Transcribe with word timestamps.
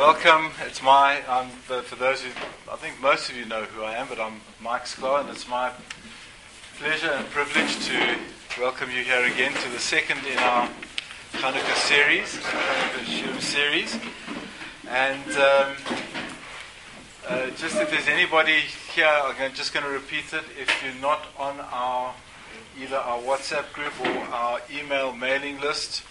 Welcome. 0.00 0.50
It's 0.62 0.82
my, 0.82 1.20
um, 1.26 1.50
for, 1.50 1.94
those 1.94 2.22
who, 2.22 2.30
I 2.72 2.76
think 2.76 2.98
most 3.02 3.28
of 3.28 3.36
you 3.36 3.44
know 3.44 3.64
who 3.64 3.82
I 3.82 3.96
am, 3.96 4.08
but 4.08 4.18
I'm 4.18 4.40
Mike 4.58 4.86
Sklar, 4.86 5.20
and 5.20 5.28
it's 5.28 5.46
my 5.46 5.72
pleasure 6.78 7.10
and 7.10 7.26
privilege 7.26 7.84
to 7.84 8.18
welcome 8.58 8.90
you 8.90 9.04
here 9.04 9.22
again 9.26 9.52
to 9.52 9.68
the 9.68 9.78
second 9.78 10.20
in 10.24 10.38
our 10.38 10.70
Hanukkah 11.32 11.76
series, 11.86 12.34
Hanukkah 12.38 13.04
Shurim 13.04 13.40
series. 13.42 13.98
And 14.88 15.36
um, 15.36 15.76
uh, 17.28 17.50
just 17.58 17.76
if 17.76 17.90
there's 17.90 18.08
anybody 18.08 18.60
here, 18.94 19.04
I'm 19.06 19.52
just 19.52 19.74
going 19.74 19.84
to 19.84 19.92
repeat 19.92 20.32
it. 20.32 20.44
If 20.58 20.82
you're 20.82 20.98
not 21.02 21.26
on 21.38 21.60
our 21.60 22.14
either 22.80 22.96
our 22.96 23.18
WhatsApp 23.18 23.70
group 23.74 23.92
or 24.00 24.18
our 24.32 24.62
email 24.72 25.12
mailing 25.12 25.60
list, 25.60 26.04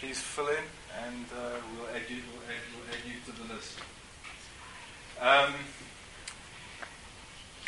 please 0.00 0.20
fill 0.20 0.48
in 0.48 0.64
and 1.04 1.26
uh, 1.32 1.56
we'll, 1.74 1.88
add 1.88 2.02
you, 2.08 2.22
we'll, 2.32 2.42
add, 2.48 2.62
we'll 2.74 2.94
add 2.94 3.04
you 3.06 3.14
to 3.24 3.40
the 3.40 3.54
list. 3.54 3.78
Um, 5.20 5.54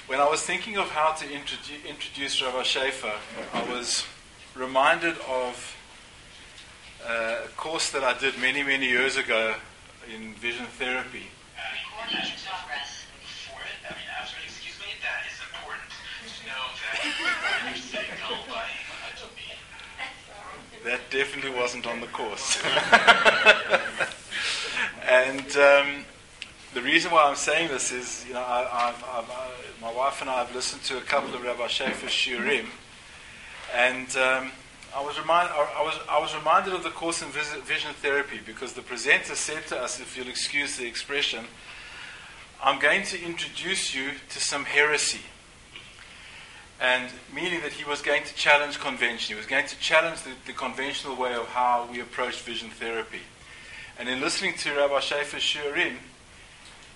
when 0.07 0.21
I 0.21 0.29
was 0.29 0.43
thinking 0.43 0.77
of 0.77 0.89
how 0.91 1.13
to 1.13 1.25
introdu- 1.25 1.87
introduce 1.87 2.43
Rabbi 2.43 2.63
Schaefer, 2.63 3.13
I 3.53 3.63
was 3.71 4.05
reminded 4.55 5.17
of 5.29 5.77
uh, 7.07 7.45
a 7.45 7.49
course 7.57 7.91
that 7.91 8.05
I 8.05 8.19
did 8.19 8.39
many, 8.39 8.63
many 8.63 8.89
years 8.89 9.17
ago 9.17 9.55
in 10.15 10.35
vision 10.35 10.67
therapy. 10.67 11.27
That 20.85 21.01
definitely 21.11 21.51
wasn't 21.51 21.87
on 21.87 22.01
the 22.01 22.07
course. 22.07 22.59
and 25.09 25.57
um, 25.57 26.05
the 26.75 26.83
reason 26.83 27.11
why 27.11 27.25
I'm 27.25 27.37
saying 27.37 27.69
this 27.69 27.93
is, 27.93 28.25
you 28.27 28.35
know, 28.35 28.41
I, 28.41 28.89
I've, 28.89 29.05
I, 29.05 29.25
my 29.81 29.93
wife 29.93 30.21
and 30.21 30.31
I 30.31 30.39
have 30.45 30.55
listened 30.55 30.83
to 30.85 30.99
a 30.99 31.01
couple 31.01 31.35
of 31.35 31.43
Rabbi 31.43 31.67
Schaefer's 31.67 32.11
shiurim, 32.11 32.67
and 33.75 34.09
um, 34.17 34.53
I 34.97 35.03
was, 35.03 35.19
remind, 35.19 35.51
I, 35.51 35.83
was, 35.83 35.99
I 36.09 36.21
was 36.21 36.35
reminded 36.35 36.75
of 36.75 36.83
the 36.83 36.91
course 36.91 37.23
in 37.23 37.29
vision 37.29 37.93
therapy 37.95 38.41
because 38.45 38.73
the 38.73 38.83
presenter 38.83 39.35
said 39.35 39.67
to 39.69 39.79
us, 39.79 40.01
if 40.01 40.17
you'll 40.17 40.29
excuse 40.29 40.77
the 40.77 40.87
expression, 40.87 41.45
I'm 42.63 42.79
going 42.81 43.05
to 43.07 43.23
introduce 43.23 43.95
you 43.95 44.13
to 44.31 44.41
some 44.41 44.65
heresy 44.65 45.21
and 46.81 47.11
meaning 47.35 47.61
that 47.63 47.73
he 47.73 47.85
was 47.85 48.03
going 48.03 48.23
to 48.23 48.35
challenge 48.35 48.79
convention. 48.79 49.35
He 49.35 49.39
was 49.39 49.47
going 49.47 49.67
to 49.67 49.79
challenge 49.79 50.23
the, 50.23 50.31
the, 50.47 50.53
conventional 50.53 51.17
way 51.17 51.35
of 51.35 51.47
how 51.47 51.89
we 51.91 52.01
approach 52.01 52.41
vision 52.41 52.71
therapy. 52.71 53.21
And 53.99 54.09
in 54.09 54.21
listening 54.21 54.55
to 54.59 54.75
Rabbi 54.75 55.01
Schaefer 55.01 55.39
Shiurim, 55.39 55.97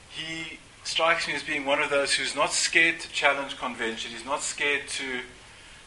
he 0.09 0.59
strikes 0.85 1.27
me 1.27 1.35
as 1.35 1.43
being 1.43 1.65
one 1.65 1.83
of 1.83 1.91
those 1.91 2.15
who's 2.15 2.37
not 2.37 2.53
scared 2.53 3.01
to 3.01 3.09
challenge 3.11 3.57
convention. 3.59 4.13
He's 4.13 4.25
not 4.25 4.43
scared 4.43 4.87
to, 4.89 5.21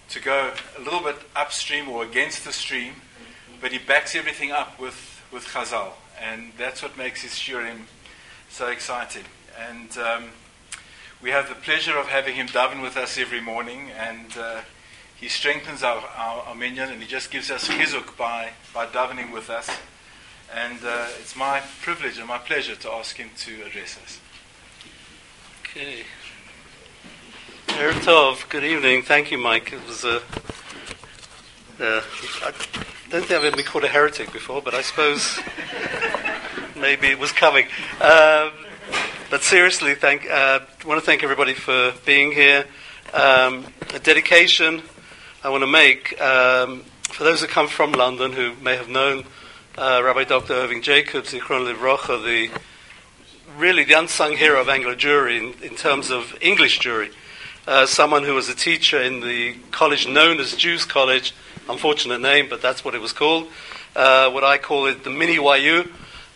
to 0.09 0.19
go 0.19 0.51
a 0.77 0.81
little 0.81 1.01
bit 1.01 1.15
upstream 1.35 1.87
or 1.87 2.03
against 2.03 2.43
the 2.43 2.51
stream, 2.51 2.95
but 3.61 3.71
he 3.71 3.77
backs 3.77 4.13
everything 4.13 4.51
up 4.51 4.77
with, 4.77 5.23
with 5.31 5.45
Chazal. 5.45 5.91
And 6.21 6.51
that's 6.57 6.81
what 6.83 6.97
makes 6.97 7.21
his 7.21 7.31
Shiurim 7.31 7.83
so 8.49 8.67
exciting. 8.67 9.23
And... 9.69 9.97
Um, 9.97 10.23
we 11.25 11.31
have 11.31 11.49
the 11.49 11.55
pleasure 11.55 11.97
of 11.97 12.05
having 12.05 12.35
him 12.35 12.45
daven 12.45 12.83
with 12.83 12.95
us 12.95 13.17
every 13.17 13.41
morning, 13.41 13.89
and 13.97 14.37
uh, 14.37 14.61
he 15.19 15.27
strengthens 15.27 15.81
our, 15.81 15.97
our, 16.15 16.43
our, 16.43 16.53
minyan, 16.53 16.91
and 16.91 17.01
he 17.01 17.07
just 17.07 17.31
gives 17.31 17.49
us 17.49 17.67
chizuk 17.67 18.15
by, 18.15 18.51
by 18.75 18.85
davening 18.85 19.33
with 19.33 19.49
us. 19.49 19.67
And 20.53 20.77
uh, 20.85 21.07
it's 21.19 21.35
my 21.35 21.63
privilege 21.81 22.19
and 22.19 22.27
my 22.27 22.37
pleasure 22.37 22.75
to 22.75 22.91
ask 22.91 23.15
him 23.17 23.31
to 23.37 23.63
address 23.63 23.97
us. 24.03 24.19
Okay. 25.61 26.03
Erev 27.69 28.47
good 28.49 28.63
evening. 28.63 29.01
Thank 29.01 29.31
you, 29.31 29.39
Mike. 29.39 29.73
It 29.73 29.83
was 29.87 30.03
a. 30.03 30.17
Uh, 31.79 32.03
I 32.43 32.53
don't 33.09 33.25
think 33.25 33.31
I've 33.31 33.43
ever 33.45 33.55
been 33.55 33.65
called 33.65 33.83
a 33.83 33.87
heretic 33.87 34.31
before, 34.31 34.61
but 34.61 34.75
I 34.75 34.83
suppose 34.83 35.39
maybe 36.75 37.07
it 37.07 37.17
was 37.17 37.31
coming. 37.31 37.65
Um, 37.99 38.51
but 39.35 39.43
seriously, 39.43 39.95
thank, 39.95 40.25
uh, 40.31 40.61
want 40.85 40.97
to 40.97 41.05
thank 41.05 41.21
everybody 41.21 41.53
for 41.53 41.93
being 42.05 42.31
here. 42.31 42.63
Um, 43.13 43.65
a 43.93 43.99
dedication 43.99 44.81
I 45.43 45.49
want 45.49 45.61
to 45.61 45.67
make 45.67 46.17
um, 46.21 46.85
for 47.09 47.25
those 47.25 47.41
who 47.41 47.47
come 47.47 47.67
from 47.67 47.91
London 47.91 48.31
who 48.31 48.55
may 48.63 48.77
have 48.77 48.87
known 48.87 49.25
uh, 49.77 49.99
Rabbi 50.01 50.23
Dr. 50.23 50.53
Irving 50.53 50.81
Jacobs, 50.81 51.33
Livrocha, 51.33 52.23
the 52.23 52.49
really 53.57 53.83
the 53.83 53.95
unsung 53.95 54.37
hero 54.37 54.61
of 54.61 54.69
Anglo 54.69 54.95
Jewry 54.95 55.37
in, 55.37 55.61
in 55.61 55.75
terms 55.75 56.11
of 56.11 56.33
English 56.39 56.79
Jewry. 56.79 57.11
Uh, 57.67 57.85
someone 57.85 58.23
who 58.23 58.35
was 58.35 58.47
a 58.47 58.55
teacher 58.55 59.01
in 59.01 59.19
the 59.19 59.57
college 59.71 60.07
known 60.07 60.39
as 60.39 60.55
Jews 60.55 60.85
College, 60.85 61.35
unfortunate 61.67 62.21
name, 62.21 62.47
but 62.49 62.61
that's 62.61 62.85
what 62.85 62.95
it 62.95 63.01
was 63.01 63.11
called. 63.11 63.49
Uh, 63.97 64.31
what 64.31 64.45
I 64.45 64.57
call 64.57 64.85
it 64.85 65.03
the 65.03 65.09
mini 65.09 65.33
YU. 65.33 65.91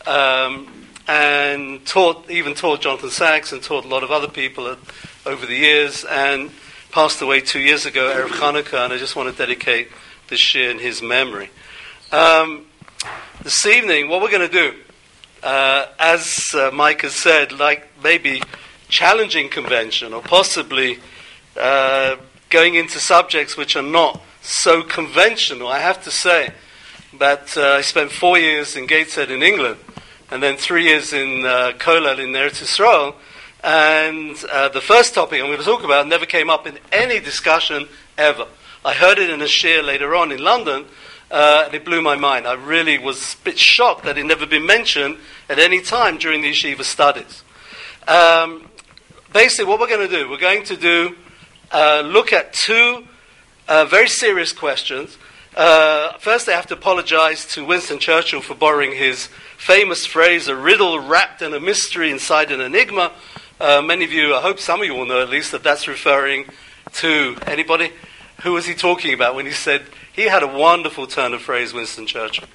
Um, 0.06 0.89
and 1.10 1.84
taught, 1.88 2.30
even 2.30 2.54
taught 2.54 2.82
Jonathan 2.82 3.10
Sacks 3.10 3.52
and 3.52 3.64
taught 3.64 3.84
a 3.84 3.88
lot 3.88 4.04
of 4.04 4.12
other 4.12 4.28
people 4.28 4.68
at, 4.68 4.78
over 5.26 5.48
the 5.48 5.56
years, 5.56 6.06
and 6.06 6.52
passed 6.92 7.20
away 7.20 7.42
two 7.42 7.60
years 7.60 7.88
ago, 7.88 8.14
Erev 8.16 8.30
Chanukah, 8.30 8.86
and 8.86 8.94
I 8.94 8.98
just 9.00 9.16
want 9.16 9.28
to 9.28 9.36
dedicate 9.36 9.90
this 10.28 10.54
year 10.54 10.70
in 10.70 10.78
his 10.78 11.02
memory. 11.02 11.50
Um, 12.12 12.68
this 13.42 13.66
evening, 13.66 14.08
what 14.08 14.22
we're 14.22 14.30
going 14.30 14.48
to 14.48 14.54
do, 14.54 14.76
uh, 15.42 15.88
as 15.98 16.54
uh, 16.54 16.70
Mike 16.72 17.02
has 17.02 17.16
said, 17.16 17.54
like 17.54 17.90
maybe 18.04 18.44
challenging 18.88 19.50
convention 19.50 20.14
or 20.14 20.22
possibly 20.22 21.00
uh, 21.60 22.18
going 22.52 22.76
into 22.76 23.00
subjects 23.00 23.58
which 23.58 23.76
are 23.76 23.82
not 23.82 24.22
so 24.42 24.84
conventional. 24.84 25.70
I 25.70 25.80
have 25.80 26.04
to 26.04 26.12
say 26.12 26.52
that 27.18 27.58
uh, 27.58 27.78
I 27.78 27.82
spent 27.82 28.12
four 28.12 28.38
years 28.38 28.76
in 28.76 28.86
Gateshead 28.86 29.32
in 29.32 29.42
England, 29.42 29.78
and 30.32 30.42
then 30.42 30.58
three 30.58 30.84
years 30.84 31.14
in 31.14 31.46
uh, 31.46 31.74
Kollel 31.78 32.20
in 32.20 32.30
Eretz 32.34 32.62
Yisrael. 32.62 33.16
And 33.64 34.36
uh, 34.52 34.70
the 34.70 34.82
first 34.82 35.14
topic 35.14 35.42
I'm 35.42 35.48
going 35.48 35.60
to 35.60 35.64
talk 35.64 35.84
about 35.84 36.08
never 36.08 36.26
came 36.26 36.50
up 36.50 36.66
in 36.66 36.80
any 36.92 37.20
discussion 37.20 37.88
ever. 38.18 38.48
I 38.86 38.94
heard 38.94 39.20
it 39.20 39.30
in 39.30 39.42
a 39.42 39.48
shir 39.48 39.82
later 39.82 40.16
on 40.16 40.32
in 40.32 40.40
London, 40.40 40.86
uh, 41.30 41.64
and 41.66 41.74
it 41.74 41.84
blew 41.84 42.02
my 42.02 42.16
mind. 42.16 42.48
I 42.48 42.54
really 42.54 42.98
was 42.98 43.34
a 43.34 43.44
bit 43.44 43.60
shocked 43.60 44.06
that 44.06 44.18
it 44.18 44.26
never 44.26 44.46
been 44.46 44.66
mentioned 44.66 45.18
at 45.50 45.60
any 45.60 45.82
time 45.82 46.18
during 46.18 46.42
the 46.42 46.52
yeshiva 46.52 46.84
studies. 46.84 47.44
Um, 48.08 48.70
basically, 49.34 49.66
what 49.66 49.80
we're 49.80 49.88
going 49.88 50.08
to 50.08 50.16
do, 50.16 50.30
we're 50.30 50.38
going 50.38 50.64
to 50.66 50.78
do 50.78 51.16
uh, 51.72 52.02
look 52.06 52.32
at 52.32 52.54
two 52.54 53.06
uh, 53.70 53.86
very 53.86 54.10
serious 54.10 54.52
questions. 54.52 55.18
Uh, 55.56 56.14
first, 56.20 56.48
I 56.48 56.52
have 56.52 56.68
to 56.68 56.76
apologize 56.76 57.46
to 57.54 57.66
Winston 57.66 57.98
Churchill 57.98 58.42
for 58.42 58.54
borrowing 58.54 58.92
his 58.92 59.28
famous 59.58 60.06
phrase, 60.06 60.48
a 60.48 60.56
riddle 60.56 61.00
wrapped 61.00 61.42
in 61.42 61.54
a 61.54 61.60
mystery 61.60 62.12
inside 62.12 62.52
an 62.52 62.62
enigma. 62.62 63.12
Uh, 63.60 63.82
many 63.82 64.06
of 64.06 64.12
you, 64.12 64.36
I 64.36 64.42
hope 64.42 64.60
some 64.60 64.82
of 64.82 64.86
you 64.86 64.94
will 64.94 65.08
know 65.08 65.22
at 65.22 65.30
least, 65.30 65.52
that 65.52 65.64
that's 65.64 65.88
referring 65.88 66.46
to 66.94 67.36
anybody? 67.46 67.92
Who 68.44 68.54
was 68.54 68.66
he 68.66 68.74
talking 68.74 69.14
about 69.14 69.36
when 69.36 69.46
he 69.46 69.52
said 69.52 69.84
he 70.14 70.24
had 70.24 70.44
a 70.44 70.48
wonderful 70.48 71.08
turn 71.08 71.34
of 71.34 71.42
phrase, 71.42 71.74
Winston 71.74 72.06
Churchill? 72.06 72.48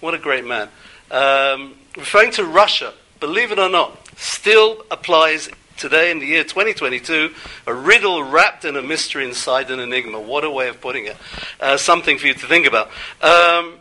What 0.00 0.14
a 0.14 0.18
great 0.18 0.46
man. 0.46 0.68
Um, 1.10 1.74
referring 1.96 2.32
to 2.32 2.44
Russia, 2.44 2.92
believe 3.20 3.52
it 3.52 3.58
or 3.58 3.68
not, 3.68 3.96
still 4.16 4.84
applies 4.90 5.48
today 5.78 6.10
in 6.10 6.18
the 6.18 6.26
year 6.26 6.42
2022, 6.42 7.32
a 7.66 7.72
riddle 7.72 8.24
wrapped 8.24 8.64
in 8.64 8.76
a 8.76 8.82
mystery 8.82 9.24
inside 9.24 9.70
an 9.70 9.78
enigma. 9.78 10.20
What 10.20 10.44
a 10.44 10.50
way 10.50 10.68
of 10.68 10.80
putting 10.80 11.06
it. 11.06 11.16
Uh, 11.60 11.76
something 11.76 12.18
for 12.18 12.26
you 12.26 12.34
to 12.34 12.46
think 12.46 12.66
about. 12.66 12.88
Um, 13.22 13.78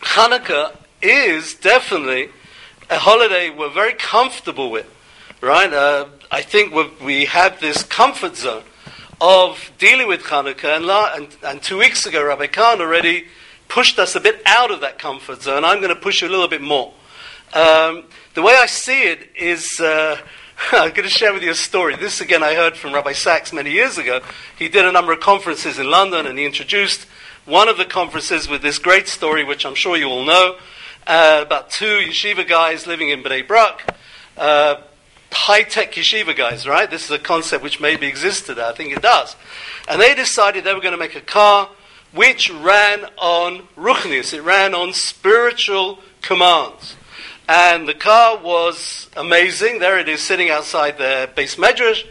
Hanukkah 0.00 0.76
is 1.00 1.54
definitely 1.54 2.30
a 2.90 2.98
holiday 2.98 3.48
we're 3.48 3.70
very 3.70 3.94
comfortable 3.94 4.70
with, 4.70 4.92
right? 5.40 5.72
Uh, 5.72 6.06
I 6.30 6.42
think 6.42 6.74
we 7.00 7.26
have 7.26 7.60
this 7.60 7.84
comfort 7.84 8.36
zone 8.36 8.64
of 9.20 9.70
dealing 9.78 10.08
with 10.08 10.22
Hanukkah, 10.24 10.76
and, 10.76 10.84
la- 10.84 11.14
and, 11.14 11.28
and, 11.44 11.62
two 11.62 11.78
weeks 11.78 12.04
ago, 12.04 12.24
Rabbi 12.24 12.48
Kahn 12.48 12.80
already 12.80 13.26
pushed 13.68 14.00
us 14.00 14.16
a 14.16 14.20
bit 14.20 14.42
out 14.44 14.72
of 14.72 14.80
that 14.80 14.98
comfort 14.98 15.42
zone. 15.42 15.64
I'm 15.64 15.80
going 15.80 15.94
to 15.94 16.00
push 16.00 16.22
you 16.22 16.28
a 16.28 16.30
little 16.30 16.48
bit 16.48 16.60
more. 16.60 16.92
Um, 17.54 18.04
the 18.34 18.42
way 18.42 18.54
I 18.58 18.66
see 18.66 19.04
it 19.04 19.30
is. 19.36 19.78
Uh, 19.78 20.18
I'm 20.72 20.90
going 20.90 21.02
to 21.02 21.10
share 21.10 21.32
with 21.34 21.42
you 21.42 21.50
a 21.50 21.54
story. 21.54 21.96
This, 21.96 22.20
again, 22.20 22.42
I 22.42 22.54
heard 22.54 22.76
from 22.76 22.94
Rabbi 22.94 23.12
Sacks 23.12 23.52
many 23.52 23.70
years 23.70 23.98
ago. 23.98 24.20
He 24.58 24.68
did 24.68 24.84
a 24.84 24.92
number 24.92 25.12
of 25.12 25.20
conferences 25.20 25.78
in 25.78 25.90
London, 25.90 26.26
and 26.26 26.38
he 26.38 26.46
introduced 26.46 27.06
one 27.44 27.68
of 27.68 27.76
the 27.76 27.84
conferences 27.84 28.48
with 28.48 28.62
this 28.62 28.78
great 28.78 29.06
story, 29.06 29.44
which 29.44 29.66
I'm 29.66 29.74
sure 29.74 29.96
you 29.96 30.06
all 30.06 30.24
know, 30.24 30.56
uh, 31.06 31.40
about 31.44 31.70
two 31.70 31.98
yeshiva 31.98 32.48
guys 32.48 32.86
living 32.86 33.10
in 33.10 33.22
Bnei 33.22 33.46
Brak, 33.46 33.94
uh, 34.38 34.76
high-tech 35.32 35.92
yeshiva 35.92 36.34
guys, 36.34 36.66
right? 36.66 36.90
This 36.90 37.04
is 37.04 37.10
a 37.10 37.18
concept 37.18 37.62
which 37.62 37.80
maybe 37.80 38.06
exists 38.06 38.46
today. 38.46 38.66
I 38.66 38.72
think 38.72 38.96
it 38.96 39.02
does. 39.02 39.36
And 39.86 40.00
they 40.00 40.14
decided 40.14 40.64
they 40.64 40.72
were 40.72 40.80
going 40.80 40.92
to 40.92 40.98
make 40.98 41.16
a 41.16 41.20
car 41.20 41.68
which 42.12 42.50
ran 42.50 43.04
on 43.18 43.68
ruchnius. 43.76 44.32
It 44.32 44.40
ran 44.40 44.74
on 44.74 44.94
spiritual 44.94 45.98
commands. 46.22 46.96
And 47.48 47.86
the 47.86 47.94
car 47.94 48.38
was 48.38 49.10
amazing. 49.16 49.78
There 49.78 49.98
it 49.98 50.08
is 50.08 50.22
sitting 50.22 50.48
outside 50.48 50.96
the 50.96 51.28
beis 51.36 51.56
medrash. 51.56 52.06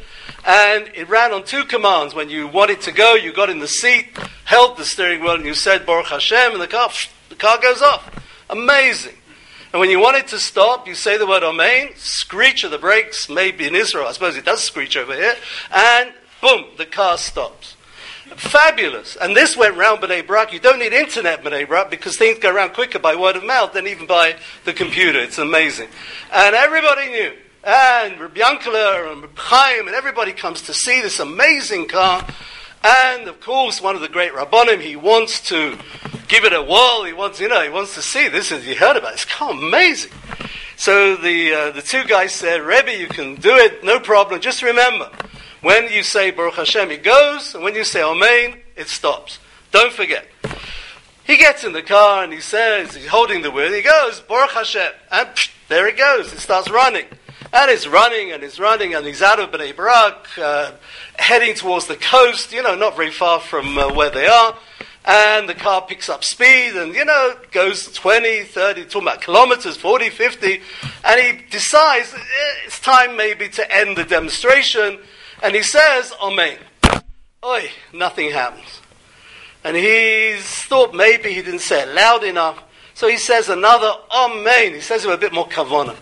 And 0.46 0.92
it 0.94 1.10
ran 1.10 1.32
on 1.34 1.44
two 1.44 1.64
commands. 1.64 2.14
When 2.14 2.30
you 2.30 2.48
wanted 2.48 2.82
to 2.82 2.92
go, 2.92 3.16
you 3.16 3.34
got 3.34 3.50
in 3.50 3.60
the 3.60 3.68
seat, 3.68 4.18
held 4.46 4.78
the 4.78 4.86
steering 4.86 5.22
wheel, 5.22 5.36
and 5.36 5.46
you 5.46 5.54
said 5.54 5.86
Baruch 5.86 6.08
Hashem, 6.08 6.52
and 6.52 6.62
the 6.62 6.68
car, 6.68 6.90
the 7.30 7.36
car 7.36 7.60
goes 7.60 7.82
off. 7.82 8.10
Amazing. 8.50 9.16
And 9.72 9.80
when 9.80 9.90
you 9.90 10.00
wanted 10.00 10.28
to 10.28 10.38
stop, 10.38 10.88
you 10.88 10.94
say 10.94 11.18
the 11.18 11.26
word 11.26 11.42
Amen, 11.42 11.90
screech 11.96 12.64
of 12.64 12.70
the 12.70 12.78
brakes, 12.78 13.28
maybe 13.28 13.66
in 13.66 13.76
Israel, 13.76 14.06
I 14.06 14.12
suppose 14.12 14.38
it 14.38 14.46
does 14.46 14.64
screech 14.64 14.96
over 14.96 15.16
here, 15.16 15.34
and 15.74 16.14
boom, 16.42 16.66
the 16.78 16.86
car 16.86 17.18
stops. 17.18 17.76
Fabulous. 18.36 19.16
And 19.18 19.36
this 19.36 19.56
went 19.58 19.76
round 19.76 20.02
B'nai 20.02 20.26
Brak. 20.26 20.54
You 20.54 20.60
don't 20.60 20.80
need 20.80 20.94
internet 20.94 21.44
B'nai 21.44 21.68
Brak 21.68 21.90
because 21.90 22.18
things 22.18 22.40
go 22.40 22.54
around 22.54 22.74
quicker 22.74 23.00
by 23.00 23.16
word 23.16 23.36
of 23.36 23.44
mouth 23.44 23.74
than 23.74 23.88
even 23.88 24.08
by 24.08 24.36
the 24.66 24.74
computer. 24.74 25.20
It's 25.20 25.38
amazing. 25.38 25.90
And 26.32 26.56
everybody 26.56 27.10
knew. 27.10 27.34
And 27.64 28.20
Rabbi 28.20 28.40
Yankele 28.40 29.12
and 29.12 29.22
Rabbi 29.22 29.34
Chaim 29.42 29.88
and 29.88 29.96
everybody 29.96 30.34
comes 30.34 30.62
to 30.64 30.74
see 30.74 31.02
this 31.02 31.20
amazing 31.20 31.88
car. 31.88 32.26
And 32.84 33.28
of 33.28 33.40
course, 33.40 33.82
one 33.82 33.96
of 33.96 34.02
the 34.02 34.10
great 34.10 34.34
Rabbonim, 34.34 34.82
he 34.82 34.96
wants 34.96 35.40
to 35.50 35.78
give 36.28 36.44
it 36.44 36.52
a 36.52 36.62
whirl. 36.62 37.04
He 37.06 37.14
wants, 37.14 37.40
you 37.40 37.48
know, 37.48 37.62
he 37.62 37.70
wants 37.70 37.94
to 37.96 38.02
see 38.02 38.28
this. 38.28 38.52
Is 38.52 38.68
you 38.68 38.76
heard 38.76 38.98
about 38.98 39.18
kind 39.30 39.58
of 39.58 39.64
amazing. 39.64 40.12
So 40.76 41.16
the 41.16 41.54
uh, 41.54 41.72
the 41.72 41.82
two 41.82 42.04
guys 42.04 42.34
said, 42.34 42.62
Rebbe, 42.62 42.98
you 42.98 43.08
can 43.08 43.36
do 43.36 43.56
it, 43.56 43.84
no 43.84 44.00
problem. 44.00 44.42
Just 44.42 44.62
remember, 44.62 45.10
when 45.64 45.92
you 45.92 46.04
say 46.04 46.30
Baruch 46.30 46.56
Hashem, 46.56 46.92
it 46.92 47.04
goes, 47.04 47.56
and 47.56 47.64
when 47.64 47.74
you 47.74 47.84
say 47.84 48.04
Amen, 48.04 48.60
it 48.76 48.88
stops. 48.88 49.40
Don't 49.72 49.94
forget. 49.94 50.28
He 51.24 51.38
gets 51.38 51.64
in 51.64 51.72
the 51.72 51.82
car 51.82 52.24
and 52.24 52.34
he 52.34 52.42
says, 52.42 52.96
he's 52.96 53.08
holding 53.08 53.42
the 53.42 53.50
wheel, 53.50 53.72
he 53.72 53.82
goes, 53.82 54.20
Baruch 54.20 54.52
Hashem, 54.52 54.92
and 55.10 55.30
psh, 55.30 55.52
there 55.70 55.88
it 55.88 55.98
goes, 55.98 56.32
it 56.34 56.40
starts 56.40 56.70
running. 56.70 57.06
And 57.54 57.72
it's 57.72 57.88
running 57.88 58.32
and 58.32 58.44
it's 58.44 58.60
running 58.60 58.94
and 58.94 59.06
he's 59.06 59.22
out 59.22 59.40
of 59.40 59.52
Bnei 59.52 59.76
Barak, 59.76 60.28
uh, 60.38 60.72
heading 61.16 61.56
towards 61.56 61.88
the 61.88 61.96
coast, 61.96 62.52
you 62.52 62.62
know, 62.62 62.76
not 62.76 62.98
very 62.98 63.12
far 63.12 63.40
from 63.40 63.78
uh, 63.78 63.94
where 63.94 64.10
they 64.10 64.28
are. 64.28 64.58
And 65.06 65.48
the 65.48 65.54
car 65.54 65.82
picks 65.82 66.10
up 66.10 66.24
speed 66.24 66.76
and, 66.76 66.94
you 66.96 67.06
know, 67.06 67.36
goes 67.52 67.92
20, 67.92 68.44
30, 68.44 68.86
talking 68.86 69.02
about 69.02 69.22
kilometers, 69.22 69.78
40, 69.78 70.10
50. 70.10 70.62
And 71.06 71.22
he 71.22 71.46
decides 71.50 72.14
eh, 72.14 72.20
it's 72.66 72.80
time 72.80 73.16
maybe 73.16 73.50
to 73.50 73.76
end 73.76 73.98
the 73.98 74.04
demonstration. 74.04 75.00
And 75.44 75.54
he 75.54 75.62
says, 75.62 76.14
Amen. 76.22 76.58
Oi, 77.46 77.70
nothing 77.92 78.32
happens. 78.32 78.80
And 79.66 79.76
he's 79.76 80.46
thought 80.46 80.96
maybe 80.96 81.34
he 81.34 81.42
didn't 81.42 81.60
say 81.60 81.82
it 81.84 81.94
loud 81.94 82.24
enough. 82.24 82.64
So 82.94 83.10
he 83.10 83.18
says 83.18 83.50
another 83.50 83.92
Amen. 84.10 84.74
He 84.74 84.80
says 84.80 85.04
it 85.04 85.10
with 85.10 85.18
a 85.18 85.20
bit 85.20 85.34
more 85.34 85.48
kavana. 85.48 85.98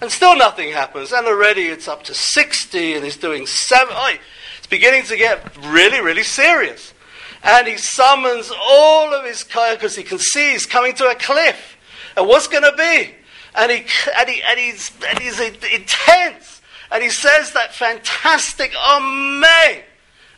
And 0.00 0.10
still 0.12 0.36
nothing 0.36 0.70
happens. 0.70 1.12
And 1.12 1.26
already 1.26 1.62
it's 1.62 1.88
up 1.88 2.04
to 2.04 2.14
60 2.14 2.94
and 2.94 3.04
he's 3.04 3.16
doing 3.16 3.46
seven. 3.46 3.94
Oi, 3.96 4.18
it's 4.58 4.68
beginning 4.68 5.02
to 5.04 5.16
get 5.16 5.56
really, 5.66 6.00
really 6.00 6.22
serious. 6.22 6.94
And 7.42 7.66
he 7.66 7.76
summons 7.76 8.52
all 8.56 9.12
of 9.12 9.24
his 9.24 9.42
kaya 9.42 9.74
because 9.74 9.96
he 9.96 10.04
can 10.04 10.18
see 10.18 10.52
he's 10.52 10.66
coming 10.66 10.94
to 10.94 11.08
a 11.08 11.16
cliff. 11.16 11.76
And 12.16 12.28
what's 12.28 12.46
going 12.46 12.62
to 12.62 12.76
be? 12.76 13.14
And, 13.56 13.72
he, 13.72 13.86
and, 14.16 14.28
he, 14.28 14.42
and, 14.42 14.58
he's, 14.58 14.92
and 15.08 15.18
he's 15.18 15.40
intense. 15.40 16.60
And 16.94 17.02
he 17.02 17.10
says 17.10 17.52
that 17.54 17.74
fantastic 17.74 18.72
Amen. 18.76 19.82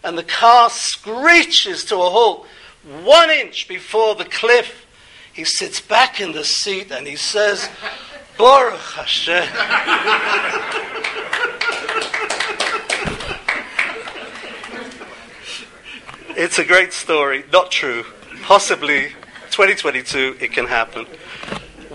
And 0.02 0.16
the 0.16 0.22
car 0.22 0.70
screeches 0.70 1.84
to 1.84 1.96
a 1.96 2.08
halt 2.08 2.46
one 3.04 3.28
inch 3.28 3.68
before 3.68 4.14
the 4.14 4.24
cliff. 4.24 4.86
He 5.34 5.44
sits 5.44 5.82
back 5.82 6.18
in 6.18 6.32
the 6.32 6.44
seat 6.44 6.90
and 6.90 7.06
he 7.06 7.16
says, 7.16 7.68
Baruch 8.38 8.80
Hashem. 8.80 9.46
it's 16.38 16.58
a 16.58 16.64
great 16.64 16.94
story, 16.94 17.44
not 17.52 17.70
true. 17.70 18.06
Possibly 18.44 19.08
2022 19.50 20.38
it 20.40 20.52
can 20.52 20.66
happen. 20.66 21.04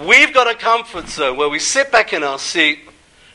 We've 0.05 0.31
got 0.31 0.47
a 0.47 0.53
comfort 0.53 1.07
zone 1.07 1.37
where 1.37 1.49
we 1.49 1.57
sit 1.57 1.91
back 1.91 2.13
in 2.13 2.21
our 2.21 2.37
seat 2.37 2.90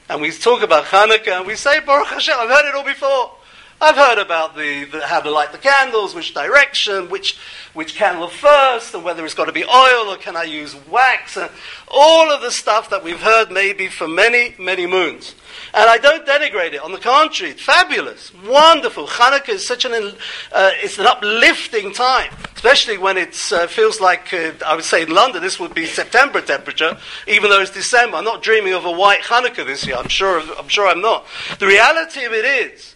and 0.08 0.20
we 0.20 0.30
talk 0.30 0.62
about 0.62 0.84
Hanukkah 0.84 1.38
and 1.38 1.46
we 1.46 1.56
say 1.56 1.80
Baruch 1.80 2.08
Hashem. 2.08 2.34
I've 2.38 2.48
heard 2.48 2.68
it 2.68 2.74
all 2.74 2.84
before. 2.84 3.32
I've 3.78 3.96
heard 3.96 4.18
about 4.18 4.56
the, 4.56 4.84
the, 4.84 5.06
how 5.06 5.20
to 5.20 5.30
light 5.30 5.52
the 5.52 5.58
candles, 5.58 6.14
which 6.14 6.32
direction, 6.32 7.10
which, 7.10 7.36
which 7.74 7.94
candle 7.94 8.28
first, 8.28 8.94
and 8.94 9.04
whether 9.04 9.22
it's 9.22 9.34
got 9.34 9.46
to 9.46 9.52
be 9.52 9.64
oil 9.64 10.08
or 10.08 10.16
can 10.16 10.34
I 10.34 10.44
use 10.44 10.74
wax, 10.88 11.36
and 11.36 11.50
all 11.88 12.32
of 12.32 12.40
the 12.40 12.50
stuff 12.50 12.88
that 12.88 13.04
we've 13.04 13.20
heard 13.20 13.50
maybe 13.50 13.88
for 13.88 14.08
many, 14.08 14.54
many 14.58 14.86
moons. 14.86 15.34
And 15.74 15.90
I 15.90 15.98
don't 15.98 16.26
denigrate 16.26 16.72
it. 16.72 16.80
On 16.80 16.92
the 16.92 16.98
contrary, 16.98 17.52
it's 17.52 17.62
fabulous, 17.62 18.32
wonderful. 18.46 19.06
Hanukkah 19.06 19.50
is 19.50 19.66
such 19.66 19.84
an 19.84 19.92
uh, 19.92 20.70
it's 20.76 20.98
an 20.98 21.06
uplifting 21.06 21.92
time, 21.92 22.32
especially 22.54 22.96
when 22.96 23.18
it 23.18 23.38
uh, 23.52 23.66
feels 23.66 24.00
like 24.00 24.32
uh, 24.32 24.52
I 24.64 24.74
would 24.74 24.84
say 24.84 25.02
in 25.02 25.10
London 25.10 25.42
this 25.42 25.60
would 25.60 25.74
be 25.74 25.84
September 25.84 26.40
temperature, 26.40 26.96
even 27.28 27.50
though 27.50 27.60
it's 27.60 27.72
December. 27.72 28.16
I'm 28.16 28.24
not 28.24 28.42
dreaming 28.42 28.72
of 28.72 28.86
a 28.86 28.90
white 28.90 29.22
Hanukkah 29.22 29.66
this 29.66 29.86
year. 29.86 29.96
I'm 29.96 30.08
sure. 30.08 30.40
I'm 30.58 30.68
sure 30.68 30.88
I'm 30.88 31.02
not. 31.02 31.26
The 31.58 31.66
reality 31.66 32.24
of 32.24 32.32
it 32.32 32.44
is 32.44 32.95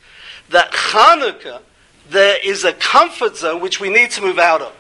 that 0.51 0.73
Hanukkah, 0.73 1.61
there 2.09 2.39
is 2.45 2.65
a 2.65 2.73
comfort 2.73 3.37
zone 3.37 3.61
which 3.61 3.81
we 3.81 3.89
need 3.89 4.11
to 4.13 4.21
move 4.21 4.39
out 4.39 4.61
of. 4.61 4.73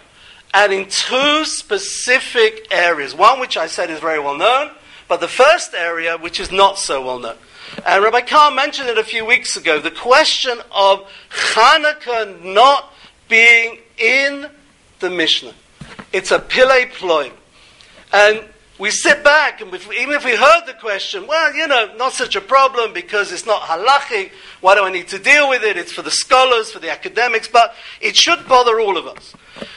And 0.53 0.73
in 0.73 0.89
two 0.89 1.45
specific 1.45 2.67
areas. 2.71 3.15
One 3.15 3.39
which 3.41 3.57
I 3.57 3.69
said 3.69 3.89
is 3.89 4.01
very 4.01 4.19
well 4.19 4.37
known, 4.37 4.71
but 5.09 5.21
the 5.21 5.29
first 5.29 5.75
area 5.75 6.19
which 6.19 6.41
is 6.41 6.51
not 6.51 6.79
so 6.79 7.05
well 7.05 7.19
known. 7.19 7.37
And 7.87 8.03
Rabbi 8.03 8.23
Carr 8.23 8.51
mentioned 8.51 8.89
it 8.89 8.99
a 8.99 9.05
few 9.05 9.25
weeks 9.25 9.57
ago 9.57 9.79
the 9.81 9.93
question 9.93 10.59
of 10.73 11.09
Hanukkah 11.31 12.43
not 12.45 12.93
being 13.29 13.79
in 13.97 14.51
the 14.99 15.09
Mishnah. 15.09 15.55
It's 16.13 16.33
a 16.33 16.41
pile 16.41 16.87
ploy. 16.87 17.31
And 18.13 18.45
we 18.81 18.91
sit 18.91 19.23
back 19.23 19.61
and 19.61 19.73
even 19.75 20.15
if 20.15 20.25
we 20.25 20.35
heard 20.35 20.63
the 20.67 20.73
question, 20.73 21.27
well, 21.27 21.55
you 21.55 21.69
know, 21.69 21.95
not 21.97 22.15
such 22.15 22.35
a 22.35 22.41
problem 22.41 22.95
because 22.95 23.31
it's 23.31 23.45
not 23.45 23.63
halachic. 23.63 24.33
Why 24.63 24.75
do 24.75 24.85
I 24.85 24.91
need 24.91 25.09
to 25.09 25.19
deal 25.19 25.51
with 25.51 25.63
it? 25.63 25.77
It's 25.77 25.93
for 25.93 26.01
the 26.01 26.11
scholars, 26.11 26.73
for 26.73 26.79
the 26.79 26.91
academics, 26.91 27.47
but 27.47 27.75
it 28.01 28.17
should 28.17 28.49
bother 28.49 28.81
all 28.81 28.97
of 28.97 29.07
us. 29.07 29.35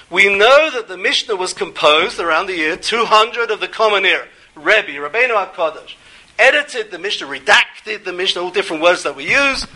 We 0.09 0.35
know 0.35 0.71
that 0.71 0.87
the 0.87 0.97
Mishnah 0.97 1.35
was 1.35 1.53
composed 1.53 2.19
around 2.19 2.47
the 2.47 2.55
year 2.55 2.77
200 2.77 3.51
of 3.51 3.59
the 3.59 3.67
Common 3.67 4.05
Era. 4.05 4.25
Rebbe, 4.55 4.91
Rabbeinu 4.91 5.51
HaKadosh, 5.51 5.95
edited 6.39 6.89
the 6.89 6.99
Mishnah, 6.99 7.27
redacted 7.27 8.05
the 8.05 8.13
Mishnah, 8.13 8.41
all 8.41 8.51
different 8.51 8.81
words 8.81 9.03
that 9.03 9.17
we 9.17 9.29
use. 9.29 9.67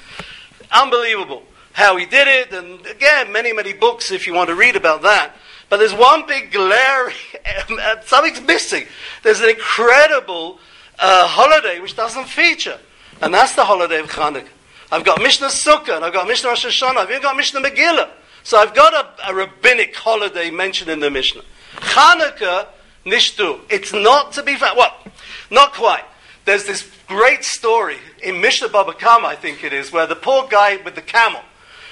Unbelievable 0.72 1.44
how 1.74 1.96
he 1.96 2.08
did 2.08 2.28
it, 2.28 2.52
and 2.54 2.84
again, 2.88 3.32
many, 3.32 3.54
many 3.54 3.72
books 3.72 4.10
if 4.10 4.25
you 4.25 4.34
want 4.34 4.50
to 4.50 4.56
read 4.56 4.75
about 4.75 5.04
that. 5.04 5.36
But 5.70 5.78
there's 5.78 5.94
one 5.94 6.26
big 6.26 6.52
glaring, 6.52 7.16
something's 8.06 8.42
missing. 8.42 8.86
There's 9.24 9.42
an 9.42 9.50
incredible 9.50 10.60
uh, 10.98 11.28
holiday 11.28 11.80
which 11.80 11.96
doesn't 11.96 12.26
feature, 12.26 12.80
and 13.22 13.34
that's 13.34 13.54
the 13.54 13.66
holiday 13.66 14.00
of 14.00 14.10
Hanukkah. 14.10 14.48
I've 14.92 15.04
got 15.04 15.22
Mishnah 15.22 15.48
Sukkah, 15.48 15.98
and 15.98 16.06
I've 16.06 16.14
got 16.14 16.28
Mishnah 16.28 16.50
Rosh 16.50 16.66
Hashanah, 16.66 16.98
I've 16.98 17.10
even 17.10 17.22
got 17.22 17.36
Mishnah 17.36 17.62
Megillah. 17.62 18.10
So 18.44 18.58
I've 18.58 18.74
got 18.74 18.94
a, 18.94 19.30
a 19.30 19.36
rabbinic 19.36 19.94
holiday 19.94 20.50
mentioned 20.50 20.90
in 20.90 21.02
the 21.02 21.12
Mishnah. 21.12 21.42
Hanukkah, 21.76 22.68
Nishtu. 23.06 23.60
It's 23.70 23.92
not 23.92 24.32
to 24.34 24.44
be 24.44 24.56
found. 24.56 24.78
Well, 24.78 24.96
not 25.52 25.74
quite. 25.74 26.06
There's 26.46 26.66
this 26.66 26.90
great 27.08 27.44
story 27.44 27.98
in 28.24 28.40
Mishnah 28.40 28.70
Baba 28.70 28.94
Kama, 28.94 29.28
I 29.28 29.36
think 29.36 29.66
it 29.66 29.74
is, 29.74 29.92
where 29.92 30.08
the 30.08 30.16
poor 30.16 30.48
guy 30.48 30.78
with 30.78 30.96
the 30.96 31.02
camel, 31.02 31.42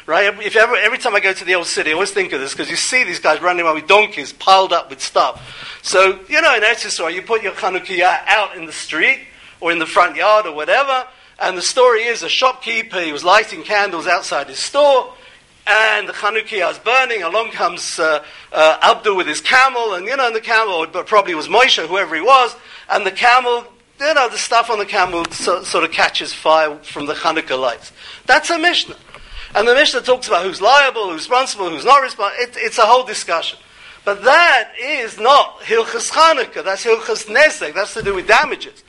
right? 0.06 0.34
If 0.42 0.56
ever, 0.56 0.76
every 0.76 0.98
time 0.98 1.16
I 1.16 1.20
go 1.20 1.34
to 1.34 1.46
the 1.46 1.56
old 1.56 1.68
city, 1.68 1.92
I 1.92 1.94
always 1.94 2.12
think 2.12 2.32
of 2.34 2.40
this 2.40 2.54
because 2.54 2.70
you 2.70 2.76
see 2.76 3.04
these 3.04 3.20
guys 3.20 3.42
running 3.42 3.66
around 3.66 3.76
with 3.76 3.88
donkeys 3.88 4.34
piled 4.34 4.74
up 4.74 4.90
with 4.90 5.02
stuff. 5.02 5.80
So, 5.82 6.20
you 6.28 6.42
know, 6.42 6.56
in 6.56 6.62
Eretz 6.62 7.14
you 7.14 7.22
put 7.22 7.44
your 7.44 7.54
Chanukiah 7.54 8.22
out 8.28 8.56
in 8.56 8.66
the 8.66 8.72
street 8.72 9.22
or 9.60 9.72
in 9.72 9.80
the 9.80 9.86
front 9.86 10.16
yard 10.16 10.46
or 10.46 10.54
whatever, 10.54 11.06
and 11.40 11.58
the 11.58 11.62
story 11.62 12.04
is 12.04 12.24
a 12.24 12.30
shopkeeper, 12.30 13.02
he 13.02 13.12
was 13.12 13.24
lighting 13.24 13.64
candles 13.64 14.08
outside 14.08 14.48
his 14.48 14.60
store, 14.60 15.14
and 15.68 16.08
the 16.08 16.14
Chanukiah 16.14 16.72
is 16.72 16.78
burning. 16.80 17.24
Along 17.24 17.52
comes 17.52 18.00
uh, 18.00 18.24
uh, 18.54 18.78
Abdul 18.82 19.18
with 19.18 19.28
his 19.28 19.42
camel, 19.42 19.96
and 19.96 20.06
you 20.06 20.16
know, 20.16 20.28
and 20.28 20.36
the 20.36 20.42
camel, 20.42 20.86
but 20.88 21.08
probably 21.08 21.34
was 21.34 21.48
Moshe, 21.48 21.86
whoever 21.86 22.16
he 22.16 22.22
was, 22.22 22.56
and 22.90 23.06
the 23.06 23.12
camel, 23.12 23.66
you 24.00 24.14
know, 24.14 24.30
the 24.30 24.38
stuff 24.38 24.70
on 24.70 24.78
the 24.78 24.86
camel 24.86 25.26
so, 25.32 25.64
sort 25.64 25.84
of 25.84 25.92
catches 25.92 26.32
fire 26.32 26.76
from 26.84 27.08
the 27.08 27.14
Hanukkah 27.14 27.60
lights. 27.60 27.92
That's 28.28 28.50
a 28.50 28.60
Mishnah. 28.60 28.96
And 29.56 29.66
the 29.68 29.74
Mishnah 29.74 30.02
talks 30.02 30.28
about 30.28 30.44
who's 30.44 30.62
liable, 30.62 31.06
who's 31.06 31.22
responsible, 31.22 31.70
who's 31.70 31.86
not 31.86 32.02
responsible. 32.02 32.44
It, 32.44 32.56
it's 32.58 32.78
a 32.78 32.86
whole 32.86 33.06
discussion. 33.06 33.58
But 34.04 34.24
that 34.26 34.74
is 34.80 35.18
not 35.18 35.62
Hilchas 35.62 36.12
Chanukah. 36.12 36.64
That's 36.64 36.84
Hilchas 36.84 37.26
Nesek. 37.26 37.74
That's 37.74 37.94
to 37.94 38.04
do 38.04 38.14
with 38.14 38.28
damages. 38.28 38.84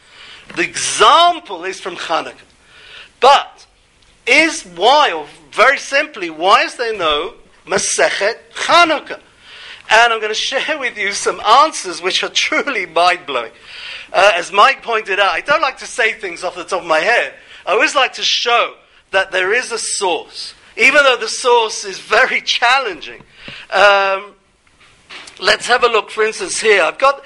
The 0.57 0.63
example 0.63 1.65
is 1.65 1.81
from 1.81 1.95
Chanukah. 1.95 2.35
But 3.21 3.65
is 4.27 4.63
why, 4.63 5.13
or 5.13 5.27
very 5.53 5.79
simply, 5.79 6.31
why 6.31 6.65
is 6.65 6.77
there 6.77 6.97
no 6.97 7.35
Masechet 7.65 8.37
Chanukah? 8.53 9.21
And 9.89 10.13
I'm 10.13 10.19
going 10.19 10.33
to 10.33 10.35
share 10.35 10.79
with 10.79 10.99
you 10.99 11.13
some 11.13 11.41
answers 11.41 12.03
which 12.03 12.25
are 12.25 12.29
truly 12.29 12.87
mind 12.87 13.25
blowing. 13.25 13.53
Uh, 14.13 14.33
as 14.35 14.51
Mike 14.51 14.83
pointed 14.83 15.21
out, 15.21 15.31
I 15.31 15.43
don't 15.43 15.63
like 15.63 15.79
to 15.79 15.87
say 15.87 16.13
things 16.13 16.43
off 16.43 16.57
the 16.57 16.65
top 16.65 16.83
of 16.83 16.89
my 16.89 16.99
head. 16.99 17.35
I 17.65 17.73
always 17.73 17.95
like 17.95 18.15
to 18.15 18.23
show 18.23 18.75
that 19.13 19.33
there 19.33 19.53
is 19.53 19.73
a 19.73 19.79
source, 19.79 20.55
even 20.77 21.03
though 21.05 21.17
the 21.17 21.29
source 21.29 21.85
is 21.85 21.99
very 21.99 22.41
challenging. 22.41 23.23
Um, 23.71 24.35
let's 25.41 25.67
have 25.67 25.85
a 25.85 25.89
look, 25.89 26.11
for 26.11 26.25
instance, 26.25 26.61
here. 26.61 26.83
I've 26.83 26.99
got, 26.99 27.25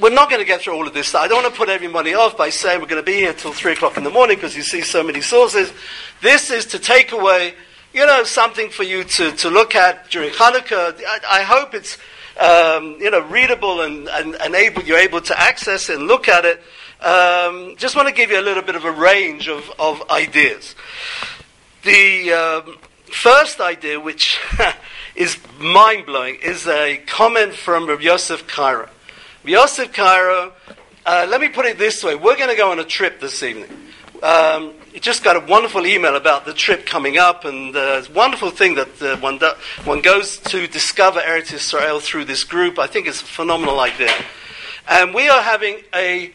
we're 0.00 0.10
not 0.10 0.30
going 0.30 0.40
to 0.40 0.46
get 0.46 0.60
through 0.60 0.74
all 0.74 0.86
of 0.86 0.94
this. 0.94 1.14
I 1.14 1.28
don't 1.28 1.42
want 1.42 1.54
to 1.54 1.58
put 1.58 1.68
everybody 1.68 2.14
off 2.14 2.36
by 2.36 2.50
saying 2.50 2.80
we're 2.80 2.86
going 2.86 3.02
to 3.02 3.06
be 3.06 3.16
here 3.16 3.32
till 3.32 3.52
3 3.52 3.72
o'clock 3.72 3.96
in 3.96 4.04
the 4.04 4.10
morning 4.10 4.36
because 4.36 4.56
you 4.56 4.62
see 4.62 4.80
so 4.80 5.02
many 5.02 5.20
sources. 5.20 5.72
This 6.20 6.50
is 6.50 6.66
to 6.66 6.78
take 6.78 7.12
away, 7.12 7.54
you 7.92 8.06
know, 8.06 8.24
something 8.24 8.70
for 8.70 8.82
you 8.82 9.04
to, 9.04 9.32
to 9.32 9.50
look 9.50 9.74
at 9.74 10.10
during 10.10 10.30
Hanukkah. 10.30 11.00
I, 11.06 11.40
I 11.40 11.42
hope 11.42 11.74
it's, 11.74 11.98
um, 12.38 12.96
you 13.00 13.10
know, 13.10 13.20
readable 13.20 13.82
and, 13.82 14.08
and, 14.08 14.34
and 14.36 14.54
able, 14.54 14.82
you're 14.82 14.98
able 14.98 15.20
to 15.22 15.40
access 15.40 15.88
and 15.88 16.06
look 16.06 16.28
at 16.28 16.44
it. 16.44 16.62
Um, 17.00 17.76
just 17.76 17.94
want 17.94 18.08
to 18.08 18.14
give 18.14 18.30
you 18.30 18.40
a 18.40 18.42
little 18.42 18.62
bit 18.62 18.74
of 18.74 18.84
a 18.84 18.90
range 18.90 19.48
of, 19.48 19.70
of 19.78 20.02
ideas. 20.10 20.74
The 21.84 22.32
um, 22.32 22.76
first 23.12 23.60
idea, 23.60 23.98
which 24.00 24.38
is 25.14 25.38
mind 25.58 26.06
blowing, 26.06 26.36
is 26.36 26.66
a 26.66 26.98
comment 27.06 27.54
from 27.54 27.88
Rabbi 27.88 28.02
Yosef 28.02 28.46
Karo. 28.46 28.88
Rabbi 29.44 29.50
Yosef 29.50 29.92
Karo, 29.92 30.52
uh, 31.06 31.26
let 31.28 31.40
me 31.40 31.48
put 31.48 31.66
it 31.66 31.78
this 31.78 32.04
way 32.04 32.14
we're 32.14 32.36
going 32.36 32.50
to 32.50 32.56
go 32.56 32.70
on 32.70 32.78
a 32.78 32.84
trip 32.84 33.20
this 33.20 33.42
evening. 33.42 33.70
Um, 34.22 34.74
just 35.00 35.22
got 35.22 35.36
a 35.36 35.46
wonderful 35.46 35.86
email 35.86 36.16
about 36.16 36.44
the 36.44 36.52
trip 36.52 36.84
coming 36.84 37.18
up, 37.18 37.44
and 37.44 37.74
uh, 37.76 37.96
it's 37.98 38.08
a 38.08 38.12
wonderful 38.12 38.50
thing 38.50 38.74
that 38.74 39.00
uh, 39.00 39.16
one, 39.18 39.38
do, 39.38 39.50
one 39.84 40.00
goes 40.00 40.38
to 40.38 40.66
discover 40.66 41.20
Eretz 41.20 41.52
Israel 41.52 42.00
through 42.00 42.24
this 42.24 42.42
group. 42.44 42.78
I 42.78 42.86
think 42.88 43.06
it's 43.06 43.22
a 43.22 43.24
phenomenal 43.24 43.78
idea. 43.80 44.12
And 44.88 45.14
we 45.14 45.28
are 45.28 45.42
having 45.42 45.82
a 45.94 46.32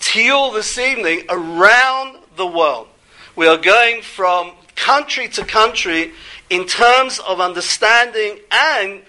teal 0.00 0.50
this 0.50 0.76
evening 0.78 1.22
around 1.30 2.18
the 2.36 2.46
world. 2.46 2.88
We 3.34 3.46
are 3.46 3.56
going 3.56 4.02
from 4.02 4.52
country 4.82 5.28
to 5.28 5.44
country 5.44 6.12
in 6.50 6.66
terms 6.66 7.20
of 7.20 7.40
understanding 7.40 8.40
and 8.50 9.02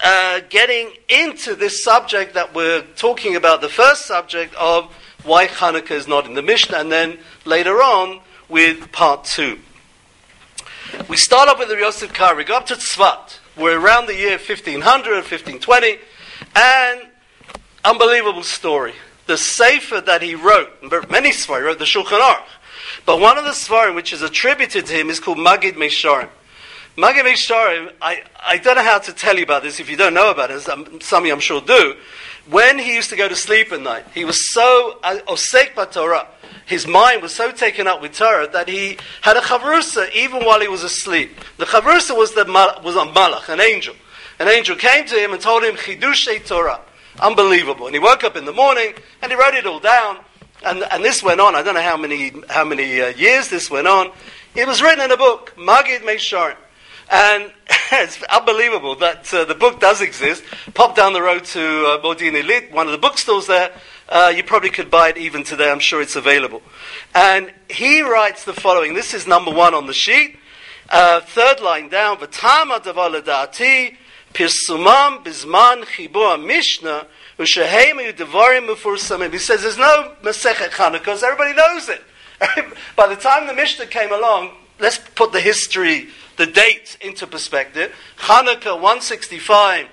uh, 0.00 0.40
getting 0.48 0.92
into 1.08 1.56
this 1.56 1.82
subject 1.82 2.34
that 2.34 2.54
we're 2.54 2.82
talking 2.94 3.34
about, 3.34 3.60
the 3.60 3.68
first 3.68 4.06
subject 4.06 4.54
of 4.54 4.84
why 5.24 5.48
Hanukkah 5.48 5.90
is 5.90 6.06
not 6.06 6.26
in 6.26 6.34
the 6.34 6.42
Mishnah, 6.42 6.78
and 6.78 6.92
then 6.92 7.18
later 7.44 7.82
on 7.82 8.20
with 8.48 8.92
part 8.92 9.24
two. 9.24 9.58
We 11.08 11.16
start 11.16 11.48
off 11.48 11.58
with 11.58 11.68
the 11.68 11.76
Yosef 11.76 12.12
Kar. 12.12 12.36
We 12.36 12.44
go 12.44 12.56
up 12.56 12.66
to 12.66 12.74
Tzvat. 12.74 13.38
We're 13.56 13.80
around 13.80 14.06
the 14.06 14.14
year 14.14 14.38
1500, 14.38 14.80
1520, 14.84 15.98
and 16.54 17.00
unbelievable 17.84 18.44
story. 18.44 18.92
The 19.26 19.36
Sefer 19.36 20.00
that 20.02 20.22
he 20.22 20.36
wrote, 20.36 20.70
many 21.10 21.32
Sefer, 21.32 21.56
he 21.58 21.64
wrote 21.64 21.80
the 21.80 21.84
Shulchan 21.84 22.20
Aruch, 22.20 22.44
but 23.06 23.20
one 23.20 23.38
of 23.38 23.44
the 23.44 23.50
Sforim 23.50 23.94
which 23.94 24.12
is 24.12 24.20
attributed 24.20 24.86
to 24.86 24.92
him 24.92 25.08
is 25.08 25.20
called 25.20 25.38
Magid 25.38 25.74
Mesharim. 25.74 26.28
Magid 26.96 27.22
Mesharim, 27.22 27.92
I, 28.02 28.22
I 28.44 28.58
don't 28.58 28.76
know 28.76 28.82
how 28.82 28.98
to 28.98 29.12
tell 29.12 29.36
you 29.36 29.44
about 29.44 29.62
this 29.62 29.80
if 29.80 29.88
you 29.88 29.96
don't 29.96 30.14
know 30.14 30.30
about 30.30 30.50
it, 30.50 30.60
some, 30.60 31.00
some 31.00 31.22
of 31.22 31.26
you 31.26 31.32
I'm 31.32 31.40
sure 31.40 31.60
do. 31.60 31.94
When 32.50 32.78
he 32.78 32.94
used 32.94 33.10
to 33.10 33.16
go 33.16 33.28
to 33.28 33.36
sleep 33.36 33.72
at 33.72 33.80
night, 33.80 34.04
he 34.14 34.24
was 34.24 34.52
so 34.52 34.98
uh, 35.02 35.18
osek 35.28 35.74
Torah. 35.92 36.26
His 36.66 36.86
mind 36.86 37.22
was 37.22 37.34
so 37.34 37.52
taken 37.52 37.86
up 37.86 38.02
with 38.02 38.14
Torah 38.14 38.48
that 38.48 38.68
he 38.68 38.98
had 39.22 39.36
a 39.36 39.40
chavrusa 39.40 40.12
even 40.12 40.44
while 40.44 40.60
he 40.60 40.68
was 40.68 40.82
asleep. 40.82 41.38
The 41.58 41.64
chavrusa 41.64 42.16
was, 42.16 42.34
the, 42.34 42.44
was 42.82 42.96
a 42.96 43.06
malach, 43.12 43.48
an 43.48 43.60
angel. 43.60 43.94
An 44.38 44.48
angel 44.48 44.76
came 44.76 45.06
to 45.06 45.14
him 45.14 45.32
and 45.32 45.40
told 45.40 45.62
him 45.62 45.76
chidushei 45.76 46.44
Torah. 46.44 46.80
Unbelievable. 47.20 47.86
And 47.86 47.94
he 47.94 48.00
woke 48.00 48.24
up 48.24 48.36
in 48.36 48.44
the 48.44 48.52
morning 48.52 48.94
and 49.22 49.32
he 49.32 49.38
wrote 49.38 49.54
it 49.54 49.66
all 49.66 49.80
down. 49.80 50.18
And, 50.64 50.84
and 50.90 51.04
this 51.04 51.22
went 51.22 51.40
on. 51.40 51.54
I 51.54 51.62
don't 51.62 51.74
know 51.74 51.82
how 51.82 51.96
many, 51.96 52.32
how 52.48 52.64
many 52.64 53.00
uh, 53.00 53.08
years 53.08 53.48
this 53.48 53.70
went 53.70 53.86
on. 53.86 54.10
It 54.54 54.66
was 54.66 54.82
written 54.82 55.04
in 55.04 55.10
a 55.10 55.16
book, 55.16 55.54
Magid 55.56 56.00
Mesharim. 56.00 56.56
And 57.10 57.52
it's 57.92 58.22
unbelievable 58.24 58.96
that 58.96 59.32
uh, 59.32 59.44
the 59.44 59.54
book 59.54 59.80
does 59.80 60.00
exist. 60.00 60.42
Pop 60.74 60.96
down 60.96 61.12
the 61.12 61.22
road 61.22 61.44
to 61.46 61.60
uh, 61.60 62.00
Modin 62.02 62.34
one 62.72 62.86
of 62.86 62.92
the 62.92 62.98
bookstores 62.98 63.46
there. 63.46 63.70
Uh, 64.08 64.32
you 64.34 64.42
probably 64.42 64.70
could 64.70 64.90
buy 64.90 65.10
it 65.10 65.16
even 65.16 65.44
today. 65.44 65.70
I'm 65.70 65.78
sure 65.78 66.00
it's 66.00 66.16
available. 66.16 66.62
And 67.14 67.52
he 67.68 68.02
writes 68.02 68.44
the 68.44 68.52
following. 68.52 68.94
This 68.94 69.14
is 69.14 69.26
number 69.26 69.50
one 69.50 69.74
on 69.74 69.86
the 69.86 69.92
sheet. 69.92 70.36
Uh, 70.88 71.20
third 71.20 71.60
line 71.60 71.88
down. 71.88 72.16
V'tama 72.16 72.80
dati 72.80 73.96
pirsumam 74.32 75.24
bizman 75.24 75.84
chibur 75.84 76.44
mishnah 76.44 77.06
he 79.32 79.38
says 79.38 79.62
there's 79.62 79.76
no 79.76 80.12
Masechet 80.22 80.70
Chanukah 80.70 80.92
because 80.92 81.22
everybody 81.22 81.54
knows 81.54 81.88
it. 81.88 82.02
By 82.96 83.06
the 83.06 83.16
time 83.16 83.46
the 83.46 83.54
Mishnah 83.54 83.86
came 83.86 84.12
along, 84.12 84.52
let's 84.78 84.98
put 85.14 85.32
the 85.32 85.40
history, 85.40 86.08
the 86.36 86.46
dates 86.46 86.96
into 87.00 87.26
perspective. 87.26 87.94
Hanukkah 88.18 88.74
165 88.74 89.86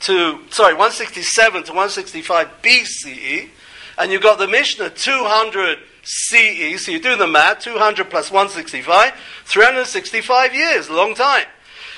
to, 0.00 0.40
sorry, 0.50 0.74
167 0.74 1.64
to 1.64 1.70
165 1.72 2.48
BCE, 2.62 3.48
and 3.98 4.12
you've 4.12 4.22
got 4.22 4.38
the 4.38 4.48
Mishnah 4.48 4.90
200 4.90 5.78
CE, 6.02 6.84
so 6.84 6.92
you 6.92 7.00
do 7.00 7.16
the 7.16 7.26
math, 7.26 7.60
200 7.60 8.10
plus 8.10 8.30
165, 8.30 9.12
365 9.44 10.54
years, 10.54 10.90
long 10.90 11.14
time. 11.14 11.46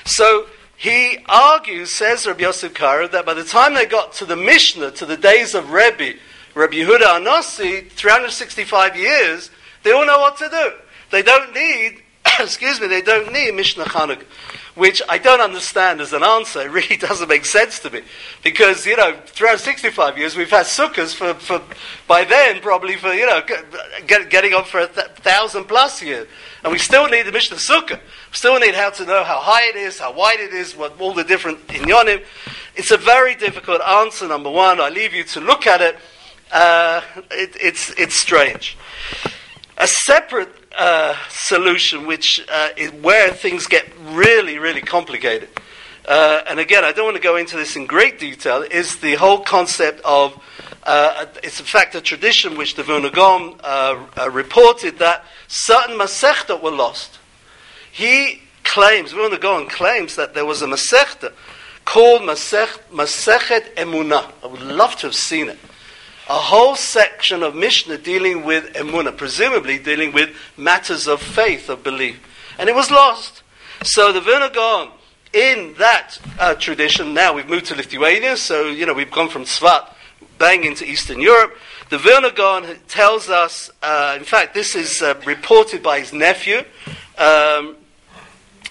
So 0.05 0.47
he 0.77 1.19
argues, 1.27 1.93
says 1.93 2.27
Rabbi 2.27 2.43
Yosef 2.43 2.75
Karo, 2.75 3.09
that 3.09 3.25
by 3.25 3.35
the 3.35 3.45
time 3.45 3.75
they 3.75 3.87
got 3.87 4.13
to 4.15 4.27
the 4.27 4.37
Mishnah, 4.37 4.91
to 4.93 5.07
the 5.07 5.17
days 5.17 5.55
of 5.55 5.71
Rebbe, 5.71 6.19
Rabbi 6.55 6.75
Yehuda 6.75 7.21
Anossi, 7.21 7.91
365 7.91 8.97
years, 8.97 9.51
they 9.83 9.93
all 9.93 10.07
know 10.07 10.19
what 10.19 10.37
to 10.39 10.49
do. 10.49 10.73
They 11.11 11.23
don't 11.23 11.55
need, 11.55 12.03
excuse 12.41 12.81
me, 12.81 12.87
they 12.87 13.03
don't 13.03 13.33
need 13.33 13.55
Mishnah 13.55 13.85
Chanukah, 13.85 14.25
which 14.75 15.03
I 15.09 15.19
don't 15.19 15.41
understand 15.41 16.01
as 16.01 16.13
an 16.13 16.23
answer. 16.23 16.63
It 16.63 16.71
really 16.71 16.97
doesn't 17.01 17.29
make 17.29 17.45
sense 17.45 17.79
to 17.81 17.91
me. 17.91 18.03
Because, 18.43 18.87
you 18.87 18.97
know, 18.97 19.17
365 19.27 20.19
years, 20.19 20.37
we've 20.37 20.51
had 20.51 20.67
sukkahs 20.67 21.15
for, 21.15 21.35
for 21.35 21.63
by 22.07 22.25
then, 22.25 22.61
probably 22.61 22.97
for, 22.97 23.13
you 23.13 23.27
know, 23.27 23.43
get, 24.07 24.31
getting 24.31 24.55
on 24.55 24.65
for 24.65 24.81
a 24.81 24.87
th- 24.87 25.09
thousand 25.17 25.65
plus 25.65 26.03
years. 26.03 26.27
And 26.63 26.73
we 26.73 26.79
still 26.79 27.09
need 27.09 27.27
the 27.27 27.33
Mishnah 27.33 27.59
Sukkah. 27.59 28.01
We 28.01 28.33
still 28.33 28.59
need 28.59 28.75
how 28.75 28.91
to 28.91 29.05
know 29.05 29.23
how 29.23 29.39
high 29.39 29.69
it 29.69 29.77
is, 29.77 30.01
how 30.01 30.13
wide 30.13 30.41
it 30.41 30.53
is, 30.53 30.77
what 30.77 31.01
all 31.01 31.15
the 31.15 31.25
different 31.25 31.65
inyonim. 31.69 32.25
It's 32.75 32.91
a 32.91 32.97
very 32.97 33.35
difficult 33.35 33.81
answer, 33.83 34.27
number 34.27 34.51
one. 34.51 34.81
I 34.81 34.89
leave 34.89 35.15
you 35.15 35.25
to 35.25 35.41
look 35.41 35.67
at 35.67 35.81
it. 35.81 35.97
Uh, 36.51 37.03
it 37.31 37.57
it's, 37.61 37.91
it's 37.91 38.15
strange. 38.15 38.77
A 39.79 39.87
separate 39.87 40.66
uh, 40.77 41.17
solution, 41.29 42.07
which 42.07 42.45
uh, 42.49 42.69
is 42.77 42.93
where 42.93 43.31
things 43.31 43.67
get 43.67 43.87
really, 44.01 44.59
really 44.59 44.81
complicated, 44.81 45.49
uh, 46.07 46.43
and 46.49 46.61
again, 46.61 46.85
I 46.85 46.93
don't 46.93 47.05
want 47.05 47.17
to 47.17 47.23
go 47.23 47.37
into 47.37 47.57
this 47.57 47.75
in 47.75 47.87
great 47.87 48.21
detail, 48.21 48.63
is 48.63 48.97
the 48.97 49.15
whole 49.15 49.41
concept 49.41 50.01
of 50.05 50.41
uh, 50.85 51.27
it's 51.43 51.59
in 51.59 51.67
fact 51.67 51.97
a 51.97 52.01
tradition 52.01 52.57
which 52.57 52.77
the 52.77 52.83
Vilna 52.85 53.11
Gaon 53.11 53.59
uh, 53.65 54.07
uh, 54.17 54.31
reported 54.31 55.01
that 55.01 55.25
certain 55.49 55.99
Masechta 55.99 56.63
were 56.63 56.71
lost. 56.71 57.19
He 57.91 58.43
claims, 58.63 59.11
Vilna 59.11 59.39
Gaon 59.39 59.69
claims 59.69 60.15
that 60.15 60.33
there 60.35 60.47
was 60.47 60.63
a 60.63 60.67
Masechta 60.67 61.33
called 61.85 62.23
Masech, 62.23 62.69
Masechet 62.93 63.75
Emunah. 63.75 64.31
I 64.45 64.47
would 64.47 64.63
love 64.63 64.95
to 64.97 65.09
have 65.09 65.15
seen 65.17 65.49
it. 65.49 65.59
A 66.29 66.35
whole 66.35 66.75
section 66.75 67.45
of 67.45 67.55
Mishnah 67.55 67.99
dealing 67.99 68.45
with 68.45 68.73
Emunah, 68.75 69.17
presumably 69.17 69.79
dealing 69.79 70.13
with 70.13 70.35
matters 70.57 71.07
of 71.07 71.23
faith, 71.23 71.69
of 71.69 71.85
belief. 71.85 72.19
And 72.59 72.69
it 72.69 72.75
was 72.75 72.91
lost. 72.91 73.45
So 73.85 74.13
the 74.13 74.21
Vilna 74.21 74.51
Gaon, 74.51 74.91
in 75.33 75.75
that 75.79 76.19
uh, 76.41 76.55
tradition, 76.55 77.15
now 77.15 77.33
we've 77.33 77.49
moved 77.49 77.67
to 77.67 77.77
Lithuania, 77.77 78.37
so, 78.37 78.67
you 78.67 78.87
know, 78.87 78.95
we've 78.95 79.11
gone 79.11 79.29
from 79.29 79.45
Svat 79.45 79.95
bang 80.39 80.65
into 80.65 80.85
Eastern 80.85 81.21
Europe. 81.21 81.57
The 81.91 81.99
Vilna 81.99 82.33
Gaon 82.33 82.77
tells 82.89 83.29
us, 83.29 83.71
uh, 83.81 84.17
in 84.19 84.25
fact, 84.25 84.53
this 84.53 84.75
is 84.75 85.03
uh, 85.03 85.15
reported 85.25 85.83
by 85.83 86.01
his 86.01 86.13
nephew, 86.13 86.65
um, 87.19 87.77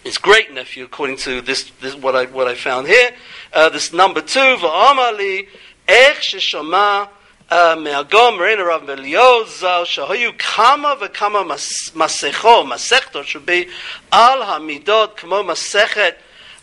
his 0.03 0.17
great 0.17 0.53
nephew, 0.53 0.83
according 0.83 1.17
to 1.17 1.41
this, 1.41 1.71
this, 1.81 1.95
what, 1.95 2.15
I, 2.15 2.25
what 2.25 2.47
I 2.47 2.55
found 2.55 2.87
here. 2.87 3.11
Uh, 3.53 3.69
this 3.69 3.93
number 3.93 4.19
two, 4.19 4.39
Va'amali, 4.39 5.47
Ech 5.87 6.17
Sheshama, 6.17 7.07
מהגום 7.76 8.40
ראינו 8.40 8.64
רב 8.74 8.90
אליהו 8.90 9.44
ז"ל 9.46 9.82
שהיו 9.84 10.30
כמה 10.38 10.94
וכמה 11.00 11.40
מסכו, 11.94 12.64
מסכתו 12.64 13.24
שבי 13.24 13.64
על 14.10 14.42
המידות 14.42 15.12
כמו 15.16 15.42
מסכת 15.42 16.14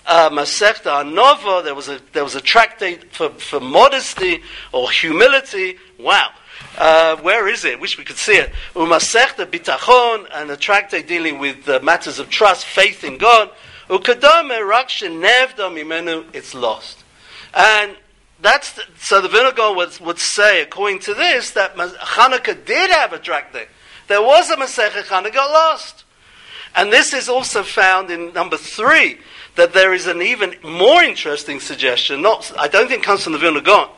uh, 0.07 0.29
Masechta 0.29 1.01
Anova, 1.01 1.63
there 1.63 1.75
was 1.75 1.89
a 1.89 1.99
there 2.13 2.23
was 2.23 2.35
a 2.35 2.41
tractate 2.41 3.11
for, 3.11 3.29
for 3.29 3.59
modesty 3.59 4.41
or 4.71 4.89
humility. 4.89 5.77
Wow. 5.99 6.29
Uh, 6.77 7.17
where 7.17 7.47
is 7.47 7.65
it? 7.65 7.79
Wish 7.79 7.97
we 7.97 8.05
could 8.05 8.17
see 8.17 8.37
it. 8.37 8.51
Umasechta 8.73 9.45
Bitachon, 9.45 10.27
and 10.33 10.49
a 10.49 10.55
tractate 10.55 11.07
dealing 11.07 11.39
with 11.39 11.67
uh, 11.67 11.79
matters 11.83 12.19
of 12.19 12.29
trust, 12.29 12.65
faith 12.65 13.03
in 13.03 13.17
God. 13.17 13.49
Ukadame 13.89 14.59
Rakshin 14.59 15.21
Nevda 15.21 15.69
Mimenu, 15.69 16.25
it's 16.33 16.53
lost. 16.53 17.03
And 17.53 17.95
that's 18.42 18.72
the, 18.72 18.82
so 18.98 19.20
the 19.20 19.28
Vilna 19.28 19.52
Gaon 19.52 19.76
would, 19.76 19.98
would 20.00 20.18
say, 20.18 20.60
according 20.62 20.98
to 21.00 21.14
this, 21.14 21.52
that 21.52 21.76
Hanukkah 21.76 22.64
did 22.64 22.90
have 22.90 23.12
a 23.12 23.18
drag. 23.18 23.44
There 24.08 24.20
was 24.20 24.50
a 24.50 24.56
Masechet 24.56 25.04
Hanukkah 25.04 25.36
lost. 25.36 26.04
And 26.74 26.92
this 26.92 27.12
is 27.12 27.28
also 27.28 27.62
found 27.62 28.10
in 28.10 28.32
number 28.32 28.56
three, 28.56 29.18
that 29.56 29.72
there 29.72 29.94
is 29.94 30.06
an 30.06 30.22
even 30.22 30.56
more 30.62 31.02
interesting 31.02 31.60
suggestion, 31.60 32.22
not, 32.22 32.50
I 32.58 32.68
don't 32.68 32.88
think 32.88 33.02
comes 33.02 33.24
from 33.24 33.34
the 33.34 33.38
Vilna 33.38 33.88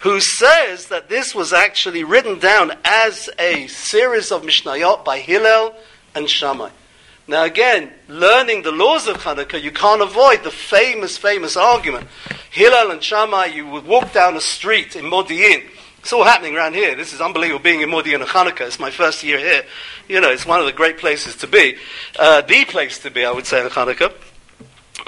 who 0.00 0.20
says 0.20 0.88
that 0.88 1.08
this 1.08 1.34
was 1.34 1.52
actually 1.52 2.04
written 2.04 2.38
down 2.38 2.72
as 2.84 3.30
a 3.38 3.66
series 3.68 4.30
of 4.30 4.42
Mishnayot 4.42 5.04
by 5.04 5.18
Hillel 5.18 5.74
and 6.14 6.28
Shammai. 6.28 6.70
Now, 7.28 7.42
again, 7.42 7.92
learning 8.08 8.62
the 8.62 8.70
laws 8.70 9.08
of 9.08 9.16
Hanukkah, 9.16 9.60
you 9.60 9.72
can't 9.72 10.00
avoid 10.00 10.44
the 10.44 10.50
famous, 10.50 11.18
famous 11.18 11.56
argument. 11.56 12.06
Hillel 12.50 12.92
and 12.92 13.02
Shammai, 13.02 13.46
you 13.46 13.66
would 13.66 13.84
walk 13.84 14.12
down 14.12 14.36
a 14.36 14.40
street 14.40 14.94
in 14.94 15.04
Modi'in. 15.04 15.64
It's 15.98 16.12
all 16.12 16.22
happening 16.22 16.54
around 16.54 16.74
here. 16.74 16.94
This 16.94 17.12
is 17.12 17.20
unbelievable 17.20 17.62
being 17.64 17.80
in 17.80 17.90
Modi'in 17.90 18.20
on 18.20 18.28
Hanukkah. 18.28 18.68
It's 18.68 18.78
my 18.78 18.92
first 18.92 19.24
year 19.24 19.38
here. 19.38 19.64
You 20.08 20.20
know, 20.20 20.30
it's 20.30 20.46
one 20.46 20.60
of 20.60 20.66
the 20.66 20.72
great 20.72 20.98
places 20.98 21.34
to 21.38 21.48
be. 21.48 21.76
Uh, 22.16 22.42
the 22.42 22.64
place 22.66 23.00
to 23.00 23.10
be, 23.10 23.24
I 23.24 23.32
would 23.32 23.44
say, 23.44 23.60
in 23.60 23.70
Hanukkah. 23.70 24.12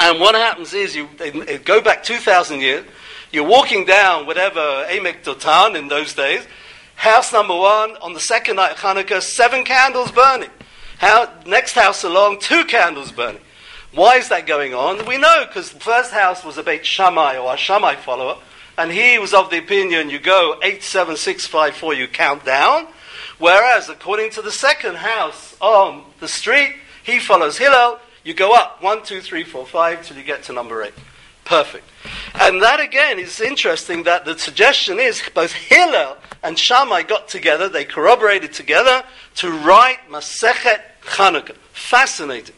And 0.00 0.18
what 0.18 0.34
happens 0.34 0.74
is 0.74 0.96
you 0.96 1.08
go 1.64 1.80
back 1.80 2.02
2,000 2.02 2.60
years. 2.60 2.84
You're 3.30 3.46
walking 3.46 3.84
down 3.84 4.26
whatever 4.26 4.58
Emek 4.88 5.22
Dotan 5.22 5.76
in 5.76 5.86
those 5.86 6.14
days. 6.14 6.44
House 6.96 7.32
number 7.32 7.54
one, 7.54 7.96
on 7.98 8.12
the 8.12 8.20
second 8.20 8.56
night 8.56 8.72
of 8.72 8.78
Hanukkah, 8.78 9.22
seven 9.22 9.62
candles 9.62 10.10
burning. 10.10 10.50
How, 10.98 11.32
next 11.46 11.74
house 11.74 12.02
along, 12.02 12.40
two 12.40 12.64
candles 12.64 13.12
burning. 13.12 13.40
Why 13.92 14.16
is 14.16 14.28
that 14.28 14.46
going 14.46 14.74
on? 14.74 15.06
We 15.06 15.16
know 15.16 15.44
because 15.46 15.72
the 15.72 15.80
first 15.80 16.12
house 16.12 16.44
was 16.44 16.58
a 16.58 16.62
Beit 16.62 16.84
Shammai 16.84 17.38
or 17.38 17.54
a 17.54 17.56
Shammai 17.56 17.94
follower, 17.94 18.36
and 18.76 18.90
he 18.90 19.18
was 19.18 19.32
of 19.32 19.48
the 19.50 19.58
opinion 19.58 20.10
you 20.10 20.18
go 20.18 20.58
eight, 20.62 20.82
seven, 20.82 21.16
six, 21.16 21.46
five, 21.46 21.74
four, 21.74 21.94
you 21.94 22.08
count 22.08 22.44
down. 22.44 22.88
Whereas 23.38 23.88
according 23.88 24.30
to 24.32 24.42
the 24.42 24.50
second 24.50 24.96
house 24.96 25.56
on 25.60 26.02
the 26.18 26.28
street, 26.28 26.74
he 27.04 27.20
follows 27.20 27.58
Hillel, 27.58 28.00
you 28.24 28.34
go 28.34 28.54
up 28.54 28.82
one, 28.82 29.02
two, 29.04 29.20
three, 29.20 29.44
four, 29.44 29.64
five 29.64 30.04
till 30.04 30.16
you 30.16 30.24
get 30.24 30.42
to 30.44 30.52
number 30.52 30.82
eight. 30.82 30.94
Perfect. 31.48 31.84
And 32.34 32.62
that 32.62 32.78
again 32.78 33.18
is 33.18 33.40
interesting 33.40 34.02
that 34.02 34.26
the 34.26 34.38
suggestion 34.38 35.00
is 35.00 35.22
both 35.34 35.52
Hillel 35.52 36.18
and 36.42 36.58
Shammai 36.58 37.04
got 37.04 37.26
together, 37.26 37.70
they 37.70 37.86
corroborated 37.86 38.52
together 38.52 39.02
to 39.36 39.50
write 39.50 39.96
Masechet 40.10 40.82
Chanukah. 41.02 41.56
Fascinating. 41.72 42.54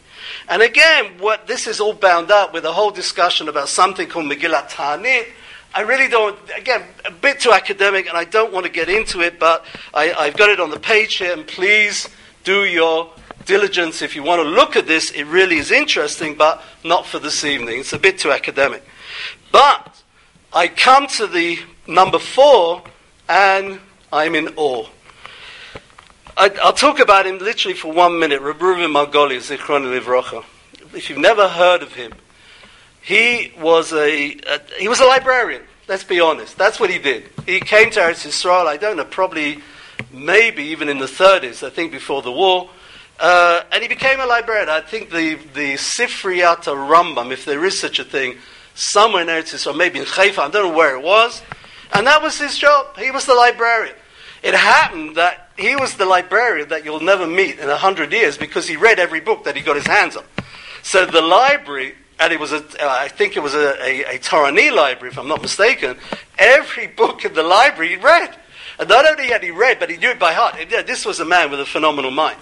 And 0.49 0.61
again, 0.61 1.19
what 1.19 1.47
this 1.47 1.69
is 1.69 1.79
all 1.79 1.93
bound 1.93 2.33
up 2.33 2.53
with 2.53 2.65
a 2.65 2.73
whole 2.73 2.91
discussion 2.91 3.49
about 3.49 3.69
something 3.69 4.09
called 4.09 4.27
Megillat 4.27 4.71
Ta'anit. 4.71 5.27
I 5.73 5.83
really 5.83 6.09
don't, 6.09 6.37
again, 6.57 6.83
a 7.05 7.13
bit 7.13 7.39
too 7.39 7.53
academic, 7.53 8.09
and 8.09 8.19
I 8.19 8.25
don't 8.25 8.53
want 8.53 8.67
to 8.67 8.73
get 8.73 8.89
into 8.89 9.21
it, 9.21 9.39
but 9.39 9.65
I, 9.95 10.13
I've 10.13 10.37
got 10.37 10.51
it 10.51 10.59
on 10.59 10.71
the 10.71 10.81
page 10.81 11.15
here, 11.15 11.33
and 11.33 11.47
please 11.47 12.09
do 12.43 12.65
your 12.65 13.13
diligence 13.45 14.03
if 14.03 14.15
you 14.15 14.23
want 14.23 14.43
to 14.43 14.49
look 14.49 14.77
at 14.77 14.87
this. 14.87 15.11
It 15.11 15.25
really 15.25 15.57
is 15.57 15.71
interesting, 15.71 16.35
but 16.37 16.63
not 16.85 17.07
for 17.07 17.19
this 17.19 17.45
evening. 17.45 17.81
It's 17.81 17.93
a 17.93 17.99
bit 17.99 18.19
too 18.19 18.33
academic. 18.33 18.85
But 19.53 20.03
I 20.53 20.69
come 20.69 21.07
to 21.09 21.27
the 21.27 21.59
number 21.87 22.19
four, 22.19 22.83
and 23.29 23.81
I'm 24.13 24.35
in 24.35 24.49
awe. 24.57 24.87
I, 26.37 26.49
will 26.49 26.73
talk 26.73 27.01
about 27.01 27.27
him 27.27 27.39
literally 27.39 27.77
for 27.77 27.93
one 27.93 28.19
minute. 28.19 28.41
Reuven 28.41 28.93
Margoli, 28.93 29.37
Zichron 29.39 29.85
Livrocha. 29.85 30.45
If 30.95 31.11
you've 31.11 31.19
never 31.19 31.49
heard 31.49 31.83
of 31.83 31.93
him, 31.93 32.13
he 33.03 33.53
was 33.61 33.93
a, 33.93 34.37
a, 34.47 34.61
he 34.79 34.89
was 34.89 35.01
a 35.01 35.05
librarian. 35.05 35.63
Let's 35.89 36.05
be 36.05 36.21
honest. 36.21 36.57
That's 36.57 36.79
what 36.79 36.91
he 36.91 36.99
did. 36.99 37.25
He 37.47 37.61
came 37.61 37.91
to 37.91 38.01
Eretz 38.01 38.27
Yisrael. 38.27 38.67
I 38.67 38.77
don't 38.77 38.97
know, 38.97 39.05
probably, 39.05 39.61
maybe 40.13 40.63
even 40.65 40.89
in 40.89 40.99
the 40.99 41.07
30s. 41.07 41.67
I 41.67 41.71
think 41.71 41.93
before 41.93 42.23
the 42.23 42.33
war. 42.33 42.71
Uh, 43.21 43.63
and 43.71 43.83
he 43.83 43.89
became 43.89 44.19
a 44.19 44.25
librarian. 44.25 44.71
I 44.71 44.81
think 44.81 45.11
the, 45.11 45.35
the 45.53 45.75
Sifriyata 45.75 46.75
Rambam, 46.75 47.31
if 47.31 47.45
there 47.45 47.67
is 47.67 47.79
such 47.79 47.99
a 47.99 48.05
thing, 48.05 48.39
somewhere 48.75 49.23
in 49.23 49.29
Eretz 49.29 49.55
Yisrael, 49.55 49.77
maybe 49.77 49.99
in 49.99 50.07
Haifa, 50.07 50.41
I 50.41 50.49
don't 50.49 50.71
know 50.71 50.77
where 50.77 50.97
it 50.97 51.03
was. 51.03 51.43
And 51.93 52.07
that 52.07 52.23
was 52.23 52.39
his 52.39 52.57
job. 52.57 52.97
He 52.97 53.11
was 53.11 53.27
the 53.27 53.35
librarian. 53.35 53.95
It 54.43 54.55
happened 54.55 55.17
that 55.17 55.51
he 55.59 55.77
was 55.77 55.95
the 55.97 56.07
librarian 56.07 56.71
that 56.71 56.85
you'll 56.85 57.01
never 57.01 57.27
meet 57.27 57.59
in 57.59 57.69
a 57.69 57.77
hundred 57.77 58.11
years 58.11 58.39
because 58.39 58.67
he 58.67 58.77
read 58.77 58.99
every 58.99 59.21
book 59.21 59.45
that 59.45 59.55
he 59.55 59.61
got 59.61 59.77
his 59.77 59.87
hands 59.87 60.17
on. 60.17 60.25
So 60.83 61.05
the 61.05 61.21
library, 61.21 61.95
and 62.19 62.33
it 62.33 62.41
was 62.41 62.53
a, 62.53 62.65
uh, 62.83 62.89
I 62.89 63.09
think 63.09 63.37
it 63.37 63.41
was 63.41 63.53
a, 63.53 63.77
a, 63.85 64.15
a 64.15 64.19
Torani 64.19 64.75
library, 64.75 65.13
if 65.13 65.19
I'm 65.19 65.29
not 65.29 65.43
mistaken, 65.43 65.99
every 66.39 66.87
book 66.87 67.27
in 67.27 67.35
the 67.35 67.43
library 67.43 67.91
he 67.91 67.97
read. 67.97 68.35
And 68.81 68.89
not 68.89 69.07
only 69.07 69.29
had 69.29 69.43
he 69.43 69.51
read, 69.51 69.79
but 69.79 69.91
he 69.91 69.99
knew 69.99 70.09
it 70.09 70.19
by 70.19 70.33
heart. 70.33 70.57
This 70.87 71.05
was 71.05 71.21
a 71.21 71.25
man 71.25 71.51
with 71.51 71.61
a 71.61 71.67
phenomenal 71.67 72.11
mind. 72.11 72.39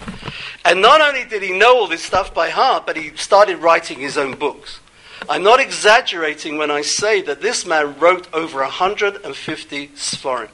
And 0.63 0.81
not 0.81 1.01
only 1.01 1.25
did 1.25 1.43
he 1.43 1.51
know 1.51 1.77
all 1.77 1.87
this 1.87 2.01
stuff 2.01 2.33
by 2.33 2.49
heart, 2.49 2.85
but 2.85 2.95
he 2.95 3.15
started 3.17 3.57
writing 3.57 3.99
his 3.99 4.17
own 4.17 4.35
books. 4.35 4.79
I'm 5.27 5.43
not 5.43 5.59
exaggerating 5.59 6.57
when 6.57 6.71
I 6.71 6.81
say 6.81 7.21
that 7.23 7.41
this 7.41 7.65
man 7.65 7.99
wrote 7.99 8.33
over 8.33 8.61
150 8.61 9.87
Sforim. 9.89 10.49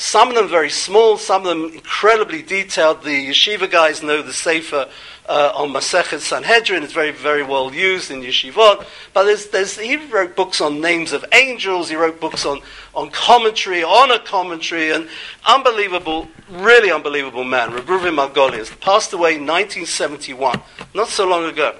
Some 0.00 0.30
of 0.30 0.34
them 0.34 0.48
very 0.48 0.70
small, 0.70 1.18
some 1.18 1.42
of 1.42 1.48
them 1.48 1.74
incredibly 1.74 2.40
detailed. 2.40 3.02
The 3.02 3.28
yeshiva 3.28 3.70
guys 3.70 4.02
know 4.02 4.22
the 4.22 4.32
Sefer 4.32 4.88
uh, 5.28 5.52
on 5.54 5.74
Masechet 5.74 6.20
Sanhedrin. 6.20 6.82
It's 6.82 6.94
very, 6.94 7.10
very 7.10 7.42
well 7.42 7.70
used 7.70 8.10
in 8.10 8.22
yeshivot. 8.22 8.86
But 9.12 9.24
there's, 9.24 9.48
there's, 9.48 9.78
he 9.78 9.96
wrote 9.96 10.36
books 10.36 10.62
on 10.62 10.80
names 10.80 11.12
of 11.12 11.22
angels. 11.32 11.90
He 11.90 11.96
wrote 11.96 12.18
books 12.18 12.46
on, 12.46 12.62
on 12.94 13.10
commentary, 13.10 13.84
on 13.84 14.10
a 14.10 14.18
commentary, 14.18 14.90
and 14.90 15.06
unbelievable, 15.44 16.28
really 16.48 16.90
unbelievable 16.90 17.44
man. 17.44 17.70
Reuven 17.70 18.16
Margolius 18.16 18.80
passed 18.80 19.12
away 19.12 19.34
in 19.34 19.42
1971, 19.42 20.62
not 20.94 21.08
so 21.08 21.28
long 21.28 21.44
ago. 21.44 21.76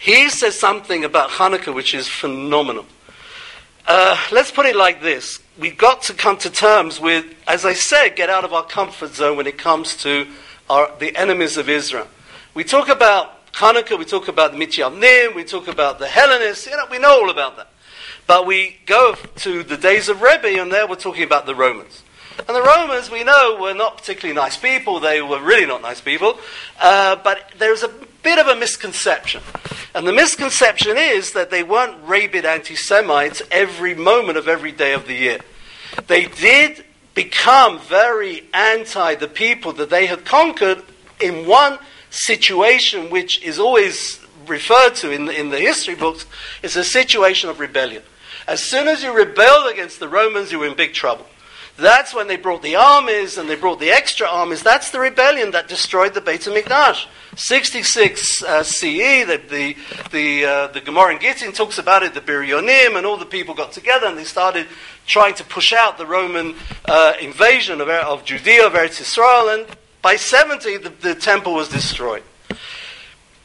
He 0.00 0.30
says 0.30 0.58
something 0.58 1.04
about 1.04 1.30
Hanukkah 1.30 1.72
which 1.72 1.94
is 1.94 2.08
phenomenal. 2.08 2.86
Uh, 3.86 4.16
let's 4.30 4.50
put 4.50 4.66
it 4.66 4.76
like 4.76 5.02
this. 5.02 5.40
We've 5.58 5.76
got 5.76 6.02
to 6.02 6.14
come 6.14 6.36
to 6.38 6.50
terms 6.50 7.00
with, 7.00 7.26
as 7.46 7.64
I 7.64 7.74
said, 7.74 8.16
get 8.16 8.30
out 8.30 8.44
of 8.44 8.52
our 8.52 8.64
comfort 8.64 9.14
zone 9.14 9.36
when 9.36 9.46
it 9.46 9.58
comes 9.58 9.96
to 9.98 10.28
our, 10.70 10.90
the 10.98 11.16
enemies 11.16 11.56
of 11.56 11.68
Israel. 11.68 12.06
We 12.54 12.64
talk 12.64 12.88
about 12.88 13.52
Hanukkah, 13.52 13.98
we 13.98 14.04
talk 14.04 14.28
about 14.28 14.52
the 14.52 14.58
Mitzvah 14.58 15.32
we 15.34 15.44
talk 15.44 15.68
about 15.68 15.98
the 15.98 16.06
Hellenists, 16.06 16.66
you 16.66 16.76
know, 16.76 16.86
we 16.90 16.98
know 16.98 17.20
all 17.20 17.30
about 17.30 17.56
that. 17.56 17.68
But 18.26 18.46
we 18.46 18.78
go 18.86 19.14
to 19.36 19.62
the 19.62 19.76
days 19.76 20.08
of 20.08 20.22
Rebbe, 20.22 20.60
and 20.60 20.70
there 20.70 20.86
we're 20.86 20.94
talking 20.94 21.24
about 21.24 21.46
the 21.46 21.54
Romans. 21.54 22.02
And 22.38 22.56
the 22.56 22.62
Romans, 22.62 23.10
we 23.10 23.24
know, 23.24 23.58
were 23.60 23.74
not 23.74 23.98
particularly 23.98 24.34
nice 24.34 24.56
people. 24.56 25.00
They 25.00 25.20
were 25.20 25.40
really 25.40 25.66
not 25.66 25.82
nice 25.82 26.00
people. 26.00 26.38
Uh, 26.80 27.16
but 27.16 27.52
there's 27.58 27.82
a 27.82 27.88
bit 28.22 28.38
of 28.38 28.46
a 28.46 28.56
misconception. 28.56 29.42
And 29.94 30.06
the 30.06 30.12
misconception 30.12 30.96
is 30.96 31.32
that 31.32 31.50
they 31.50 31.62
weren't 31.62 31.96
rabid 32.04 32.44
anti 32.44 32.74
Semites 32.74 33.42
every 33.50 33.94
moment 33.94 34.38
of 34.38 34.48
every 34.48 34.72
day 34.72 34.94
of 34.94 35.06
the 35.06 35.14
year. 35.14 35.38
They 36.06 36.26
did 36.26 36.84
become 37.14 37.78
very 37.78 38.44
anti 38.54 39.14
the 39.16 39.28
people 39.28 39.72
that 39.74 39.90
they 39.90 40.06
had 40.06 40.24
conquered 40.24 40.82
in 41.20 41.46
one 41.46 41.78
situation 42.10 43.10
which 43.10 43.42
is 43.42 43.58
always 43.58 44.20
referred 44.46 44.94
to 44.96 45.10
in 45.10 45.26
the, 45.26 45.38
in 45.38 45.50
the 45.50 45.58
history 45.58 45.94
books 45.94 46.26
is 46.62 46.76
a 46.76 46.84
situation 46.84 47.50
of 47.50 47.60
rebellion. 47.60 48.02
As 48.48 48.62
soon 48.62 48.88
as 48.88 49.02
you 49.02 49.12
rebelled 49.12 49.70
against 49.72 50.00
the 50.00 50.08
Romans, 50.08 50.50
you 50.50 50.58
were 50.58 50.66
in 50.66 50.74
big 50.74 50.94
trouble. 50.94 51.26
That's 51.78 52.14
when 52.14 52.28
they 52.28 52.36
brought 52.36 52.62
the 52.62 52.76
armies 52.76 53.38
and 53.38 53.48
they 53.48 53.56
brought 53.56 53.80
the 53.80 53.90
extra 53.90 54.26
armies. 54.28 54.62
That's 54.62 54.90
the 54.90 55.00
rebellion 55.00 55.52
that 55.52 55.68
destroyed 55.68 56.14
the 56.14 56.20
Beit 56.20 56.42
HaMikdash. 56.42 57.06
66 57.34 58.42
uh, 58.42 58.62
CE, 58.62 58.82
the, 58.82 59.40
the, 59.48 59.76
the, 60.10 60.44
uh, 60.44 60.66
the 60.68 60.82
Gemara 60.82 61.14
in 61.14 61.20
Gittin 61.20 61.52
talks 61.52 61.78
about 61.78 62.02
it, 62.02 62.12
the 62.12 62.20
Biryonim, 62.20 62.96
and 62.96 63.06
all 63.06 63.16
the 63.16 63.24
people 63.24 63.54
got 63.54 63.72
together 63.72 64.06
and 64.06 64.18
they 64.18 64.24
started 64.24 64.66
trying 65.06 65.34
to 65.34 65.44
push 65.44 65.72
out 65.72 65.96
the 65.96 66.06
Roman 66.06 66.54
uh, 66.84 67.14
invasion 67.20 67.80
of, 67.80 67.88
of 67.88 68.24
Judea, 68.24 68.66
of 68.66 68.74
Eretz 68.74 69.00
Israel, 69.00 69.48
and 69.48 69.66
by 70.02 70.16
70 70.16 70.76
the, 70.76 70.90
the 70.90 71.14
temple 71.14 71.54
was 71.54 71.68
destroyed. 71.68 72.22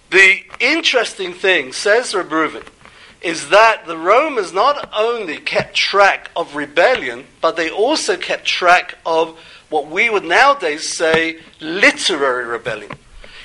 The 0.10 0.42
interesting 0.60 1.34
thing, 1.34 1.72
says 1.72 2.14
Reb 2.14 2.32
is 3.22 3.50
that 3.50 3.86
the 3.88 3.98
Romans 3.98 4.54
not 4.54 4.90
only 4.96 5.38
kept 5.38 5.76
track 5.76 6.30
of 6.36 6.56
rebellion, 6.56 7.26
but 7.42 7.56
they 7.56 7.70
also 7.70 8.16
kept 8.16 8.46
track 8.46 8.98
of 9.06 9.38
what 9.70 9.88
we 9.88 10.10
would 10.10 10.24
nowadays 10.24 10.96
say 10.96 11.40
literary 11.60 12.46
rebellion. 12.46 12.92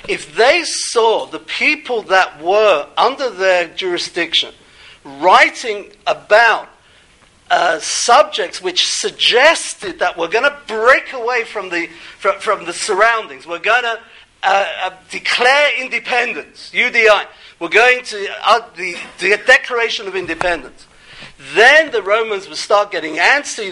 If 0.07 0.35
they 0.35 0.63
saw 0.63 1.25
the 1.25 1.39
people 1.39 2.03
that 2.03 2.41
were 2.41 2.87
under 2.97 3.29
their 3.29 3.67
jurisdiction 3.67 4.53
writing 5.03 5.91
about 6.05 6.69
uh, 7.49 7.79
subjects 7.79 8.61
which 8.61 8.87
suggested 8.87 9.99
that 9.99 10.17
we're 10.17 10.29
going 10.29 10.49
to 10.49 10.57
break 10.67 11.13
away 11.13 11.43
from 11.43 11.69
the, 11.69 11.87
from, 12.17 12.39
from 12.39 12.65
the 12.65 12.73
surroundings, 12.73 13.45
we're 13.45 13.59
going 13.59 13.83
to 13.83 13.99
uh, 14.43 14.67
uh, 14.83 14.91
declare 15.09 15.81
independence, 15.81 16.71
UDI, 16.73 17.25
we're 17.63 17.69
going 17.69 18.03
to 18.03 18.27
uh, 18.43 18.59
the, 18.75 18.93
the 19.19 19.39
Declaration 19.47 20.05
of 20.05 20.17
Independence. 20.17 20.85
then 21.53 21.91
the 21.91 22.03
Romans 22.03 22.49
would 22.49 22.57
start 22.57 22.91
getting 22.91 23.15
antsy. 23.15 23.71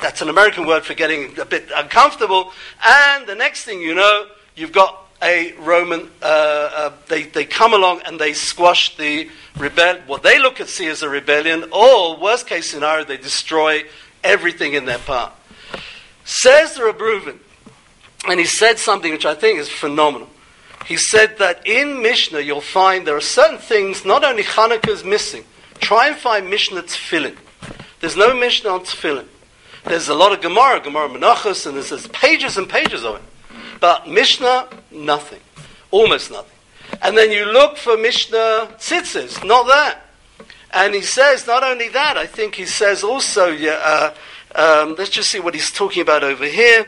That's 0.00 0.22
an 0.22 0.28
American 0.28 0.64
word 0.64 0.84
for 0.84 0.94
getting 0.94 1.36
a 1.40 1.44
bit 1.44 1.68
uncomfortable. 1.74 2.52
And 2.86 3.26
the 3.26 3.34
next 3.34 3.64
thing 3.64 3.80
you 3.80 3.96
know, 3.96 4.28
you've 4.54 4.70
got 4.70 5.08
a 5.20 5.54
Roman, 5.54 6.08
uh, 6.22 6.24
uh, 6.24 6.92
they, 7.08 7.24
they 7.24 7.44
come 7.44 7.74
along 7.74 8.02
and 8.06 8.20
they 8.20 8.32
squash 8.32 8.96
the 8.96 9.28
rebellion, 9.58 10.04
what 10.06 10.22
they 10.22 10.38
look 10.38 10.60
at 10.60 10.68
see 10.68 10.86
as 10.86 11.02
a 11.02 11.08
rebellion, 11.08 11.64
or 11.72 12.16
worst 12.20 12.46
case 12.46 12.70
scenario, 12.70 13.04
they 13.04 13.16
destroy 13.16 13.82
everything 14.22 14.74
in 14.74 14.84
their 14.84 14.98
path. 14.98 15.32
Says 16.24 16.74
the 16.74 16.82
Reuven, 16.82 17.40
and 18.28 18.38
he 18.38 18.46
said 18.46 18.78
something 18.78 19.10
which 19.10 19.26
I 19.26 19.34
think 19.34 19.58
is 19.58 19.68
phenomenal. 19.68 20.28
He 20.86 20.96
said 20.96 21.38
that 21.38 21.66
in 21.66 22.02
Mishnah 22.02 22.40
you'll 22.40 22.60
find 22.60 23.06
there 23.06 23.16
are 23.16 23.20
certain 23.20 23.58
things, 23.58 24.04
not 24.04 24.24
only 24.24 24.42
Hanukkah 24.42 24.88
is 24.88 25.04
missing, 25.04 25.44
try 25.80 26.08
and 26.08 26.16
find 26.16 26.50
Mishnah 26.50 26.82
Tefillin. 26.82 27.36
There's 28.00 28.16
no 28.16 28.34
Mishnah 28.34 28.70
on 28.70 28.80
Tefillin. 28.80 29.26
There's 29.84 30.08
a 30.08 30.14
lot 30.14 30.32
of 30.32 30.40
Gemara, 30.40 30.80
Gemara 30.80 31.08
Menachos, 31.08 31.66
and 31.66 31.76
there's, 31.76 31.90
there's 31.90 32.06
pages 32.08 32.56
and 32.56 32.68
pages 32.68 33.04
of 33.04 33.16
it. 33.16 33.22
But 33.80 34.08
Mishnah, 34.08 34.68
nothing. 34.90 35.40
Almost 35.90 36.30
nothing. 36.30 36.58
And 37.00 37.16
then 37.16 37.30
you 37.30 37.46
look 37.46 37.76
for 37.76 37.96
Mishnah 37.96 38.68
Tzitzis, 38.78 39.44
not 39.44 39.66
that. 39.66 40.00
And 40.72 40.94
he 40.94 41.02
says, 41.02 41.46
not 41.46 41.62
only 41.62 41.88
that, 41.90 42.16
I 42.16 42.26
think 42.26 42.54
he 42.54 42.64
says 42.64 43.02
also, 43.04 43.48
yeah, 43.48 43.80
uh, 43.84 44.14
um, 44.54 44.94
let's 44.96 45.10
just 45.10 45.30
see 45.30 45.40
what 45.40 45.54
he's 45.54 45.70
talking 45.70 46.02
about 46.02 46.24
over 46.24 46.44
here. 46.44 46.86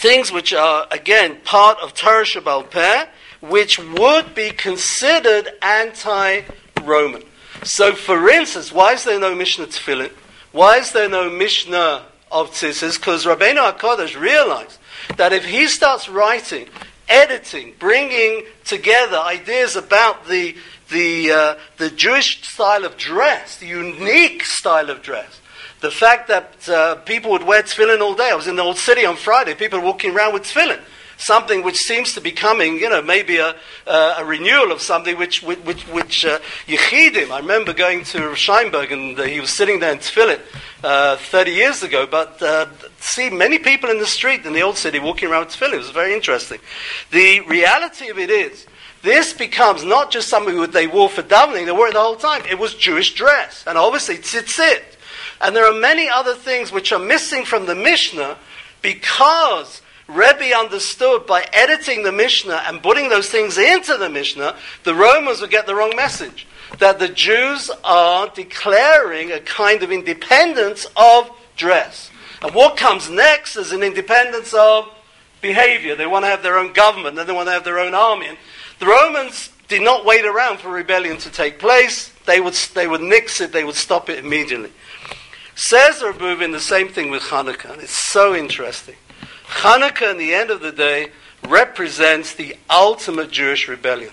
Things 0.00 0.32
which 0.32 0.54
are, 0.54 0.86
again, 0.90 1.36
part 1.44 1.78
of 1.80 1.92
Torah 1.92 2.24
Shabbal 2.24 2.70
Peh, 2.70 3.04
which 3.42 3.78
would 3.78 4.34
be 4.34 4.48
considered 4.48 5.50
anti 5.60 6.40
Roman. 6.82 7.22
So, 7.64 7.94
for 7.94 8.30
instance, 8.30 8.72
why 8.72 8.94
is 8.94 9.04
there 9.04 9.20
no 9.20 9.34
Mishnah 9.34 9.66
Tefillin? 9.66 10.10
Why 10.52 10.78
is 10.78 10.92
there 10.92 11.10
no 11.10 11.28
Mishnah 11.28 12.06
of 12.32 12.52
Tzitzis? 12.52 12.96
Because 12.96 13.26
Rabbeinu 13.26 13.76
HaKadosh 13.76 14.18
realized 14.18 14.78
that 15.18 15.34
if 15.34 15.44
he 15.44 15.68
starts 15.68 16.08
writing, 16.08 16.68
editing, 17.06 17.74
bringing 17.78 18.46
together 18.64 19.18
ideas 19.18 19.76
about 19.76 20.26
the, 20.28 20.56
the, 20.88 21.30
uh, 21.30 21.54
the 21.76 21.90
Jewish 21.90 22.42
style 22.48 22.86
of 22.86 22.96
dress, 22.96 23.58
the 23.58 23.66
unique 23.66 24.46
style 24.46 24.88
of 24.88 25.02
dress, 25.02 25.39
the 25.80 25.90
fact 25.90 26.28
that 26.28 26.68
uh, 26.68 26.96
people 26.96 27.30
would 27.30 27.42
wear 27.42 27.62
tefillin 27.62 28.00
all 28.00 28.14
day. 28.14 28.30
I 28.30 28.34
was 28.34 28.46
in 28.46 28.56
the 28.56 28.62
old 28.62 28.78
city 28.78 29.04
on 29.04 29.16
Friday, 29.16 29.54
people 29.54 29.80
walking 29.80 30.14
around 30.14 30.34
with 30.34 30.44
tefillin 30.44 30.80
something 31.20 31.62
which 31.62 31.76
seems 31.76 32.14
to 32.14 32.20
be 32.20 32.32
coming, 32.32 32.78
you 32.78 32.88
know, 32.88 33.02
maybe 33.02 33.36
a, 33.36 33.54
uh, 33.86 34.14
a 34.18 34.24
renewal 34.24 34.72
of 34.72 34.80
something 34.80 35.18
which, 35.18 35.42
which, 35.42 35.58
which, 35.60 35.82
which 35.88 36.24
uh, 36.24 36.38
Yechidim, 36.66 37.30
I 37.30 37.40
remember 37.40 37.72
going 37.72 38.04
to 38.04 38.18
Scheinberg 38.30 38.90
and 38.90 39.18
uh, 39.18 39.24
he 39.24 39.40
was 39.40 39.50
sitting 39.50 39.80
there 39.80 39.92
in 39.92 39.98
Tefillin 39.98 40.40
uh, 40.82 41.16
30 41.16 41.50
years 41.50 41.82
ago, 41.82 42.06
but 42.06 42.42
uh, 42.42 42.66
see 42.98 43.28
many 43.28 43.58
people 43.58 43.90
in 43.90 43.98
the 43.98 44.06
street 44.06 44.46
in 44.46 44.52
the 44.52 44.62
old 44.62 44.78
city 44.78 44.98
walking 44.98 45.30
around 45.30 45.46
with 45.46 45.54
Tefillin. 45.54 45.74
It 45.74 45.78
was 45.78 45.90
very 45.90 46.14
interesting. 46.14 46.58
The 47.10 47.40
reality 47.40 48.08
of 48.08 48.18
it 48.18 48.30
is, 48.30 48.66
this 49.02 49.32
becomes 49.32 49.84
not 49.84 50.10
just 50.10 50.28
something 50.28 50.60
that 50.60 50.72
they 50.72 50.86
wore 50.86 51.08
for 51.08 51.22
davening, 51.22 51.66
they 51.66 51.72
wore 51.72 51.88
it 51.88 51.94
the 51.94 52.00
whole 52.00 52.16
time. 52.16 52.42
It 52.50 52.58
was 52.58 52.74
Jewish 52.74 53.14
dress. 53.14 53.64
And 53.66 53.78
obviously, 53.78 54.16
tzitzit. 54.16 54.96
And 55.40 55.56
there 55.56 55.66
are 55.66 55.78
many 55.78 56.08
other 56.08 56.34
things 56.34 56.70
which 56.70 56.92
are 56.92 56.98
missing 56.98 57.44
from 57.44 57.66
the 57.66 57.74
Mishnah 57.74 58.36
because 58.82 59.82
Rebbe 60.06 60.54
understood 60.56 61.26
by 61.26 61.46
editing 61.52 62.02
the 62.02 62.12
Mishnah 62.12 62.64
and 62.66 62.82
putting 62.82 63.08
those 63.08 63.28
things 63.28 63.56
into 63.56 63.96
the 63.96 64.10
Mishnah, 64.10 64.56
the 64.84 64.94
Romans 64.94 65.40
would 65.40 65.50
get 65.50 65.66
the 65.66 65.74
wrong 65.74 65.94
message. 65.94 66.46
That 66.78 66.98
the 66.98 67.08
Jews 67.08 67.70
are 67.82 68.28
declaring 68.28 69.32
a 69.32 69.40
kind 69.40 69.82
of 69.82 69.90
independence 69.90 70.86
of 70.96 71.30
dress. 71.56 72.10
And 72.42 72.54
what 72.54 72.76
comes 72.76 73.10
next 73.10 73.56
is 73.56 73.72
an 73.72 73.82
independence 73.82 74.54
of 74.54 74.88
behavior. 75.40 75.96
They 75.96 76.06
want 76.06 76.24
to 76.24 76.28
have 76.28 76.42
their 76.42 76.58
own 76.58 76.72
government, 76.72 77.18
and 77.18 77.28
they 77.28 77.32
want 77.32 77.48
to 77.48 77.52
have 77.52 77.64
their 77.64 77.80
own 77.80 77.94
army. 77.94 78.28
And 78.28 78.38
the 78.78 78.86
Romans 78.86 79.50
did 79.68 79.82
not 79.82 80.04
wait 80.04 80.24
around 80.24 80.58
for 80.58 80.70
rebellion 80.70 81.16
to 81.18 81.30
take 81.30 81.58
place. 81.58 82.12
They 82.26 82.40
would, 82.40 82.54
they 82.74 82.86
would 82.86 83.00
nix 83.00 83.40
it, 83.40 83.52
they 83.52 83.64
would 83.64 83.74
stop 83.74 84.08
it 84.08 84.24
immediately. 84.24 84.72
Says 85.54 86.02
Rabbi 86.02 86.46
the 86.46 86.60
same 86.60 86.88
thing 86.88 87.10
with 87.10 87.22
Hanukkah, 87.24 87.72
and 87.72 87.82
it's 87.82 87.98
so 87.98 88.34
interesting. 88.34 88.96
Hanukkah, 89.48 90.12
in 90.12 90.18
the 90.18 90.32
end 90.32 90.50
of 90.50 90.60
the 90.60 90.72
day, 90.72 91.10
represents 91.48 92.34
the 92.34 92.56
ultimate 92.68 93.30
Jewish 93.30 93.68
rebellion. 93.68 94.12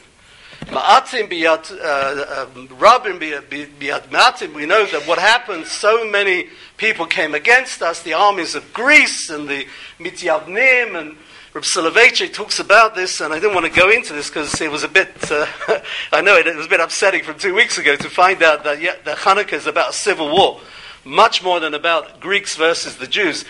Ma'atim 0.65 1.25
uh, 1.25 2.45
biyat 2.55 4.09
Ma'atim, 4.09 4.53
we 4.53 4.65
know 4.65 4.85
that 4.85 5.07
what 5.07 5.19
happened, 5.19 5.65
so 5.65 6.09
many 6.09 6.49
people 6.75 7.05
came 7.05 7.33
against 7.33 7.81
us, 7.81 8.01
the 8.01 8.13
armies 8.13 8.55
of 8.55 8.73
Greece 8.73 9.29
and 9.29 9.47
the 9.47 9.65
Mityavnim, 9.99 10.99
and 10.99 11.15
Reb 11.53 11.63
Soloveitchik 11.63 12.33
talks 12.33 12.59
about 12.59 12.95
this, 12.95 13.21
and 13.21 13.33
I 13.33 13.39
didn't 13.39 13.55
want 13.55 13.65
to 13.65 13.71
go 13.71 13.89
into 13.89 14.13
this 14.13 14.29
because 14.29 14.59
it 14.59 14.69
was 14.69 14.83
a 14.83 14.87
bit, 14.87 15.09
uh, 15.31 15.45
I 16.11 16.21
know 16.21 16.35
it, 16.35 16.47
it, 16.47 16.55
was 16.55 16.65
a 16.65 16.69
bit 16.69 16.81
upsetting 16.81 17.23
from 17.23 17.39
two 17.39 17.55
weeks 17.55 17.77
ago 17.77 17.95
to 17.95 18.09
find 18.09 18.43
out 18.43 18.63
that, 18.65 18.81
yeah, 18.81 18.95
that 19.05 19.17
Hanukkah 19.17 19.53
is 19.53 19.67
about 19.67 19.91
a 19.91 19.93
civil 19.93 20.29
war, 20.29 20.59
much 21.07 21.43
more 21.43 21.59
than 21.59 21.73
about 21.73 22.19
Greeks 22.19 22.55
versus 22.55 22.97
the 22.97 23.07
Jews. 23.07 23.45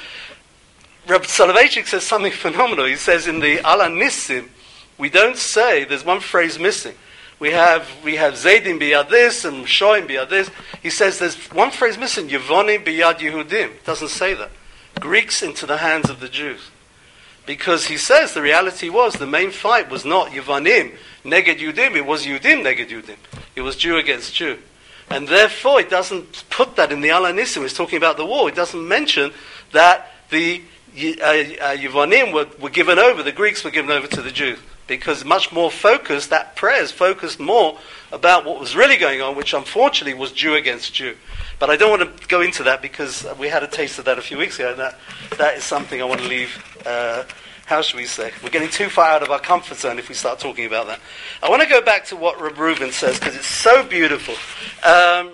Reb 1.08 1.24
Soloveitchik 1.24 1.88
says 1.88 2.04
something 2.04 2.32
phenomenal. 2.46 2.86
He 2.86 2.96
says 2.96 3.28
in 3.28 3.39
the 3.39 3.58
Ala 3.60 3.88
Nissim, 3.88 4.50
we 4.98 5.10
don't 5.10 5.38
say, 5.38 5.84
there's 5.84 6.06
one 6.06 6.20
phrase 6.20 6.58
missing. 6.58 6.96
We 7.39 7.52
have, 7.52 7.88
we 8.04 8.15
have 8.15 8.34
Zaydim 8.34 8.80
biyad 8.80 9.10
this 9.10 9.46
and 9.46 9.65
Shoim 9.65 10.08
biyad 10.08 10.30
this. 10.30 10.50
He 10.82 10.89
says 10.89 11.20
there's 11.20 11.36
one 11.52 11.70
phrase 11.70 11.98
missing, 11.98 12.30
Yevonim 12.30 12.84
biyad 12.84 13.20
Yehudim. 13.20 13.84
Doesn't 13.84 14.10
say 14.10 14.34
that. 14.34 14.50
Greeks 15.00 15.43
into 15.43 15.67
the 15.67 15.78
hands 15.78 16.10
of 16.10 16.20
the 16.20 16.30
Jews. 16.30 16.72
Because 17.46 17.88
he 17.88 17.98
says 17.98 18.34
the 18.34 18.41
reality 18.41 18.89
was 18.89 19.13
the 19.13 19.28
main 19.28 19.52
fight 19.52 19.89
was 19.89 20.04
not 20.04 20.32
Yevonim 20.32 20.96
neged 21.24 21.60
Yudim, 21.60 21.96
it 21.96 22.06
was 22.06 22.26
Yudim 22.26 22.63
neged 22.63 22.89
Yudim. 22.89 23.17
It 23.56 23.62
was 23.62 23.76
Jew 23.76 23.98
against 23.98 24.34
Jew. 24.34 24.58
And 25.10 25.28
therefore 25.28 25.80
it 25.80 25.89
doesn't 25.89 26.43
put 26.50 26.76
that 26.76 26.91
in 26.91 27.02
the 27.02 27.10
Ala 27.10 27.32
Nissim. 27.32 27.63
It's 27.63 27.74
talking 27.74 27.98
about 27.98 28.17
the 28.17 28.26
war. 28.26 28.50
It 28.50 28.56
doesn't 28.56 28.88
mention 28.88 29.32
that 29.72 30.12
the 30.30 30.62
Yevonim 30.96 32.28
uh, 32.28 32.30
uh, 32.30 32.34
were, 32.34 32.48
were 32.60 32.70
given 32.70 33.00
over, 33.00 33.24
the 33.24 33.32
Greeks 33.32 33.63
were 33.63 33.72
given 33.72 33.91
over 33.91 34.08
to 34.08 34.22
the 34.22 34.32
Jews. 34.32 34.60
Because 34.88 35.26
much 35.26 35.52
more 35.52 35.70
focused, 35.70 36.30
that 36.30 36.56
prayers 36.56 36.91
focused 36.91 37.39
more 37.39 37.78
about 38.12 38.46
what 38.46 38.60
was 38.60 38.76
really 38.76 38.96
going 38.96 39.22
on, 39.22 39.36
which 39.36 39.54
unfortunately 39.54 40.17
was 40.17 40.32
Jew 40.32 40.56
against 40.56 40.93
Jew. 40.93 41.17
But 41.60 41.70
I 41.70 41.76
don't 41.76 41.89
want 41.89 42.17
to 42.17 42.28
go 42.28 42.41
into 42.41 42.63
that 42.63 42.82
because 42.82 43.26
we 43.38 43.50
had 43.50 43.63
a 43.63 43.67
taste 43.67 44.00
of 44.00 44.06
that 44.06 44.17
a 44.17 44.22
few 44.22 44.38
weeks 44.38 44.56
ago, 44.60 44.72
and 44.72 44.80
that, 44.80 44.98
that 45.38 45.58
is 45.58 45.63
something 45.63 46.02
I 46.02 46.06
want 46.06 46.22
to 46.22 46.28
leave. 46.28 46.82
Uh, 46.86 47.24
how 47.67 47.82
should 47.82 47.97
we 47.97 48.06
say? 48.06 48.32
We're 48.41 48.49
getting 48.49 48.69
too 48.69 48.88
far 48.88 49.10
out 49.10 49.23
of 49.23 49.30
our 49.30 49.41
comfort 49.41 49.75
zone 49.75 49.99
if 49.99 50.08
we 50.08 50.15
start 50.15 50.39
talking 50.39 50.65
about 50.65 50.88
that. 50.88 51.01
I 51.43 51.49
want 51.49 51.62
to 51.62 51.67
go 51.67 51.82
back 51.82 52.06
to 52.06 52.15
what 52.15 52.39
Reb 52.39 52.56
Reuven 52.56 52.93
says 52.93 53.19
because 53.19 53.36
it's 53.36 53.45
so 53.45 53.84
beautiful. 53.84 54.36
Um, 54.89 55.34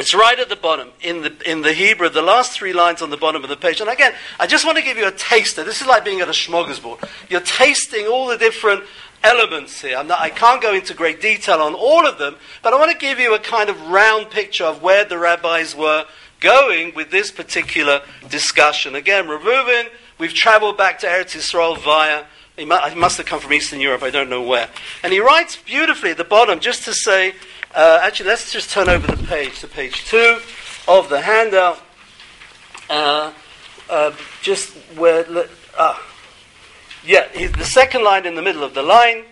it's 0.00 0.12
right 0.12 0.36
at 0.40 0.48
the 0.48 0.56
bottom 0.56 0.88
in 1.00 1.22
the, 1.22 1.36
in 1.48 1.62
the 1.62 1.72
Hebrew, 1.72 2.08
the 2.08 2.20
last 2.20 2.50
three 2.50 2.72
lines 2.72 3.00
on 3.00 3.10
the 3.10 3.16
bottom 3.16 3.44
of 3.44 3.48
the 3.48 3.56
page. 3.56 3.80
And 3.80 3.88
again, 3.88 4.12
I 4.40 4.48
just 4.48 4.66
want 4.66 4.76
to 4.78 4.82
give 4.82 4.98
you 4.98 5.06
a 5.06 5.12
taster. 5.12 5.62
This 5.62 5.80
is 5.80 5.86
like 5.86 6.04
being 6.04 6.20
at 6.20 6.26
a 6.26 6.32
smorgasbord. 6.32 7.08
You're 7.30 7.40
tasting 7.42 8.08
all 8.08 8.26
the 8.26 8.36
different 8.36 8.82
elements 9.22 9.80
here. 9.80 10.02
Not, 10.02 10.18
i 10.18 10.30
can't 10.30 10.60
go 10.60 10.74
into 10.74 10.94
great 10.94 11.20
detail 11.20 11.60
on 11.60 11.74
all 11.74 12.08
of 12.08 12.18
them, 12.18 12.34
but 12.64 12.72
I 12.72 12.76
want 12.76 12.90
to 12.90 12.98
give 12.98 13.20
you 13.20 13.36
a 13.36 13.38
kind 13.38 13.70
of 13.70 13.80
round 13.88 14.30
picture 14.30 14.64
of 14.64 14.82
where 14.82 15.04
the 15.04 15.16
rabbis 15.16 15.76
were 15.76 16.06
going 16.40 16.92
with 16.96 17.12
this 17.12 17.30
particular 17.30 18.02
discussion. 18.28 18.96
Again, 18.96 19.26
Reuven, 19.28 19.88
we've 20.18 20.34
traveled 20.34 20.76
back 20.76 20.98
to 21.00 21.06
Eretz 21.06 21.36
Yisrael 21.36 21.78
via, 21.78 22.24
he 22.56 22.64
must 22.64 23.16
have 23.18 23.26
come 23.26 23.40
from 23.40 23.52
Eastern 23.52 23.80
Europe, 23.80 24.02
I 24.02 24.10
don't 24.10 24.30
know 24.30 24.42
where. 24.42 24.68
And 25.02 25.12
he 25.12 25.20
writes 25.20 25.56
beautifully 25.56 26.10
at 26.10 26.16
the 26.16 26.24
bottom 26.24 26.60
just 26.60 26.84
to 26.84 26.94
say, 26.94 27.34
uh, 27.74 28.00
actually, 28.02 28.30
let's 28.30 28.52
just 28.52 28.70
turn 28.70 28.88
over 28.88 29.06
the 29.06 29.22
page 29.26 29.60
to 29.60 29.68
page 29.68 30.04
two 30.06 30.38
of 30.88 31.08
the 31.08 31.20
handout. 31.20 31.78
Uh, 32.88 33.32
uh, 33.90 34.12
just 34.42 34.70
where, 34.96 35.26
uh, 35.76 35.98
yeah, 37.04 37.28
the 37.48 37.64
second 37.64 38.02
line 38.02 38.24
in 38.26 38.34
the 38.34 38.42
middle 38.42 38.64
of 38.64 38.74
the 38.74 38.82
line, 38.82 39.24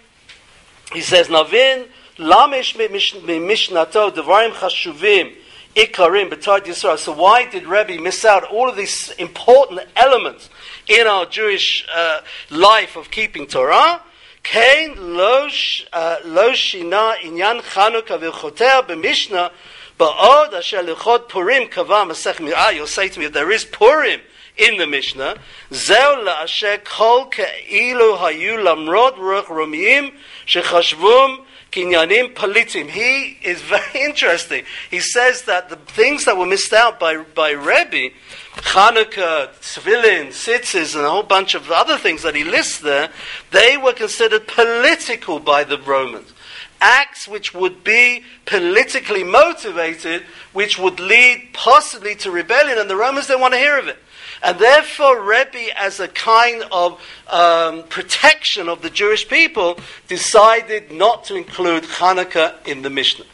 he 0.93 1.01
says, 1.01 1.29
Navin 1.29 1.87
lamish 2.19 2.77
mishnato 2.77 4.11
devarim 4.11 4.53
chashuvim 4.53 5.35
Ikarim 5.77 6.31
b'Tayt 6.31 6.65
Yisrael. 6.65 6.99
So 6.99 7.13
why 7.13 7.47
did 7.49 7.67
Rebbe 7.67 8.01
miss 8.01 8.25
out 8.25 8.45
all 8.45 8.69
of 8.69 8.77
these 8.77 9.11
important 9.19 9.81
elements 9.97 10.49
in 10.87 11.07
our 11.07 11.27
Jewish 11.27 11.87
uh, 11.95 12.21
life 12.51 12.97
of 12.97 13.11
keeping 13.11 13.47
Torah? 13.47 14.01
Kain 14.43 14.93
uh, 14.93 16.17
lo 16.25 16.53
shina 16.53 17.17
inyan 17.17 17.61
Chanukah 17.63 18.21
b'Mishnah 18.21 19.51
ba'od 19.99 20.53
asher 20.53 20.85
Purim 21.29 21.69
kava 21.69 22.05
masech 22.05 22.41
mi'ah. 22.41 22.71
You'll 22.71 22.87
say 22.87 23.09
to 23.09 23.19
me, 23.21 23.27
there 23.27 23.51
is 23.51 23.65
Purim 23.65 24.21
in 24.57 24.79
the 24.79 24.87
Mishnah. 24.87 25.37
La'asher 25.71 26.85
kol 26.85 27.27
ke'ilu 27.27 28.19
hayu 28.19 28.63
lamrod 28.63 29.17
ruch 29.17 29.47
romiyim 29.47 30.13
shechashvum 30.47 31.44
Kinyanim 31.75 32.35
Politim. 32.35 32.89
He 32.89 33.37
is 33.43 33.61
very 33.61 33.83
interesting. 34.05 34.65
He 34.91 35.01
says 35.01 35.43
that 35.43 35.69
the 35.69 35.77
things 35.77 36.25
that 36.25 36.37
were 36.37 36.47
missed 36.47 36.73
out 36.73 37.01
by, 37.01 37.17
by 37.17 37.51
Rebbe, 37.51 38.15
Hanukkah, 38.55 39.49
Tefillin, 39.61 40.29
Tzitzis, 40.29 40.95
and 40.95 41.05
a 41.05 41.11
whole 41.11 41.25
bunch 41.25 41.57
of 41.57 41.73
other 41.73 41.99
things 41.99 42.23
that 42.23 42.37
he 42.37 42.45
lists 42.45 42.79
there, 42.79 43.11
they 43.51 43.77
were 43.77 43.93
considered 43.93 44.47
political 44.47 45.41
by 45.41 45.65
the 45.65 45.79
Romans. 45.79 46.33
Acts 46.81 47.27
which 47.27 47.53
would 47.53 47.83
be 47.83 48.23
politically 48.47 49.25
motivated, 49.25 50.23
which 50.53 50.79
would 50.79 51.01
lead 51.01 51.49
possibly 51.55 52.15
to 52.17 52.31
rebellion, 52.31 52.79
and 52.79 52.89
the 52.89 52.97
Romans 52.97 53.27
didn't 53.27 53.41
want 53.41 53.55
to 53.55 53.59
hear 53.59 53.79
of 53.79 53.89
it. 53.89 53.99
And 54.45 54.59
therefore, 54.59 55.23
Rebbe, 55.23 55.75
as 55.75 56.01
a 56.01 56.09
kind 56.09 56.65
of 56.71 57.01
um, 57.31 57.85
protection 57.85 58.69
of 58.69 58.83
the 58.83 58.91
Jewish 58.91 59.27
people, 59.27 59.79
decided 60.07 60.93
not 60.93 61.25
to 61.25 61.35
include 61.35 61.85
Hanukkah 61.85 62.55
in 62.67 62.83
the 62.83 62.91
Mishnah. 62.91 63.25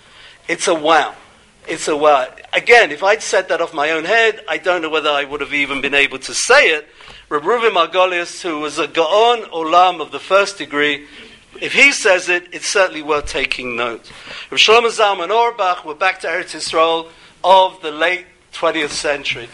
It's 0.46 0.68
a 0.68 0.74
wow. 0.74 1.16
It's 1.66 1.88
a 1.88 1.96
wow. 1.96 2.28
Again, 2.52 2.92
if 2.92 3.02
I'd 3.02 3.22
said 3.22 3.48
that 3.48 3.60
off 3.60 3.74
my 3.74 3.90
own 3.90 4.04
head, 4.04 4.44
I 4.48 4.58
don't 4.58 4.82
know 4.82 4.88
whether 4.88 5.10
I 5.10 5.24
would 5.24 5.40
have 5.40 5.52
even 5.52 5.80
been 5.80 5.94
able 5.94 6.20
to 6.20 6.32
say 6.32 6.68
it. 6.68 6.88
Reb 7.28 7.42
Reuven 7.42 7.72
Margolius, 7.72 8.42
who 8.42 8.60
was 8.60 8.78
a 8.78 8.86
Gaon 8.86 9.42
Olam 9.50 10.00
of 10.00 10.12
the 10.12 10.20
first 10.20 10.58
degree, 10.58 11.08
if 11.60 11.72
he 11.72 11.90
says 11.90 12.28
it, 12.28 12.48
it's 12.52 12.68
certainly 12.68 13.02
worth 13.02 13.26
taking 13.26 13.74
note. 13.74 14.10
Rav 14.50 14.60
Shlomo 14.60 14.88
Zalman 14.88 15.30
Auerbach, 15.30 15.84
we're 15.84 15.94
back 15.94 16.20
to 16.20 16.28
Eretz 16.28 16.54
Yisrael 16.54 17.08
of 17.42 17.82
the 17.82 17.90
late 17.90 18.26
20th 18.52 18.90
century. 18.90 19.48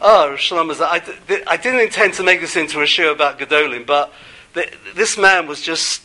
Oh, 0.00 0.34
Shlomo, 0.36 0.80
I, 0.80 1.02
I 1.46 1.56
didn't 1.56 1.80
intend 1.80 2.14
to 2.14 2.22
make 2.22 2.40
this 2.40 2.56
into 2.56 2.80
a 2.82 2.86
show 2.86 3.12
about 3.12 3.38
Gedolim, 3.38 3.84
but 3.84 4.12
this 4.94 5.18
man 5.18 5.46
was 5.46 5.60
just, 5.60 6.02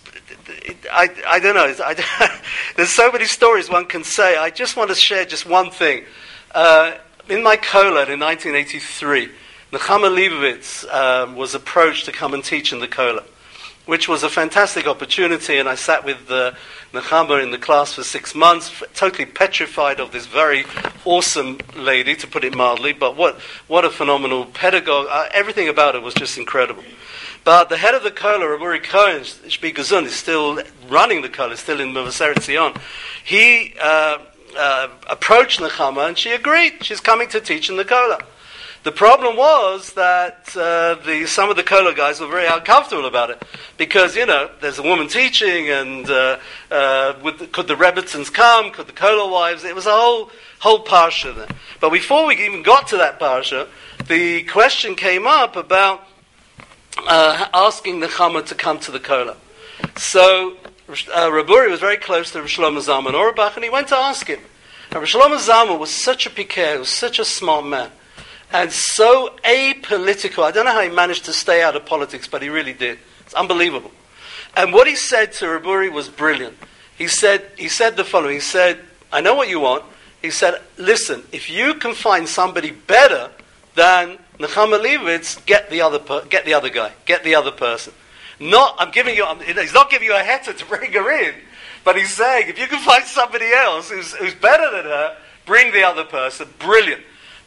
I, 0.91 1.09
I 1.27 1.39
don't 1.39 1.55
know, 1.55 1.73
I, 1.83 2.41
there's 2.75 2.89
so 2.89 3.11
many 3.11 3.25
stories 3.25 3.69
one 3.69 3.85
can 3.85 4.03
say. 4.03 4.37
I 4.37 4.49
just 4.49 4.75
want 4.75 4.89
to 4.89 4.95
share 4.95 5.25
just 5.25 5.45
one 5.45 5.69
thing. 5.69 6.05
Uh, 6.55 6.93
in 7.29 7.43
my 7.43 7.55
kollel 7.55 8.09
in 8.09 8.19
1983, 8.19 9.29
Nechama 9.71 10.09
Leibowitz 10.13 10.85
um, 10.93 11.35
was 11.35 11.53
approached 11.53 12.05
to 12.05 12.11
come 12.11 12.33
and 12.33 12.43
teach 12.43 12.73
in 12.73 12.79
the 12.79 12.87
kollel 12.87 13.23
which 13.85 14.07
was 14.07 14.23
a 14.23 14.29
fantastic 14.29 14.87
opportunity. 14.87 15.57
And 15.57 15.67
I 15.67 15.75
sat 15.75 16.05
with 16.05 16.29
uh, 16.29 16.53
Nechama 16.93 17.41
in 17.41 17.51
the 17.51 17.57
class 17.57 17.93
for 17.93 18.03
six 18.03 18.33
months, 18.33 18.83
totally 18.93 19.25
petrified 19.25 19.99
of 19.99 20.11
this 20.11 20.25
very 20.25 20.65
awesome 21.05 21.59
lady, 21.75 22.15
to 22.15 22.27
put 22.27 22.43
it 22.43 22.55
mildly. 22.55 22.93
But 22.93 23.17
what, 23.17 23.39
what 23.67 23.85
a 23.85 23.89
phenomenal 23.89 24.45
pedagogue. 24.45 25.07
Uh, 25.09 25.27
everything 25.33 25.67
about 25.67 25.95
it 25.95 26.01
was 26.01 26.13
just 26.13 26.37
incredible. 26.37 26.83
But 27.43 27.67
the 27.67 27.77
head 27.77 27.93
of 27.93 28.03
the 28.03 28.11
kollel, 28.11 28.57
Rabbi 28.57 28.85
Cohen, 28.85 29.21
Shbi 29.21 29.73
Gazun, 29.73 30.05
is 30.05 30.15
still 30.15 30.61
running 30.87 31.21
the 31.21 31.29
kollel, 31.29 31.57
still 31.57 31.81
in 31.81 31.89
Mevaseret 31.89 32.41
Zion. 32.41 32.73
He 33.23 33.73
uh, 33.81 34.19
uh, 34.57 34.87
approached 35.09 35.59
Nechama 35.59 36.07
and 36.07 36.17
she 36.17 36.31
agreed. 36.31 36.83
She's 36.83 37.01
coming 37.01 37.27
to 37.29 37.41
teach 37.41 37.69
in 37.69 37.75
the 37.75 37.85
kollel. 37.85 38.21
The 38.83 38.91
problem 38.91 39.37
was 39.37 39.93
that 39.93 40.49
uh, 40.57 40.95
the, 41.05 41.25
some 41.25 41.49
of 41.49 41.55
the 41.55 41.63
kollel 41.63 41.95
guys 41.95 42.19
were 42.19 42.27
very 42.27 42.47
uncomfortable 42.47 43.05
about 43.05 43.29
it 43.29 43.41
because, 43.77 44.17
you 44.17 44.25
know, 44.25 44.49
there's 44.59 44.77
a 44.77 44.83
woman 44.83 45.07
teaching 45.07 45.69
and 45.69 46.09
uh, 46.09 46.37
uh, 46.69 47.13
the, 47.13 47.47
could 47.49 47.69
the 47.69 47.75
Rebbitzins 47.75 48.31
come? 48.31 48.71
Could 48.71 48.87
the 48.87 48.93
kollel 48.93 49.31
wives? 49.31 49.63
It 49.63 49.73
was 49.73 49.85
a 49.85 49.91
whole, 49.91 50.31
whole 50.59 50.83
parsha 50.83 51.33
there. 51.33 51.47
But 51.79 51.91
before 51.93 52.27
we 52.27 52.35
even 52.45 52.61
got 52.61 52.89
to 52.89 52.97
that 52.97 53.21
parsha, 53.21 53.69
the 54.09 54.43
question 54.43 54.95
came 54.95 55.25
up 55.27 55.55
about 55.55 56.05
uh, 57.07 57.47
asking 57.53 58.01
Nechama 58.01 58.45
to 58.47 58.55
come 58.55 58.79
to 58.79 58.91
the 58.91 58.99
kollel. 58.99 59.37
So 59.97 60.57
uh, 60.89 61.29
Raburi 61.29 61.69
was 61.69 61.79
very 61.79 61.97
close 61.97 62.31
to 62.31 62.39
Shlomo 62.39 62.79
Zalman 62.79 63.13
Auerbach 63.13 63.55
and 63.55 63.63
he 63.63 63.69
went 63.69 63.87
to 63.87 63.95
ask 63.95 64.27
him. 64.27 64.41
And 64.91 65.05
Shlomo 65.05 65.37
Zalman 65.37 65.79
was 65.79 65.89
such 65.89 66.25
a 66.25 66.29
piquer, 66.29 66.79
was 66.79 66.89
such 66.89 67.17
a 67.17 67.23
smart 67.23 67.65
man 67.65 67.89
and 68.53 68.71
so 68.71 69.35
apolitical. 69.43 70.43
I 70.43 70.51
don't 70.51 70.65
know 70.65 70.71
how 70.71 70.81
he 70.81 70.89
managed 70.89 71.25
to 71.25 71.33
stay 71.33 71.63
out 71.63 71.75
of 71.75 71.85
politics, 71.85 72.27
but 72.27 72.41
he 72.41 72.49
really 72.49 72.73
did. 72.73 72.99
It's 73.21 73.33
unbelievable. 73.33 73.91
And 74.55 74.71
what 74.71 74.87
he 74.87 74.95
said 74.95 75.33
to 75.33 75.45
Raburi 75.45 75.91
was 75.91 76.07
brilliant. 76.07 76.55
He 76.95 77.07
said, 77.07 77.51
he 77.57 77.67
said 77.67 77.97
the 77.97 78.03
following. 78.03 78.35
He 78.35 78.39
said, 78.39 78.79
I 79.11 79.21
know 79.21 79.33
what 79.33 79.49
you 79.49 79.59
want. 79.59 79.83
He 80.21 80.29
said, 80.29 80.61
listen, 80.77 81.23
if 81.31 81.49
you 81.49 81.73
can 81.73 81.95
find 81.95 82.29
somebody 82.29 82.71
better 82.71 83.31
than 83.75 84.19
Nechama 84.37 84.79
Leibowitz, 84.81 85.43
get 85.45 85.69
the 85.69 85.81
other, 85.81 85.99
per- 85.99 86.25
get 86.25 86.45
the 86.45 86.53
other 86.53 86.69
guy, 86.69 86.91
get 87.05 87.23
the 87.23 87.35
other 87.35 87.51
person. 87.51 87.93
Not, 88.39 88.75
I'm 88.77 88.91
giving 88.91 89.15
you, 89.15 89.25
he's 89.43 89.73
not 89.73 89.89
giving 89.89 90.07
you 90.07 90.15
a 90.15 90.21
heter 90.21 90.55
to 90.55 90.65
bring 90.65 90.93
her 90.93 91.11
in, 91.11 91.33
but 91.83 91.97
he's 91.97 92.13
saying, 92.13 92.47
if 92.47 92.59
you 92.59 92.67
can 92.67 92.79
find 92.81 93.03
somebody 93.03 93.51
else 93.51 93.89
who's, 93.89 94.13
who's 94.13 94.35
better 94.35 94.69
than 94.71 94.85
her, 94.85 95.17
bring 95.45 95.73
the 95.73 95.83
other 95.83 96.03
person. 96.03 96.47
Brilliant. 96.59 97.01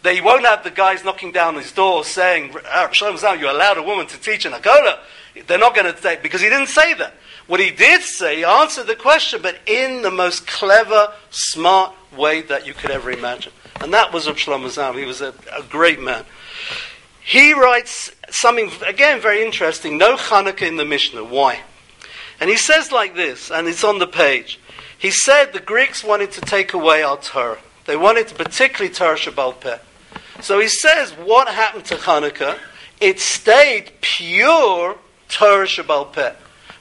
They 0.06 0.20
won't 0.20 0.44
have 0.44 0.62
the 0.62 0.70
guys 0.70 1.02
knocking 1.02 1.32
down 1.32 1.56
his 1.56 1.72
door 1.72 2.04
saying, 2.04 2.54
oh, 2.72 2.88
Shalom 2.92 3.40
you 3.40 3.50
allowed 3.50 3.76
a 3.76 3.82
woman 3.82 4.06
to 4.06 4.20
teach 4.20 4.46
in 4.46 4.52
Akola. 4.52 5.00
They're 5.48 5.58
not 5.58 5.74
going 5.74 5.92
to 5.92 6.00
say, 6.00 6.16
because 6.22 6.40
he 6.40 6.48
didn't 6.48 6.68
say 6.68 6.94
that. 6.94 7.14
What 7.48 7.58
he 7.58 7.72
did 7.72 8.02
say, 8.02 8.36
he 8.36 8.44
answered 8.44 8.86
the 8.86 8.94
question, 8.94 9.42
but 9.42 9.58
in 9.66 10.02
the 10.02 10.12
most 10.12 10.46
clever, 10.46 11.12
smart 11.30 11.92
way 12.16 12.40
that 12.42 12.68
you 12.68 12.72
could 12.72 12.92
ever 12.92 13.10
imagine. 13.10 13.50
And 13.80 13.92
that 13.94 14.12
was 14.12 14.28
Rav 14.28 14.36
Shlomo. 14.36 14.96
He 14.96 15.04
was 15.04 15.22
a, 15.22 15.34
a 15.52 15.64
great 15.68 15.98
man. 15.98 16.24
He 17.20 17.52
writes 17.52 18.12
something, 18.30 18.70
again, 18.86 19.20
very 19.20 19.44
interesting. 19.44 19.98
No 19.98 20.14
Hanukkah 20.14 20.68
in 20.68 20.76
the 20.76 20.84
Mishnah. 20.84 21.24
Why? 21.24 21.62
And 22.38 22.48
he 22.48 22.56
says 22.56 22.92
like 22.92 23.16
this, 23.16 23.50
and 23.50 23.66
it's 23.66 23.82
on 23.82 23.98
the 23.98 24.06
page. 24.06 24.60
He 24.96 25.10
said 25.10 25.52
the 25.52 25.58
Greeks 25.58 26.04
wanted 26.04 26.30
to 26.30 26.42
take 26.42 26.74
away 26.74 27.02
our 27.02 27.16
Torah. 27.16 27.58
They 27.86 27.96
wanted 27.96 28.28
to 28.28 28.36
particularly 28.36 28.94
Torah 28.94 29.16
Shabbal 29.16 29.60
Peh. 29.60 29.78
So 30.40 30.60
he 30.60 30.68
says, 30.68 31.12
what 31.12 31.48
happened 31.48 31.84
to 31.86 31.96
Hanukkah? 31.96 32.58
It 33.00 33.20
stayed 33.20 33.92
pure 34.00 34.96
Torah 35.28 35.66
Shabbal 35.66 36.12
Peh. 36.12 36.34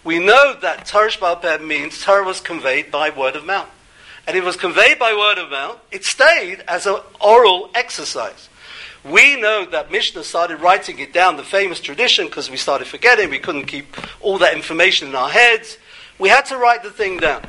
We 0.03 0.19
know 0.19 0.55
that 0.61 0.85
Torah 0.85 1.09
Shabbal 1.09 1.41
Peh 1.41 1.57
means 1.57 2.01
Torah 2.01 2.23
was 2.23 2.39
conveyed 2.39 2.91
by 2.91 3.09
word 3.09 3.35
of 3.35 3.45
mouth. 3.45 3.69
And 4.27 4.35
it 4.35 4.43
was 4.43 4.55
conveyed 4.55 4.97
by 4.97 5.13
word 5.13 5.37
of 5.37 5.51
mouth, 5.51 5.79
it 5.91 6.03
stayed 6.03 6.63
as 6.67 6.85
an 6.85 6.97
oral 7.21 7.69
exercise. 7.75 8.49
We 9.03 9.39
know 9.39 9.65
that 9.65 9.91
Mishnah 9.91 10.23
started 10.23 10.61
writing 10.61 10.97
it 10.97 11.13
down, 11.13 11.37
the 11.37 11.43
famous 11.43 11.79
tradition, 11.79 12.25
because 12.25 12.49
we 12.49 12.57
started 12.57 12.87
forgetting, 12.87 13.29
we 13.29 13.37
couldn't 13.37 13.65
keep 13.65 13.95
all 14.21 14.39
that 14.39 14.55
information 14.55 15.09
in 15.09 15.15
our 15.15 15.29
heads. 15.29 15.77
We 16.17 16.29
had 16.29 16.45
to 16.45 16.57
write 16.57 16.81
the 16.81 16.89
thing 16.89 17.17
down. 17.17 17.43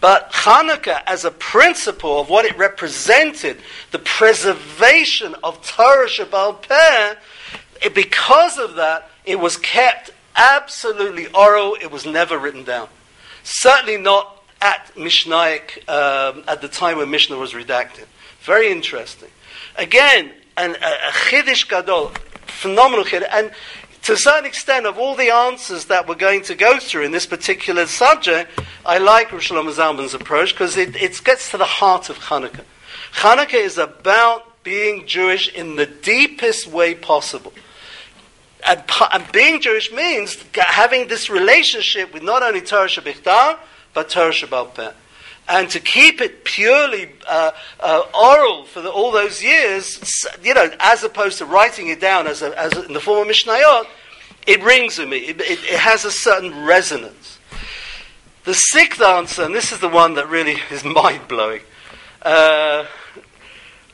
But 0.00 0.32
Hanukkah, 0.32 1.02
as 1.06 1.24
a 1.24 1.30
principle 1.30 2.20
of 2.20 2.28
what 2.28 2.44
it 2.44 2.56
represented, 2.56 3.58
the 3.90 3.98
preservation 3.98 5.34
of 5.42 5.66
Torah 5.66 6.06
Shabbal 6.06 6.62
Peh, 6.62 7.14
because 7.94 8.58
of 8.58 8.76
that, 8.76 9.10
it 9.24 9.38
was 9.38 9.56
kept 9.56 10.10
absolutely 10.36 11.26
oral. 11.28 11.76
It 11.80 11.90
was 11.90 12.06
never 12.06 12.38
written 12.38 12.64
down. 12.64 12.88
Certainly 13.42 13.98
not 13.98 14.42
at 14.60 14.90
Mishnaic, 14.94 15.88
um, 15.88 16.44
at 16.46 16.60
the 16.60 16.68
time 16.68 16.98
when 16.98 17.10
Mishnah 17.10 17.36
was 17.36 17.52
redacted. 17.52 18.06
Very 18.42 18.70
interesting. 18.70 19.30
Again, 19.76 20.32
a, 20.56 20.70
a 20.70 21.12
Chiddush 21.12 21.68
Gadol, 21.68 22.12
phenomenal 22.46 23.04
Chiddush. 23.04 23.28
And 23.32 23.50
to 24.10 24.14
a 24.14 24.18
certain 24.18 24.44
extent, 24.44 24.86
of 24.86 24.98
all 24.98 25.14
the 25.14 25.30
answers 25.30 25.84
that 25.84 26.08
we're 26.08 26.16
going 26.16 26.42
to 26.42 26.56
go 26.56 26.80
through 26.80 27.04
in 27.04 27.12
this 27.12 27.26
particular 27.26 27.86
subject, 27.86 28.50
I 28.84 28.98
like 28.98 29.30
Rosh 29.30 29.52
Zalman's 29.52 30.14
approach 30.14 30.52
because 30.52 30.76
it, 30.76 30.96
it 30.96 31.22
gets 31.22 31.52
to 31.52 31.56
the 31.56 31.64
heart 31.64 32.10
of 32.10 32.18
Hanukkah. 32.18 32.64
Hanukkah 33.12 33.54
is 33.54 33.78
about 33.78 34.64
being 34.64 35.06
Jewish 35.06 35.46
in 35.54 35.76
the 35.76 35.86
deepest 35.86 36.66
way 36.66 36.96
possible. 36.96 37.52
And, 38.66 38.82
and 39.12 39.30
being 39.30 39.60
Jewish 39.60 39.92
means 39.92 40.42
having 40.56 41.06
this 41.06 41.30
relationship 41.30 42.12
with 42.12 42.24
not 42.24 42.42
only 42.42 42.62
Torah 42.62 42.88
Shabbat, 42.88 43.60
but 43.94 44.08
Torah 44.08 44.32
Shabbal 44.32 44.74
Peh. 44.74 44.90
And 45.48 45.70
to 45.70 45.78
keep 45.78 46.20
it 46.20 46.42
purely 46.42 47.12
uh, 47.28 47.52
uh, 47.78 48.02
oral 48.12 48.64
for 48.64 48.80
the, 48.80 48.90
all 48.90 49.12
those 49.12 49.40
years, 49.40 50.26
you 50.42 50.52
know, 50.52 50.68
as 50.80 51.04
opposed 51.04 51.38
to 51.38 51.46
writing 51.46 51.86
it 51.90 52.00
down 52.00 52.26
as, 52.26 52.42
a, 52.42 52.58
as 52.58 52.72
a, 52.72 52.86
in 52.86 52.92
the 52.92 53.00
form 53.00 53.28
of 53.28 53.32
Mishnayot, 53.32 53.86
it 54.50 54.62
rings 54.64 54.98
with 54.98 55.08
me. 55.08 55.18
It, 55.18 55.40
it, 55.40 55.62
it 55.62 55.78
has 55.78 56.04
a 56.04 56.10
certain 56.10 56.64
resonance. 56.64 57.38
The 58.44 58.54
sixth 58.54 59.00
answer, 59.00 59.44
and 59.44 59.54
this 59.54 59.70
is 59.70 59.78
the 59.78 59.88
one 59.88 60.14
that 60.14 60.28
really 60.28 60.56
is 60.70 60.84
mind 60.84 61.28
blowing. 61.28 61.60
Uh, 62.22 62.84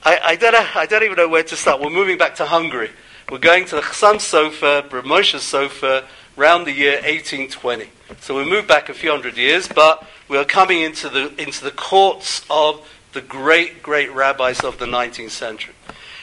I, 0.03 0.19
I, 0.25 0.37
don't 0.37 0.53
know, 0.53 0.67
I 0.75 0.87
don't 0.87 1.03
even 1.03 1.17
know 1.17 1.29
where 1.29 1.43
to 1.43 1.57
start. 1.57 1.81
We're 1.81 1.91
moving 1.91 2.17
back 2.17 2.37
to 2.37 2.47
Hungary. 2.47 2.91
We're 3.31 3.39
going 3.39 3.67
to 3.67 3.77
the 3.77 3.83
Chassam 3.83 4.17
Sofer, 4.17 4.89
Moshe 5.03 5.37
Sofer, 5.37 6.05
round 6.37 6.67
the 6.67 6.73
year 6.73 6.95
1820. 6.95 7.89
So 8.21 8.37
we 8.37 8.49
moved 8.49 8.69
back 8.69 8.89
a 8.89 8.95
few 8.95 9.11
hundred 9.11 9.37
years, 9.37 9.69
but 9.69 10.07
we 10.29 10.39
are 10.39 10.45
coming 10.45 10.81
into 10.81 11.09
the, 11.09 11.35
into 11.41 11.65
the 11.65 11.71
courts 11.71 12.47
of 12.49 12.89
the 13.13 13.21
great, 13.21 13.83
great 13.83 14.13
rabbis 14.15 14.61
of 14.61 14.79
the 14.79 14.87
19th 14.87 15.31
century. 15.31 15.75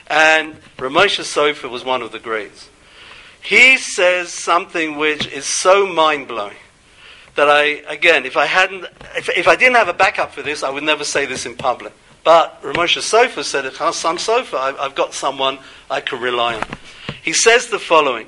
And 0.07 0.55
Ramosha 0.77 1.21
Sofer 1.21 1.69
was 1.69 1.83
one 1.83 2.01
of 2.01 2.11
the 2.11 2.19
greats. 2.19 2.69
He 3.43 3.77
says 3.77 4.31
something 4.31 4.97
which 4.97 5.27
is 5.27 5.45
so 5.45 5.85
mind 5.85 6.29
blowing 6.29 6.55
that 7.35 7.49
I, 7.49 7.63
again, 7.89 8.25
if 8.25 8.37
I 8.37 8.45
hadn't, 8.45 8.85
if, 9.15 9.29
if 9.29 9.47
I 9.47 9.55
didn't 9.55 9.75
have 9.75 9.89
a 9.89 9.93
backup 9.93 10.31
for 10.31 10.41
this, 10.41 10.63
I 10.63 10.69
would 10.69 10.83
never 10.83 11.03
say 11.03 11.25
this 11.25 11.45
in 11.45 11.55
public. 11.55 11.93
But 12.23 12.61
Ramosha 12.61 13.01
Sofer 13.01 13.43
said, 13.43 13.65
Chassam 13.73 14.15
Sofer, 14.15 14.57
I've, 14.57 14.79
I've 14.79 14.95
got 14.95 15.13
someone 15.13 15.59
I 15.91 15.99
can 15.99 16.21
rely 16.21 16.55
on. 16.55 16.63
He 17.21 17.33
says 17.33 17.67
the 17.67 17.79
following. 17.79 18.27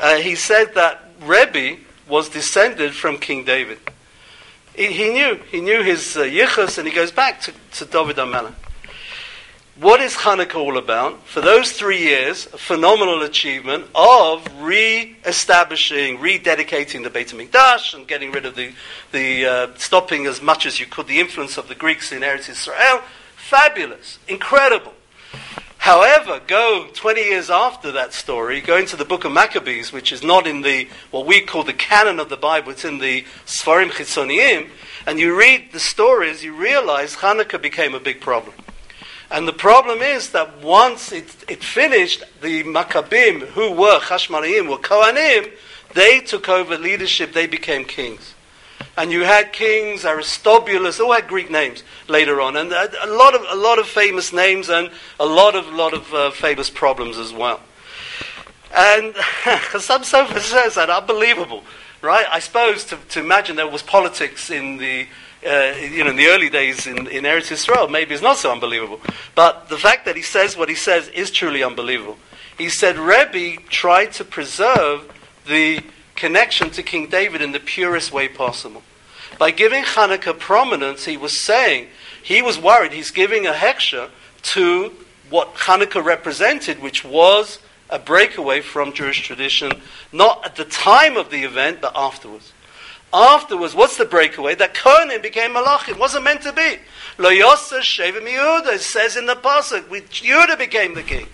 Uh, 0.00 0.16
he 0.16 0.34
said 0.34 0.74
that 0.74 1.10
Rebbe 1.22 1.80
was 2.08 2.28
descended 2.30 2.94
from 2.94 3.18
King 3.18 3.44
David. 3.44 3.78
He, 4.74 4.86
he 4.86 5.10
knew. 5.10 5.40
He 5.50 5.60
knew 5.60 5.82
his 5.82 6.16
uh, 6.16 6.22
yichus, 6.22 6.78
and 6.78 6.88
he 6.88 6.94
goes 6.94 7.12
back 7.12 7.40
to, 7.42 7.52
to 7.72 7.84
David 7.84 8.16
HaMelech. 8.16 8.54
What 9.80 10.00
is 10.00 10.14
Hanukkah 10.14 10.54
all 10.54 10.78
about? 10.78 11.26
For 11.26 11.40
those 11.40 11.72
three 11.72 11.98
years, 11.98 12.46
a 12.46 12.58
phenomenal 12.58 13.22
achievement 13.22 13.86
of 13.92 14.46
re-establishing, 14.62 16.18
rededicating 16.18 17.02
the 17.02 17.10
Beit 17.10 17.30
HaMikdash 17.30 17.92
and 17.92 18.06
getting 18.06 18.30
rid 18.30 18.46
of 18.46 18.54
the, 18.54 18.72
the 19.10 19.44
uh, 19.44 19.74
stopping 19.74 20.26
as 20.26 20.40
much 20.40 20.64
as 20.64 20.78
you 20.78 20.86
could 20.86 21.08
the 21.08 21.18
influence 21.18 21.58
of 21.58 21.66
the 21.66 21.74
Greeks 21.74 22.12
in 22.12 22.22
Eretz 22.22 22.48
Israel. 22.48 23.02
Fabulous, 23.34 24.20
incredible. 24.28 24.94
However, 25.78 26.40
go 26.46 26.86
20 26.94 27.20
years 27.20 27.50
after 27.50 27.90
that 27.90 28.12
story, 28.12 28.60
go 28.60 28.76
into 28.76 28.94
the 28.94 29.04
book 29.04 29.24
of 29.24 29.32
Maccabees, 29.32 29.92
which 29.92 30.12
is 30.12 30.22
not 30.22 30.46
in 30.46 30.60
the, 30.60 30.86
what 31.10 31.26
we 31.26 31.40
call 31.40 31.64
the 31.64 31.72
canon 31.72 32.20
of 32.20 32.28
the 32.28 32.36
Bible, 32.36 32.70
it's 32.70 32.84
in 32.84 32.98
the 32.98 33.24
Sfarim 33.44 33.90
Chitzoniyim, 33.90 34.68
and 35.04 35.18
you 35.18 35.36
read 35.36 35.72
the 35.72 35.80
stories, 35.80 36.44
you 36.44 36.54
realize 36.54 37.16
Hanukkah 37.16 37.60
became 37.60 37.92
a 37.92 38.00
big 38.00 38.20
problem. 38.20 38.54
And 39.34 39.48
the 39.48 39.52
problem 39.52 40.00
is 40.00 40.30
that 40.30 40.62
once 40.62 41.10
it, 41.10 41.34
it 41.48 41.64
finished, 41.64 42.22
the 42.40 42.62
Maccabim, 42.62 43.40
who 43.48 43.72
were 43.72 43.98
Chashmonaim, 43.98 44.70
were 44.70 44.78
Kohanim, 44.78 45.50
they 45.92 46.20
took 46.20 46.48
over 46.48 46.78
leadership, 46.78 47.32
they 47.32 47.48
became 47.48 47.84
kings. 47.84 48.36
And 48.96 49.10
you 49.10 49.22
had 49.24 49.52
kings, 49.52 50.04
Aristobulus, 50.04 51.00
all 51.00 51.12
had 51.12 51.26
Greek 51.26 51.50
names 51.50 51.82
later 52.06 52.40
on, 52.40 52.56
and 52.56 52.70
a 52.70 53.08
lot 53.08 53.34
of, 53.34 53.44
a 53.50 53.56
lot 53.56 53.80
of 53.80 53.88
famous 53.88 54.32
names 54.32 54.68
and 54.68 54.88
a 55.18 55.26
lot 55.26 55.56
of, 55.56 55.66
lot 55.66 55.94
of 55.94 56.14
uh, 56.14 56.30
famous 56.30 56.70
problems 56.70 57.18
as 57.18 57.32
well. 57.32 57.58
And 58.72 59.14
Chassam 59.42 60.04
Sofer 60.04 60.38
says 60.38 60.76
that, 60.76 60.90
unbelievable, 60.90 61.64
right? 62.02 62.26
I 62.30 62.38
suppose 62.38 62.84
to, 62.84 62.98
to 63.08 63.18
imagine 63.18 63.56
there 63.56 63.66
was 63.66 63.82
politics 63.82 64.48
in 64.48 64.76
the 64.76 65.08
uh, 65.46 65.74
you 65.78 66.04
know, 66.04 66.10
in 66.10 66.16
the 66.16 66.26
early 66.26 66.48
days 66.48 66.86
in, 66.86 67.06
in 67.06 67.24
Eretz 67.24 67.52
Israel, 67.52 67.88
maybe 67.88 68.14
it's 68.14 68.22
not 68.22 68.36
so 68.36 68.50
unbelievable. 68.50 69.00
But 69.34 69.68
the 69.68 69.76
fact 69.76 70.04
that 70.06 70.16
he 70.16 70.22
says 70.22 70.56
what 70.56 70.68
he 70.68 70.74
says 70.74 71.08
is 71.08 71.30
truly 71.30 71.62
unbelievable. 71.62 72.18
He 72.56 72.68
said 72.68 72.96
Rebbe 72.96 73.60
tried 73.68 74.12
to 74.12 74.24
preserve 74.24 75.12
the 75.46 75.80
connection 76.14 76.70
to 76.70 76.82
King 76.82 77.08
David 77.08 77.42
in 77.42 77.52
the 77.52 77.60
purest 77.60 78.12
way 78.12 78.28
possible. 78.28 78.82
By 79.38 79.50
giving 79.50 79.82
Hanukkah 79.82 80.38
prominence, 80.38 81.04
he 81.04 81.16
was 81.16 81.40
saying, 81.40 81.88
he 82.22 82.40
was 82.40 82.58
worried, 82.58 82.92
he's 82.92 83.10
giving 83.10 83.46
a 83.46 83.52
hechsher 83.52 84.10
to 84.42 84.92
what 85.28 85.54
Hanukkah 85.54 86.04
represented, 86.04 86.80
which 86.80 87.04
was 87.04 87.58
a 87.90 87.98
breakaway 87.98 88.60
from 88.60 88.92
Jewish 88.92 89.22
tradition, 89.22 89.72
not 90.12 90.44
at 90.44 90.56
the 90.56 90.64
time 90.64 91.16
of 91.16 91.30
the 91.30 91.42
event, 91.42 91.80
but 91.80 91.92
afterwards. 91.94 92.52
Afterwards, 93.14 93.76
what's 93.76 93.96
the 93.96 94.04
breakaway? 94.04 94.56
That 94.56 94.74
Kohanim 94.74 95.22
became 95.22 95.54
Malachim. 95.54 95.90
It 95.90 95.98
wasn't 96.00 96.24
meant 96.24 96.42
to 96.42 96.52
be. 96.52 96.78
Lo 97.16 97.30
Yosef 97.30 97.84
Shevim 97.84 98.26
Yehuda 98.26 98.76
says 98.78 99.16
in 99.16 99.26
the 99.26 99.36
pasuk, 99.36 99.82
Yehuda 99.82 100.58
became 100.58 100.94
the 100.94 101.04
king, 101.04 101.28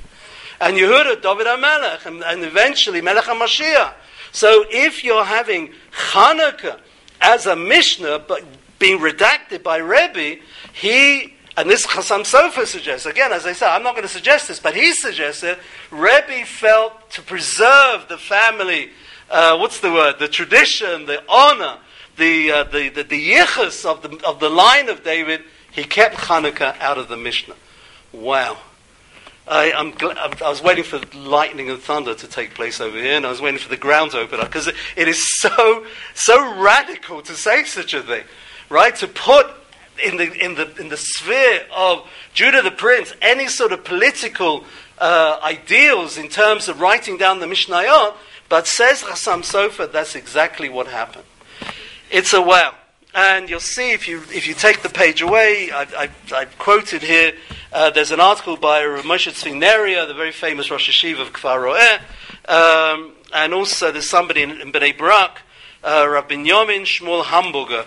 and 0.60 0.76
Yehuda 0.76 1.22
David 1.22 1.46
HaMelech, 1.46 2.04
and, 2.04 2.22
and 2.22 2.44
eventually 2.44 3.00
Melech 3.00 3.24
HaMashiach. 3.24 3.94
So 4.30 4.66
if 4.68 5.02
you're 5.02 5.24
having 5.24 5.72
Hanukkah 6.12 6.80
as 7.22 7.46
a 7.46 7.56
Mishnah, 7.56 8.24
but 8.28 8.44
being 8.78 8.98
redacted 8.98 9.62
by 9.62 9.78
Rebbe, 9.78 10.42
he 10.74 11.34
and 11.56 11.68
this 11.68 11.86
Chassam 11.86 12.20
Sofer 12.20 12.66
suggests, 12.66 13.06
again, 13.06 13.32
as 13.32 13.46
I 13.46 13.54
said, 13.54 13.70
I'm 13.70 13.82
not 13.82 13.94
going 13.94 14.06
to 14.06 14.12
suggest 14.12 14.48
this, 14.48 14.60
but 14.60 14.76
he 14.76 14.92
suggested 14.92 15.58
Rebbe 15.90 16.44
felt 16.44 17.10
to 17.12 17.22
preserve 17.22 18.06
the 18.08 18.18
family 18.18 18.90
uh, 19.30 19.56
what's 19.56 19.80
the 19.80 19.92
word? 19.92 20.18
The 20.18 20.28
tradition, 20.28 21.06
the 21.06 21.22
honor, 21.28 21.78
the, 22.16 22.50
uh, 22.50 22.64
the, 22.64 22.88
the, 22.88 23.04
the 23.04 23.30
yichus 23.32 23.84
of 23.84 24.02
the, 24.02 24.26
of 24.26 24.40
the 24.40 24.50
line 24.50 24.88
of 24.88 25.04
David, 25.04 25.42
he 25.70 25.84
kept 25.84 26.16
Hanukkah 26.16 26.78
out 26.80 26.98
of 26.98 27.08
the 27.08 27.16
Mishnah. 27.16 27.54
Wow. 28.12 28.58
I, 29.46 29.72
gl- 29.98 30.42
I 30.42 30.48
was 30.48 30.62
waiting 30.62 30.84
for 30.84 31.00
lightning 31.16 31.70
and 31.70 31.80
thunder 31.80 32.14
to 32.14 32.26
take 32.28 32.54
place 32.54 32.80
over 32.80 32.96
here, 32.96 33.14
and 33.14 33.26
I 33.26 33.30
was 33.30 33.40
waiting 33.40 33.58
for 33.58 33.68
the 33.68 33.76
ground 33.76 34.12
to 34.12 34.18
open 34.18 34.38
up 34.38 34.46
because 34.46 34.68
it, 34.68 34.76
it 34.96 35.08
is 35.08 35.38
so 35.40 35.86
so 36.14 36.60
radical 36.60 37.20
to 37.22 37.32
say 37.32 37.64
such 37.64 37.94
a 37.94 38.02
thing, 38.02 38.24
right? 38.68 38.94
To 38.96 39.08
put 39.08 39.46
in 40.04 40.16
the 40.16 40.32
in 40.32 40.54
the 40.54 40.72
in 40.80 40.88
the 40.88 40.96
sphere 40.96 41.62
of 41.74 42.08
Judah 42.32 42.62
the 42.62 42.70
prince 42.70 43.12
any 43.20 43.48
sort 43.48 43.72
of 43.72 43.82
political 43.82 44.64
uh, 44.98 45.40
ideals 45.42 46.16
in 46.16 46.28
terms 46.28 46.68
of 46.68 46.80
writing 46.80 47.16
down 47.16 47.40
the 47.40 47.46
Mishnayot 47.46 48.14
but 48.50 48.66
says 48.66 49.02
Chassam 49.02 49.40
Sofer, 49.40 49.90
that's 49.90 50.14
exactly 50.14 50.68
what 50.68 50.88
happened. 50.88 51.24
It's 52.10 52.34
a 52.34 52.42
well. 52.42 52.74
And 53.14 53.48
you'll 53.48 53.60
see 53.60 53.92
if 53.92 54.06
you, 54.06 54.18
if 54.34 54.46
you 54.46 54.54
take 54.54 54.82
the 54.82 54.88
page 54.88 55.22
away, 55.22 55.70
I've, 55.70 55.94
I've, 55.94 56.32
I've 56.32 56.58
quoted 56.58 57.02
here, 57.02 57.32
uh, 57.72 57.90
there's 57.90 58.10
an 58.10 58.20
article 58.20 58.56
by 58.56 58.82
Moshe 58.82 59.30
Tzvi 59.30 59.52
Neria, 59.52 60.06
the 60.06 60.14
very 60.14 60.32
famous 60.32 60.70
Rosh 60.70 60.90
Hashiva 60.90 61.20
of 61.20 61.32
Kfar 61.32 61.62
Ro'eh, 61.62 62.00
um, 62.52 63.12
and 63.32 63.54
also 63.54 63.92
there's 63.92 64.10
somebody 64.10 64.42
in, 64.42 64.60
in 64.60 64.72
Bnei 64.72 64.98
Brak, 64.98 65.42
uh, 65.84 66.06
Rabbi 66.08 66.34
Yomin 66.34 66.82
Shmuel 66.82 67.26
Hamburger, 67.26 67.84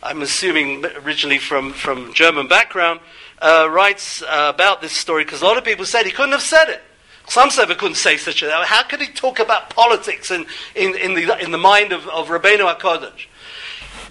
I'm 0.00 0.22
assuming 0.22 0.84
originally 1.04 1.38
from, 1.38 1.72
from 1.72 2.14
German 2.14 2.46
background, 2.46 3.00
uh, 3.42 3.68
writes 3.68 4.22
uh, 4.22 4.52
about 4.54 4.80
this 4.80 4.92
story 4.92 5.24
because 5.24 5.42
a 5.42 5.44
lot 5.44 5.56
of 5.56 5.64
people 5.64 5.84
said 5.84 6.06
he 6.06 6.12
couldn't 6.12 6.32
have 6.32 6.40
said 6.40 6.68
it. 6.68 6.82
Some 7.28 7.50
couldn't 7.50 7.94
say 7.96 8.16
such 8.16 8.42
a 8.42 8.46
thing. 8.46 8.54
How 8.64 8.82
could 8.82 9.00
he 9.00 9.08
talk 9.08 9.38
about 9.38 9.70
politics 9.70 10.30
in, 10.30 10.46
in, 10.74 10.94
in, 10.96 11.14
the, 11.14 11.38
in 11.42 11.50
the 11.50 11.58
mind 11.58 11.92
of, 11.92 12.06
of 12.08 12.28
Rabbeinu 12.28 12.76
HaKodesh? 12.76 13.26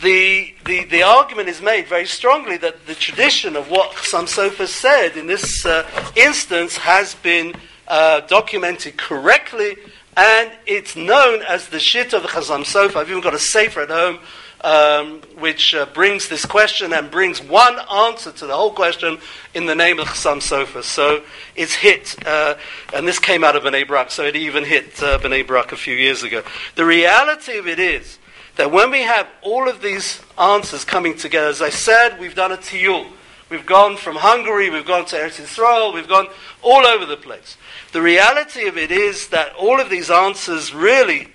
The, 0.01 0.53
the, 0.65 0.85
the 0.85 1.03
argument 1.03 1.47
is 1.47 1.61
made 1.61 1.87
very 1.87 2.05
strongly 2.05 2.57
that 2.57 2.87
the 2.87 2.95
tradition 2.95 3.55
of 3.55 3.69
what 3.69 3.95
some 3.99 4.27
said 4.27 5.15
in 5.15 5.27
this 5.27 5.65
uh, 5.65 5.87
instance 6.15 6.75
has 6.77 7.15
been 7.15 7.53
uh, 7.87 8.21
documented 8.21 8.97
correctly, 8.97 9.77
and 10.17 10.51
it's 10.65 10.95
known 10.95 11.41
as 11.43 11.69
the 11.69 11.77
shita 11.77 12.13
of 12.13 12.23
the 12.23 12.27
Chassam 12.27 12.63
Sofer. 12.65 12.97
I've 12.97 13.09
even 13.09 13.21
got 13.21 13.33
a 13.33 13.39
sefer 13.39 13.81
at 13.81 13.89
home 13.89 14.19
um, 14.63 15.21
which 15.37 15.75
uh, 15.75 15.85
brings 15.87 16.29
this 16.29 16.45
question 16.45 16.93
and 16.93 17.11
brings 17.11 17.41
one 17.41 17.77
answer 17.91 18.31
to 18.31 18.47
the 18.47 18.55
whole 18.55 18.71
question 18.71 19.17
in 19.53 19.65
the 19.65 19.75
name 19.75 19.99
of 19.99 20.07
Chassam 20.07 20.37
Sofer. 20.37 20.83
So 20.83 21.23
it's 21.55 21.75
hit, 21.75 22.15
uh, 22.25 22.55
and 22.93 23.07
this 23.07 23.19
came 23.19 23.43
out 23.43 23.55
of 23.55 23.63
Bnei 23.63 23.85
Brak, 23.85 24.09
so 24.09 24.23
it 24.23 24.35
even 24.35 24.63
hit 24.63 25.03
uh, 25.03 25.19
Bnei 25.19 25.45
Brak 25.45 25.71
a 25.73 25.77
few 25.77 25.95
years 25.95 26.23
ago. 26.23 26.43
The 26.75 26.85
reality 26.85 27.57
of 27.57 27.67
it 27.67 27.79
is 27.79 28.19
that 28.55 28.71
when 28.71 28.89
we 28.89 29.01
have 29.01 29.27
all 29.41 29.67
of 29.67 29.81
these 29.81 30.21
answers 30.37 30.85
coming 30.85 31.17
together, 31.17 31.47
as 31.47 31.61
I 31.61 31.69
said, 31.69 32.19
we've 32.19 32.35
done 32.35 32.51
a 32.51 32.57
tiyul. 32.57 33.07
We've 33.49 33.65
gone 33.65 33.97
from 33.97 34.15
Hungary, 34.15 34.69
we've 34.69 34.85
gone 34.85 35.05
to 35.05 35.15
Eretz 35.15 35.39
Israel, 35.39 35.93
we've 35.93 36.07
gone 36.07 36.27
all 36.61 36.87
over 36.87 37.05
the 37.05 37.17
place. 37.17 37.57
The 37.91 38.01
reality 38.01 38.67
of 38.67 38.77
it 38.77 38.91
is 38.91 39.27
that 39.27 39.53
all 39.55 39.79
of 39.79 39.89
these 39.89 40.09
answers 40.09 40.73
really 40.73 41.27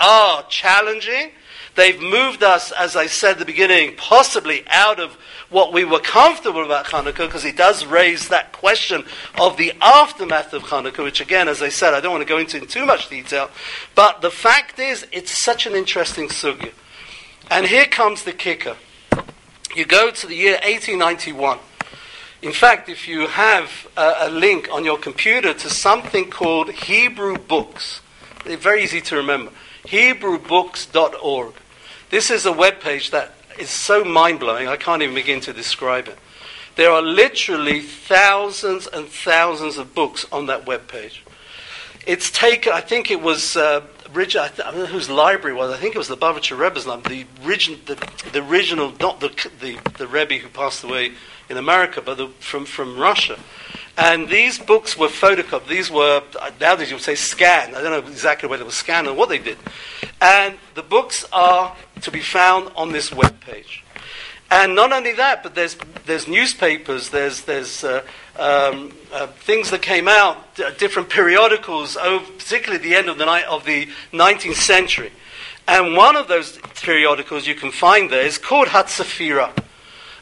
are 0.00 0.44
challenging 0.44 1.32
They've 1.76 2.00
moved 2.00 2.42
us, 2.42 2.72
as 2.72 2.96
I 2.96 3.06
said 3.06 3.32
at 3.32 3.38
the 3.38 3.44
beginning, 3.44 3.96
possibly 3.96 4.64
out 4.68 4.98
of 4.98 5.12
what 5.50 5.72
we 5.72 5.84
were 5.84 6.00
comfortable 6.00 6.64
about 6.64 6.86
Hanukkah, 6.86 7.26
because 7.26 7.44
it 7.44 7.56
does 7.56 7.84
raise 7.84 8.28
that 8.28 8.52
question 8.52 9.04
of 9.38 9.58
the 9.58 9.72
aftermath 9.80 10.54
of 10.54 10.64
Hanukkah, 10.64 11.04
which 11.04 11.20
again, 11.20 11.48
as 11.48 11.62
I 11.62 11.68
said, 11.68 11.92
I 11.92 12.00
don't 12.00 12.12
want 12.12 12.22
to 12.22 12.28
go 12.28 12.38
into 12.38 12.56
in 12.56 12.66
too 12.66 12.86
much 12.86 13.08
detail. 13.10 13.50
But 13.94 14.22
the 14.22 14.30
fact 14.30 14.78
is, 14.78 15.06
it's 15.12 15.30
such 15.30 15.66
an 15.66 15.74
interesting 15.74 16.28
sugya. 16.28 16.72
And 17.50 17.66
here 17.66 17.84
comes 17.84 18.24
the 18.24 18.32
kicker. 18.32 18.76
You 19.74 19.84
go 19.84 20.10
to 20.10 20.26
the 20.26 20.34
year 20.34 20.54
1891. 20.54 21.58
In 22.42 22.52
fact, 22.52 22.88
if 22.88 23.06
you 23.06 23.26
have 23.26 23.86
a, 23.96 24.14
a 24.20 24.30
link 24.30 24.68
on 24.72 24.84
your 24.84 24.98
computer 24.98 25.52
to 25.52 25.68
something 25.68 26.30
called 26.30 26.70
Hebrew 26.70 27.36
Books, 27.36 28.00
they're 28.44 28.56
very 28.56 28.82
easy 28.82 29.00
to 29.02 29.16
remember. 29.16 29.52
HebrewBooks.org. 29.84 31.54
This 32.08 32.30
is 32.30 32.46
a 32.46 32.52
web 32.52 32.80
page 32.80 33.10
that 33.10 33.34
is 33.58 33.68
so 33.68 34.04
mind 34.04 34.38
blowing, 34.40 34.68
I 34.68 34.76
can't 34.76 35.02
even 35.02 35.14
begin 35.14 35.40
to 35.40 35.52
describe 35.52 36.08
it. 36.08 36.18
There 36.76 36.90
are 36.90 37.02
literally 37.02 37.80
thousands 37.80 38.86
and 38.86 39.08
thousands 39.08 39.78
of 39.78 39.94
books 39.94 40.26
on 40.30 40.46
that 40.46 40.66
web 40.66 40.88
page. 40.88 41.24
It's 42.06 42.30
taken, 42.30 42.72
I 42.72 42.80
think 42.80 43.10
it 43.10 43.20
was, 43.20 43.56
uh, 43.56 43.80
I 44.14 44.24
don't 44.24 44.76
know 44.76 44.86
whose 44.86 45.10
library 45.10 45.56
was, 45.56 45.72
I 45.72 45.78
think 45.78 45.96
it 45.96 45.98
was 45.98 46.06
the 46.06 46.16
Lubavitcher 46.16 46.56
Rebbe's 46.56 46.84
the, 46.84 47.26
origin, 47.44 47.80
the, 47.86 47.94
the 48.32 48.46
original, 48.46 48.92
not 49.00 49.20
the, 49.20 49.28
the, 49.60 49.78
the 49.98 50.06
Rebbe 50.06 50.36
who 50.36 50.48
passed 50.48 50.84
away 50.84 51.12
in 51.48 51.56
America, 51.56 52.00
but 52.00 52.18
the, 52.18 52.28
from, 52.38 52.66
from 52.66 52.98
Russia. 52.98 53.38
And 53.98 54.28
these 54.28 54.58
books 54.58 54.96
were 54.96 55.08
photocopied. 55.08 55.68
These 55.68 55.90
were, 55.90 56.22
nowadays 56.60 56.90
you 56.90 56.96
would 56.96 57.02
say 57.02 57.14
scanned. 57.14 57.74
I 57.74 57.82
don't 57.82 57.92
know 57.92 58.10
exactly 58.10 58.48
whether 58.48 58.62
it 58.62 58.66
was 58.66 58.74
scanned 58.74 59.06
or 59.06 59.14
what 59.14 59.30
they 59.30 59.38
did. 59.38 59.56
And 60.20 60.58
the 60.74 60.82
books 60.82 61.24
are 61.32 61.74
to 62.02 62.10
be 62.10 62.20
found 62.20 62.70
on 62.76 62.92
this 62.92 63.10
web 63.12 63.40
page. 63.40 63.82
And 64.50 64.74
not 64.74 64.92
only 64.92 65.12
that, 65.14 65.42
but 65.42 65.54
there's, 65.54 65.76
there's 66.04 66.28
newspapers, 66.28 67.10
there's, 67.10 67.42
there's 67.42 67.82
uh, 67.82 68.02
um, 68.38 68.92
uh, 69.12 69.26
things 69.28 69.70
that 69.70 69.82
came 69.82 70.06
out, 70.06 70.54
d- 70.54 70.64
different 70.78 71.08
periodicals, 71.08 71.96
over, 71.96 72.24
particularly 72.32 72.76
at 72.76 72.82
the 72.82 72.94
end 72.94 73.08
of 73.08 73.18
the, 73.18 73.24
ni- 73.24 73.44
of 73.44 73.64
the 73.64 73.88
19th 74.12 74.54
century. 74.54 75.10
And 75.66 75.96
one 75.96 76.14
of 76.14 76.28
those 76.28 76.58
periodicals 76.80 77.46
you 77.46 77.56
can 77.56 77.72
find 77.72 78.08
there 78.08 78.24
is 78.24 78.38
called 78.38 78.68
Hatzafira. 78.68 79.52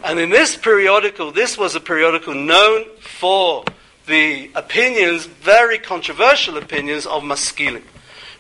And 0.05 0.19
in 0.19 0.29
this 0.29 0.55
periodical, 0.55 1.33
this 1.33 1.57
was 1.57 1.75
a 1.75 1.81
periodical 1.81 2.35
known 2.35 2.85
for 3.01 3.65
the 4.07 4.51
opinions, 4.55 5.25
very 5.25 5.79
controversial 5.79 6.59
opinions 6.59 7.07
of 7.07 7.23
Maskilim. 7.23 7.83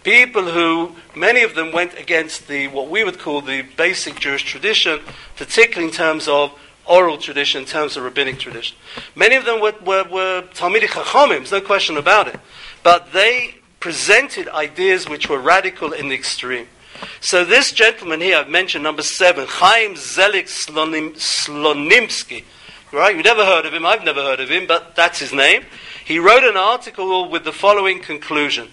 People 0.02 0.50
who, 0.50 0.94
many 1.16 1.42
of 1.42 1.54
them 1.54 1.72
went 1.72 1.98
against 1.98 2.48
the, 2.48 2.68
what 2.68 2.90
we 2.90 3.02
would 3.02 3.18
call 3.18 3.40
the 3.40 3.62
basic 3.78 4.20
Jewish 4.20 4.42
tradition, 4.42 5.00
particularly 5.36 5.88
in 5.88 5.94
terms 5.94 6.28
of 6.28 6.52
oral 6.84 7.16
tradition, 7.16 7.62
in 7.62 7.66
terms 7.66 7.96
of 7.96 8.04
rabbinic 8.04 8.38
tradition. 8.38 8.76
Many 9.14 9.36
of 9.36 9.46
them 9.46 9.62
were, 9.62 9.72
were, 9.82 10.04
were 10.04 10.44
Talmidei 10.52 10.88
Chachamim, 10.88 11.38
there's 11.38 11.52
no 11.52 11.62
question 11.62 11.96
about 11.96 12.28
it. 12.28 12.38
But 12.82 13.14
they 13.14 13.54
presented 13.80 14.48
ideas 14.48 15.08
which 15.08 15.30
were 15.30 15.38
radical 15.38 15.92
in 15.92 16.10
the 16.10 16.14
extreme. 16.14 16.68
So 17.20 17.44
this 17.44 17.72
gentleman 17.72 18.20
here, 18.20 18.38
I've 18.38 18.48
mentioned 18.48 18.84
number 18.84 19.02
seven, 19.02 19.46
Chaim 19.48 19.94
Zelik 19.94 20.44
Slonim, 20.44 21.14
Slonimsky. 21.14 22.44
Right? 22.92 23.16
You've 23.16 23.24
never 23.24 23.44
heard 23.44 23.66
of 23.66 23.74
him, 23.74 23.84
I've 23.84 24.04
never 24.04 24.22
heard 24.22 24.40
of 24.40 24.48
him, 24.48 24.66
but 24.66 24.94
that's 24.94 25.18
his 25.18 25.32
name. 25.32 25.64
He 26.04 26.18
wrote 26.18 26.44
an 26.44 26.56
article 26.56 27.28
with 27.28 27.44
the 27.44 27.52
following 27.52 28.00
conclusion. 28.00 28.68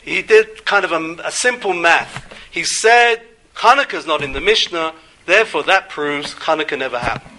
He 0.00 0.22
did 0.22 0.64
kind 0.64 0.84
of 0.84 0.92
a, 0.92 1.16
a 1.24 1.32
simple 1.32 1.72
math. 1.72 2.32
He 2.50 2.64
said, 2.64 3.22
Hanukkah 3.54 3.94
is 3.94 4.06
not 4.06 4.22
in 4.22 4.32
the 4.32 4.40
Mishnah, 4.40 4.94
therefore 5.26 5.62
that 5.64 5.88
proves 5.88 6.34
Hanukkah 6.34 6.78
never 6.78 6.98
happened. 6.98 7.38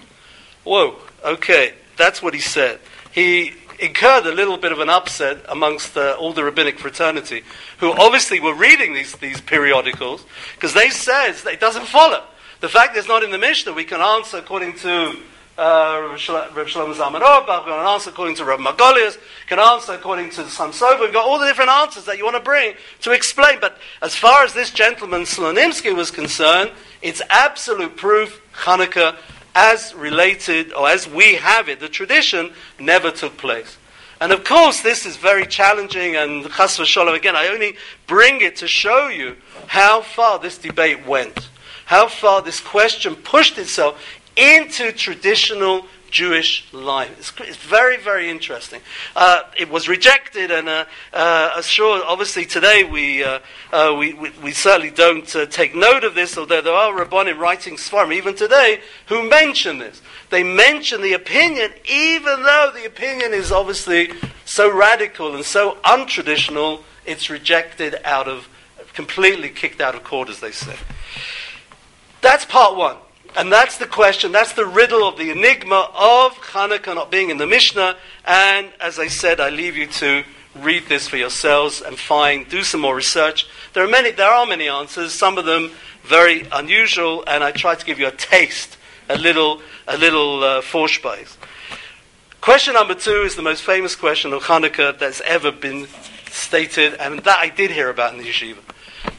Whoa, 0.64 0.96
okay, 1.24 1.74
that's 1.98 2.22
what 2.22 2.34
he 2.34 2.40
said. 2.40 2.80
He 3.12 3.54
incurred 3.80 4.26
a 4.26 4.32
little 4.32 4.58
bit 4.58 4.72
of 4.72 4.80
an 4.80 4.90
upset 4.90 5.46
amongst 5.50 5.98
uh, 5.98 6.16
all 6.20 6.34
the 6.34 6.44
rabbinic 6.44 6.80
fraternity, 6.80 7.44
who 7.80 7.92
obviously 7.92 8.40
were 8.40 8.54
reading 8.54 8.94
these, 8.94 9.14
these 9.18 9.42
periodicals, 9.42 10.26
because 10.56 10.74
they 10.74 10.90
says 10.90 11.46
it 11.46 11.60
doesn't 11.60 11.86
follow. 11.86 12.24
The 12.62 12.70
fact 12.70 12.96
is 12.96 13.08
not 13.08 13.24
in 13.24 13.32
the 13.32 13.38
Mishnah, 13.38 13.74
we 13.74 13.84
can 13.84 14.02
answer 14.02 14.38
according 14.38 14.78
to 14.78 15.18
uh, 15.58 16.18
Reb 16.56 16.68
Shlomo 16.68 16.96
Zalman 16.96 17.22
Auerbach, 17.22 17.66
we 17.66 17.72
can 17.72 17.86
answer 17.86 18.10
according 18.10 18.36
to 18.38 18.46
Reb 18.46 18.60
Margolius, 18.60 19.18
can 19.48 19.60
answer 19.60 19.94
according 19.94 20.32
to 20.32 20.42
Chassam 20.42 20.70
Sofer. 20.70 21.02
We've 21.02 21.14
got 21.14 21.26
all 21.26 21.40
the 21.40 21.46
different 21.46 21.70
answers 21.70 22.06
that 22.06 22.18
you 22.18 22.24
want 22.24 22.38
to 22.38 22.42
bring 22.42 22.74
to 23.02 23.12
explain. 23.12 23.60
But 23.60 23.78
as 24.02 24.16
far 24.16 24.44
as 24.44 24.54
this 24.54 24.72
gentleman 24.72 25.24
Slonimsky 25.24 25.96
was 25.96 26.10
concerned, 26.10 26.72
it's 27.02 27.22
absolute 27.30 27.96
proof 27.98 28.42
Hanukkah 28.54 29.16
as 29.56 29.94
related, 29.94 30.74
or 30.74 30.90
as 30.90 31.08
we 31.08 31.36
have 31.36 31.70
it, 31.70 31.80
the 31.80 31.90
tradition 31.90 32.52
never 32.80 33.12
took 33.12 33.38
place. 33.38 33.78
And 34.20 34.32
of 34.32 34.44
course, 34.44 34.82
this 34.82 35.06
is 35.06 35.18
very 35.18 35.46
challenging, 35.46 36.16
and 36.16 36.50
chas 36.52 36.78
v'sholom, 36.78 37.16
again, 37.16 37.36
I 37.36 37.48
only 37.48 37.76
bring 38.08 38.42
it 38.42 38.56
to 38.58 38.68
show 38.68 39.08
you 39.08 39.36
how 39.68 40.02
far 40.02 40.40
this 40.40 40.58
debate 40.58 41.06
went, 41.06 41.50
how 41.86 42.08
far 42.08 42.42
this 42.42 42.60
question 42.60 43.16
pushed 43.16 43.58
itself 43.58 44.02
into 44.36 44.92
traditional 44.92 45.86
Jewish 46.14 46.72
life. 46.72 47.12
It's, 47.18 47.34
it's 47.40 47.58
very, 47.58 47.98
very 47.98 48.30
interesting. 48.30 48.82
Uh, 49.16 49.42
it 49.58 49.70
was 49.70 49.90
rejected, 49.90 50.52
and 50.52 50.70
uh, 50.70 50.86
uh, 51.12 51.60
sure, 51.64 52.04
obviously 52.06 52.46
today 52.46 52.84
we, 52.84 53.24
uh, 53.24 53.40
uh, 53.74 53.96
we, 53.98 54.14
we, 54.14 54.30
we, 54.44 54.52
certainly 54.52 54.92
don't 54.92 55.36
uh, 55.36 55.48
take 55.48 55.74
note 55.74 56.04
of 56.04 56.14
this, 56.14 56.38
although 56.38 56.62
there 56.62 56.74
are 56.74 56.94
Rabbanim 56.94 57.40
writing 57.40 57.78
Sfarim, 57.78 58.14
even 58.14 58.36
today, 58.36 58.80
who 59.08 59.28
mention 59.28 59.80
this. 59.80 60.04
They 60.30 60.44
mention 60.44 61.02
the 61.02 61.14
opinion, 61.14 61.72
even 61.90 62.44
though 62.44 62.72
the 62.74 62.86
opinion 62.86 63.34
is 63.34 63.52
obviously 63.52 64.12
so 64.46 64.72
radical 64.72 65.34
and 65.36 65.44
so 65.44 65.80
untraditional, 65.84 66.84
it's 67.08 67.32
rejected 67.32 67.96
out 68.06 68.28
of, 68.28 68.48
completely 68.94 69.50
kicked 69.50 69.82
out 69.82 69.96
of 69.96 70.04
court, 70.04 70.30
as 70.30 70.40
they 70.40 70.52
say. 70.52 70.76
That's 72.22 72.46
part 72.46 72.76
one. 72.78 72.98
And 73.36 73.52
that's 73.52 73.78
the 73.78 73.88
question, 73.88 74.32
that's 74.32 74.54
the 74.54 74.66
riddle 74.66 75.08
of 75.08 75.18
the 75.18 75.32
enigma 75.32 75.90
of 75.96 76.34
Hanukkah 76.34 76.94
not 76.94 77.10
being 77.10 77.32
in 77.32 77.38
the 77.38 77.48
Mishnah. 77.48 77.98
And 78.26 78.72
as 78.80 79.00
I 79.00 79.08
said, 79.08 79.40
I 79.40 79.50
leave 79.50 79.76
you 79.76 79.88
to 79.88 80.24
read 80.56 80.88
this 80.88 81.08
for 81.08 81.18
yourselves 81.18 81.82
and 81.82 81.98
find, 81.98 82.48
do 82.48 82.64
some 82.64 82.82
more 82.82 82.96
research. 82.96 83.48
There 83.74 83.84
are 83.84 83.88
many, 83.88 84.12
there 84.12 84.30
are 84.30 84.46
many 84.46 84.68
answers, 84.68 85.14
some 85.14 85.40
of 85.40 85.46
them 85.46 85.72
very 86.04 86.48
unusual, 86.52 87.24
and 87.26 87.44
I 87.44 87.52
try 87.52 87.76
to 87.76 87.86
give 87.86 87.98
you 88.00 88.08
a 88.08 88.12
taste, 88.12 88.78
a 89.10 89.18
little, 89.18 89.62
a 89.88 89.98
little 89.98 90.44
uh. 90.44 90.62
Question 92.42 92.74
number 92.74 92.94
two 92.94 93.24
is 93.24 93.36
the 93.36 93.42
most 93.42 93.64
famous 93.64 93.96
question 93.96 94.34
of 94.34 94.44
Hanukkah 94.44 95.00
that's 95.00 95.22
ever 95.22 95.52
been 95.52 95.88
stated, 96.30 96.94
and 96.96 97.20
that 97.20 97.40
I 97.40 97.50
did 97.50 97.72
hear 97.72 97.90
about 97.90 98.14
in 98.14 98.20
the 98.20 98.28
yeshiva. 98.30 98.60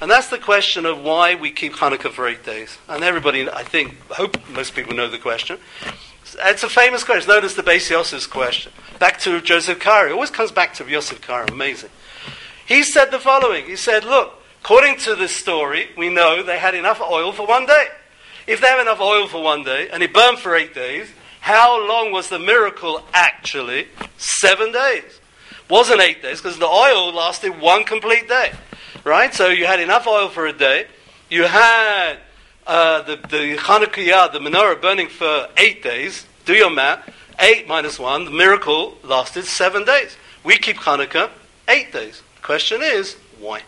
And 0.01 0.11
that's 0.11 0.29
the 0.29 0.39
question 0.39 0.85
of 0.85 1.01
why 1.01 1.35
we 1.35 1.51
keep 1.51 1.75
Hanukkah 1.75 2.13
for 2.13 2.27
eight 2.29 2.45
days. 2.45 2.79
And 2.89 3.03
everybody, 3.03 3.49
I 3.49 3.63
think, 3.63 3.97
I 4.11 4.15
hope 4.15 4.37
most 4.51 4.75
people 4.75 4.95
know 4.95 5.09
the 5.09 5.19
question. 5.19 5.59
It's 6.37 6.63
a 6.63 6.69
famous 6.69 7.05
question, 7.05 7.29
known 7.29 7.45
as 7.45 7.55
the 7.55 7.63
Beis 7.63 7.89
Yosef's 7.89 8.27
question. 8.27 8.73
Back 8.99 9.21
to 9.21 9.41
Joseph 9.41 9.79
Karo. 9.79 10.11
It 10.11 10.13
always 10.13 10.31
comes 10.31 10.51
back 10.51 10.75
to 10.75 10.85
Yosef 10.85 11.21
Karo. 11.21 11.47
Amazing. 11.47 11.91
He 12.67 12.83
said 12.83 13.11
the 13.11 13.19
following. 13.19 13.67
He 13.67 13.77
said, 13.77 14.05
look, 14.05 14.43
according 14.63 14.99
to 15.01 15.15
this 15.15 15.35
story, 15.35 15.89
we 15.97 16.09
know 16.09 16.43
they 16.43 16.59
had 16.59 16.75
enough 16.75 17.01
oil 17.01 17.33
for 17.33 17.47
one 17.47 17.67
day. 17.67 17.87
If 18.47 18.61
they 18.61 18.67
have 18.67 18.81
enough 18.81 19.01
oil 19.01 19.27
for 19.29 19.43
one 19.43 19.63
day, 19.63 19.89
and 19.91 20.03
it 20.03 20.13
burned 20.13 20.39
for 20.39 20.55
eight 20.55 20.75
days, 20.75 21.09
how 21.41 21.87
long 21.87 22.11
was 22.11 22.29
the 22.29 22.39
miracle 22.39 23.05
actually? 23.13 23.89
Seven 24.17 24.73
days. 24.73 25.21
Wasn't 25.71 26.01
eight 26.01 26.21
days, 26.21 26.43
because 26.43 26.59
the 26.59 26.67
oil 26.67 27.13
lasted 27.13 27.61
one 27.61 27.85
complete 27.85 28.29
day. 28.29 28.53
Right? 29.03 29.35
So 29.35 29.49
you 29.49 29.67
had 29.67 29.81
enough 29.81 30.07
oil 30.07 30.29
for 30.29 30.47
a 30.47 30.53
day. 30.53 30.87
You 31.31 31.45
had 31.45 32.19
uh, 32.67 33.03
the, 33.03 33.17
the 33.17 33.57
Hanukkah, 33.57 34.33
the 34.33 34.39
menorah 34.39 34.81
burning 34.81 35.09
for 35.09 35.49
eight 35.57 35.83
days. 35.83 36.27
Do 36.45 36.55
your 36.55 36.71
math. 36.71 37.11
Eight 37.41 37.67
minus 37.67 37.99
one, 37.99 38.27
the 38.27 38.31
miracle 38.31 38.97
lasted 39.03 39.45
seven 39.45 39.85
days. 39.85 40.17
We 40.45 40.57
keep 40.57 40.77
Hanukkah 40.77 41.31
eight 41.69 41.93
days. 41.93 42.23
Question 42.43 42.81
is, 42.83 43.17
why? 43.41 43.63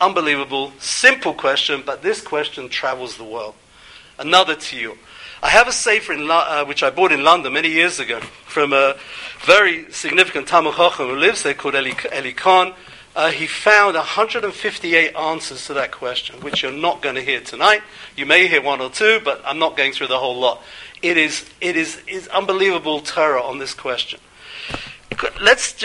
Unbelievable, 0.00 0.72
simple 0.80 1.34
question, 1.34 1.82
but 1.86 2.02
this 2.02 2.20
question 2.20 2.68
travels 2.68 3.16
the 3.16 3.24
world. 3.24 3.54
Another 4.18 4.56
to 4.56 4.76
you. 4.76 4.98
I 5.42 5.50
have 5.50 5.68
a 5.68 5.72
sefer 5.72 6.14
in, 6.14 6.28
uh, 6.28 6.64
which 6.64 6.82
I 6.82 6.90
bought 6.90 7.12
in 7.12 7.22
London 7.22 7.52
many 7.52 7.68
years 7.68 8.00
ago 8.00 8.20
from 8.46 8.72
a 8.72 8.96
very 9.44 9.90
significant 9.92 10.48
Talmud 10.48 10.74
Chacham 10.74 11.08
who 11.08 11.16
lives 11.16 11.42
there 11.42 11.54
called 11.54 11.74
Eli, 11.74 11.92
Eli 12.12 12.32
Khan 12.32 12.72
uh, 13.16 13.30
he 13.30 13.46
found 13.46 13.94
158 13.94 15.14
answers 15.14 15.66
to 15.66 15.74
that 15.74 15.92
question, 15.92 16.40
which 16.40 16.62
you're 16.62 16.72
not 16.72 17.00
going 17.00 17.14
to 17.14 17.20
hear 17.20 17.40
tonight. 17.40 17.82
You 18.16 18.26
may 18.26 18.48
hear 18.48 18.60
one 18.60 18.80
or 18.80 18.90
two, 18.90 19.20
but 19.24 19.40
I'm 19.44 19.58
not 19.58 19.76
going 19.76 19.92
through 19.92 20.08
the 20.08 20.18
whole 20.18 20.38
lot. 20.38 20.62
It 21.00 21.16
is, 21.16 21.48
it 21.60 21.76
is, 21.76 22.00
is 22.08 22.26
unbelievable 22.28 23.00
terror 23.00 23.38
on 23.38 23.58
this 23.58 23.72
question. 23.72 24.20
Let's 25.40 25.84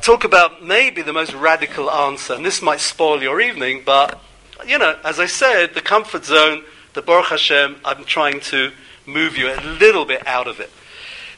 talk 0.00 0.24
about 0.24 0.64
maybe 0.64 1.02
the 1.02 1.12
most 1.12 1.32
radical 1.32 1.90
answer, 1.90 2.34
and 2.34 2.44
this 2.44 2.60
might 2.60 2.80
spoil 2.80 3.22
your 3.22 3.40
evening, 3.40 3.82
but, 3.84 4.20
you 4.66 4.78
know, 4.78 4.98
as 5.04 5.20
I 5.20 5.26
said, 5.26 5.74
the 5.74 5.80
comfort 5.80 6.24
zone, 6.24 6.64
the 6.94 7.02
Baruch 7.02 7.26
Hashem, 7.26 7.76
I'm 7.84 8.04
trying 8.04 8.40
to 8.40 8.72
move 9.06 9.36
you 9.36 9.48
a 9.48 9.60
little 9.78 10.06
bit 10.06 10.26
out 10.26 10.48
of 10.48 10.58
it. 10.58 10.70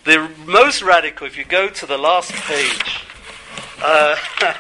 The 0.05 0.31
most 0.47 0.83
radical, 0.83 1.27
if 1.27 1.37
you 1.37 1.45
go 1.45 1.69
to 1.69 1.85
the 1.85 1.99
last 1.99 2.33
page, 2.33 3.05
uh, 3.83 4.17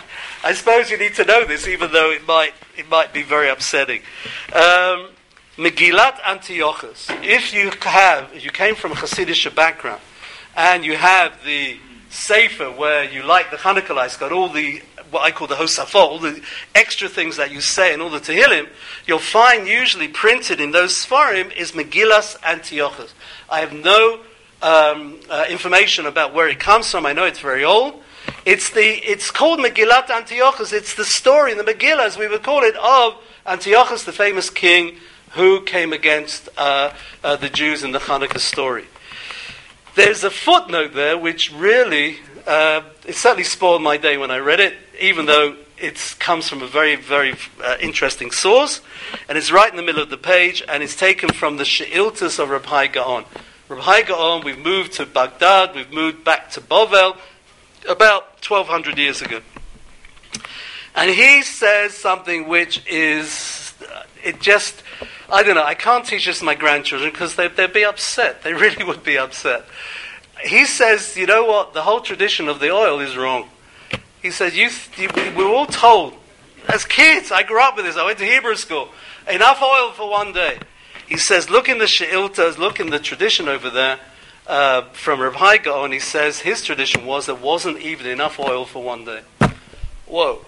I 0.47 0.53
suppose 0.53 0.93
you 0.93 0.97
need 0.97 1.15
to 1.15 1.25
know 1.25 1.45
this, 1.45 1.67
even 1.67 1.91
though 1.91 2.13
it 2.13 2.25
might, 2.25 2.55
it 2.79 2.89
might 2.89 3.13
be 3.13 3.25
very 3.25 3.49
upsetting. 3.49 4.03
Um, 4.53 5.09
Megillat 5.57 6.21
Antiochus. 6.25 7.09
If 7.21 7.53
you 7.53 7.73
have, 7.81 8.33
if 8.33 8.45
you 8.45 8.53
came 8.53 8.77
from 8.77 8.93
a 8.93 8.95
Hasidic 8.95 9.53
background, 9.57 10.01
and 10.55 10.85
you 10.85 10.97
have 10.97 11.33
the 11.45 11.79
Sefer 12.11 12.71
where 12.71 13.03
you 13.03 13.25
like 13.25 13.51
the 13.51 13.57
Hanukkah 13.57 13.97
lights, 13.97 14.17
got 14.17 14.31
all 14.31 14.49
the 14.49 14.83
what 15.11 15.23
I 15.23 15.33
call 15.33 15.49
the 15.49 15.57
Hosafot, 15.57 15.97
all 15.97 16.21
the 16.21 16.41
extra 16.77 17.09
things 17.09 17.39
that 17.39 17.51
you 17.51 17.61
say 17.61 17.93
in 17.93 18.01
all 18.01 18.11
the 18.11 18.21
Tehillim, 18.21 18.69
you'll 19.05 19.19
find 19.19 19.67
usually 19.67 20.07
printed 20.07 20.61
in 20.61 20.71
those 20.71 20.93
Sfarim 20.93 21.53
is 21.57 21.73
Megillas 21.73 22.41
Antiochus. 22.45 23.15
I 23.51 23.59
have 23.59 23.73
no 23.73 24.21
um, 24.63 25.19
uh, 25.29 25.47
information 25.49 26.07
about 26.07 26.33
where 26.33 26.49
it 26.49 26.61
comes 26.61 26.89
from. 26.89 27.05
I 27.05 27.13
know 27.15 27.25
it's 27.25 27.41
very 27.41 27.65
old. 27.65 28.05
It's, 28.45 28.71
the, 28.71 28.81
it's 28.81 29.31
called 29.31 29.59
Megillat 29.59 30.09
Antiochus. 30.11 30.73
It's 30.73 30.95
the 30.95 31.05
story 31.05 31.55
the 31.55 31.65
Megillah, 31.65 32.07
as 32.07 32.17
we 32.17 32.29
would 32.29 32.43
call 32.43 32.63
it, 32.63 32.77
of 32.77 33.15
Antiochus, 33.45 34.05
the 34.05 34.13
famous 34.13 34.51
king 34.51 34.97
who 35.31 35.63
came 35.63 35.93
against 35.93 36.49
uh, 36.57 36.93
uh, 37.23 37.37
the 37.37 37.49
Jews 37.49 37.83
in 37.83 37.93
the 37.93 37.99
Hanukkah 37.99 38.41
story. 38.41 38.87
There's 39.95 40.25
a 40.25 40.31
footnote 40.31 40.95
there 40.95 41.19
which 41.19 41.53
really, 41.53 42.19
uh, 42.47 42.83
it 43.05 43.17
certainly 43.17 43.45
spoiled 43.45 43.83
my 43.83 43.97
day 43.97 44.17
when 44.17 44.31
I 44.31 44.39
read 44.39 44.61
it, 44.61 44.75
even 45.01 45.27
though 45.27 45.57
it 45.79 46.17
comes 46.19 46.49
from 46.49 46.63
a 46.63 46.67
very, 46.67 46.97
very 46.97 47.35
uh, 47.63 47.77
interesting 47.81 48.31
source, 48.31 48.81
and 49.29 49.37
it's 49.37 49.51
right 49.51 49.71
in 49.71 49.77
the 49.77 49.83
middle 49.83 50.03
of 50.03 50.11
the 50.11 50.17
page, 50.17 50.63
and 50.69 50.83
it's 50.83 50.97
taken 50.97 51.31
from 51.31 51.57
the 51.57 51.65
She'iltas 51.65 52.39
of 52.39 52.51
Rav 52.51 52.65
Hai 52.65 52.87
Gaon. 52.87 53.25
Rav 53.69 53.81
Hai 53.81 54.03
Gaon, 54.03 54.45
we've 54.45 54.59
moved 54.59 54.93
to 54.95 55.07
Baghdad, 55.07 55.75
we've 55.75 55.93
moved 55.93 56.25
back 56.25 56.51
to 56.53 56.61
Bovel 56.61 57.17
about 57.89 58.45
1200 58.47 58.99
years 58.99 59.23
ago. 59.23 59.41
And 60.95 61.11
he 61.11 61.43
says 61.43 61.95
something 61.95 62.49
which 62.49 62.83
is, 62.87 63.75
uh, 63.93 64.05
it 64.25 64.41
just, 64.41 64.83
I 65.31 65.43
don't 65.43 65.55
know, 65.55 65.63
I 65.63 65.75
can't 65.75 66.07
teach 66.07 66.25
this 66.27 66.39
to 66.39 66.45
my 66.45 66.55
grandchildren 66.55 67.11
because 67.11 67.37
they, 67.37 67.49
they'd 67.49 67.73
be 67.73 67.85
upset. 67.85 68.43
They 68.43 68.55
really 68.65 68.85
would 68.85 69.05
be 69.05 69.19
upset. 69.19 69.67
He 70.43 70.65
says, 70.65 71.17
you 71.17 71.27
know 71.27 71.45
what, 71.45 71.75
the 71.75 71.83
whole 71.83 72.01
tradition 72.01 72.49
of 72.49 72.61
the 72.61 72.71
oil 72.71 73.01
is 73.01 73.17
wrong. 73.17 73.49
He 74.23 74.31
says, 74.31 74.57
you, 74.57 74.71
you, 74.97 75.09
we 75.37 75.45
were 75.45 75.51
all 75.51 75.67
told, 75.67 76.15
as 76.69 76.85
kids, 76.85 77.31
I 77.31 77.43
grew 77.43 77.61
up 77.61 77.77
with 77.77 77.85
this, 77.85 77.97
I 77.97 78.05
went 78.05 78.19
to 78.19 78.25
Hebrew 78.25 78.57
school, 78.57 78.89
enough 79.31 79.63
oil 79.63 79.93
for 79.93 80.11
one 80.11 80.33
day. 80.33 80.59
He 81.07 81.17
says, 81.17 81.49
look 81.49 81.69
in 81.69 81.79
the 81.79 81.87
She'iltas, 81.87 82.59
look 82.59 82.81
in 82.81 82.91
the 82.91 82.99
tradition 82.99 83.49
over 83.49 83.71
there 83.71 84.01
uh, 84.47 84.83
from 84.93 85.21
Rav 85.21 85.35
Hai 85.35 85.59
Gaon. 85.59 85.93
He 85.93 85.99
says 85.99 86.41
his 86.41 86.63
tradition 86.63 87.07
was 87.07 87.27
there 87.27 87.35
wasn't 87.35 87.81
even 87.81 88.07
enough 88.07 88.39
oil 88.39 88.65
for 88.65 88.83
one 88.83 89.05
day. 89.05 89.21
Whoa. 90.07 90.45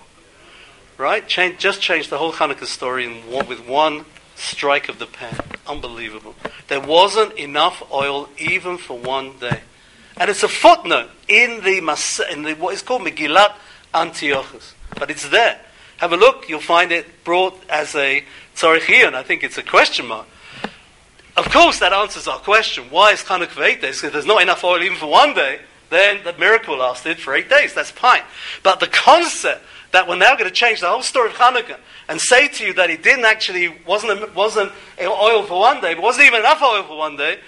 Right? 0.97 1.27
Change, 1.27 1.59
just 1.59 1.81
changed 1.81 2.11
the 2.11 2.19
whole 2.19 2.33
Hanukkah 2.33 2.67
story 2.67 3.05
in 3.05 3.31
one, 3.31 3.47
with 3.47 3.67
one 3.67 4.05
strike 4.35 4.89
of 4.89 4.99
the 4.99 5.07
pen. 5.07 5.37
Unbelievable. 5.67 6.35
There 6.69 6.81
wasn't 6.81 7.35
enough 7.35 7.83
oil 7.93 8.29
even 8.39 8.79
for 8.79 8.99
one 8.99 9.39
day. 9.39 9.61
And 10.17 10.31
it's 10.31 10.43
a 10.43 10.49
footnote 10.49 11.11
in 11.29 11.63
the, 11.63 11.79
in 12.33 12.43
the 12.43 12.55
what 12.55 12.75
is 12.75 12.83
called 12.83 13.03
Megillat 13.03 13.55
Antiochus. 13.95 14.75
But 14.99 15.11
it's 15.11 15.29
there. 15.29 15.61
Have 15.99 16.13
a 16.13 16.17
look, 16.17 16.49
you'll 16.49 16.61
find 16.61 16.93
it 16.93 17.25
brought 17.25 17.61
as 17.69 17.95
a 17.95 18.25
tzorich 18.55 18.83
iyun. 18.83 19.15
I 19.15 19.23
think 19.23 19.43
it's 19.43 19.59
a 19.59 19.63
question 19.63 20.07
mark. 20.07 20.27
Of 21.39 21.53
course, 21.53 21.78
that 21.78 21.93
answers 21.93 22.26
our 22.26 22.41
question. 22.41 22.91
Why 22.91 23.12
is 23.12 23.22
Hanukkah 23.22 23.51
for 23.51 23.62
eight 23.62 23.80
days? 23.80 24.01
Because 24.01 24.12
there's 24.12 24.26
not 24.26 24.43
enough 24.43 24.64
oil 24.64 24.82
even 24.82 24.99
for 24.99 25.07
one 25.07 25.34
day. 25.34 25.61
Then 25.89 26.24
the 26.24 26.32
miracle 26.32 26.76
lasted 26.76 27.20
for 27.20 27.32
eight 27.32 27.49
days. 27.49 27.72
That's 27.74 27.93
fine. 27.93 28.22
But 28.64 28.80
the 28.80 28.89
concept 28.89 29.62
that 29.93 30.09
we're 30.09 30.16
now 30.16 30.34
going 30.34 30.51
to 30.51 30.55
change 30.55 30.80
the 30.80 30.89
whole 30.89 31.03
story 31.03 31.30
of 31.30 31.36
Hanukkah 31.36 31.78
and 32.09 32.20
say 32.20 32.49
to 32.49 32.66
you 32.66 32.72
that 32.74 32.91
it 32.91 33.05
didn't 33.05 33.24
actually 33.24 33.68
wasn't 33.86 34.34
wasn't 34.34 34.72
oil 35.01 35.45
for 35.45 35.61
one 35.61 35.80
day, 35.80 35.95
but 35.95 36.03
wasn't 36.03 36.26
even 36.26 36.41
enough 36.41 36.61
oil 36.61 36.82
for 36.82 36.99
one 36.99 37.16
day, 37.16 37.39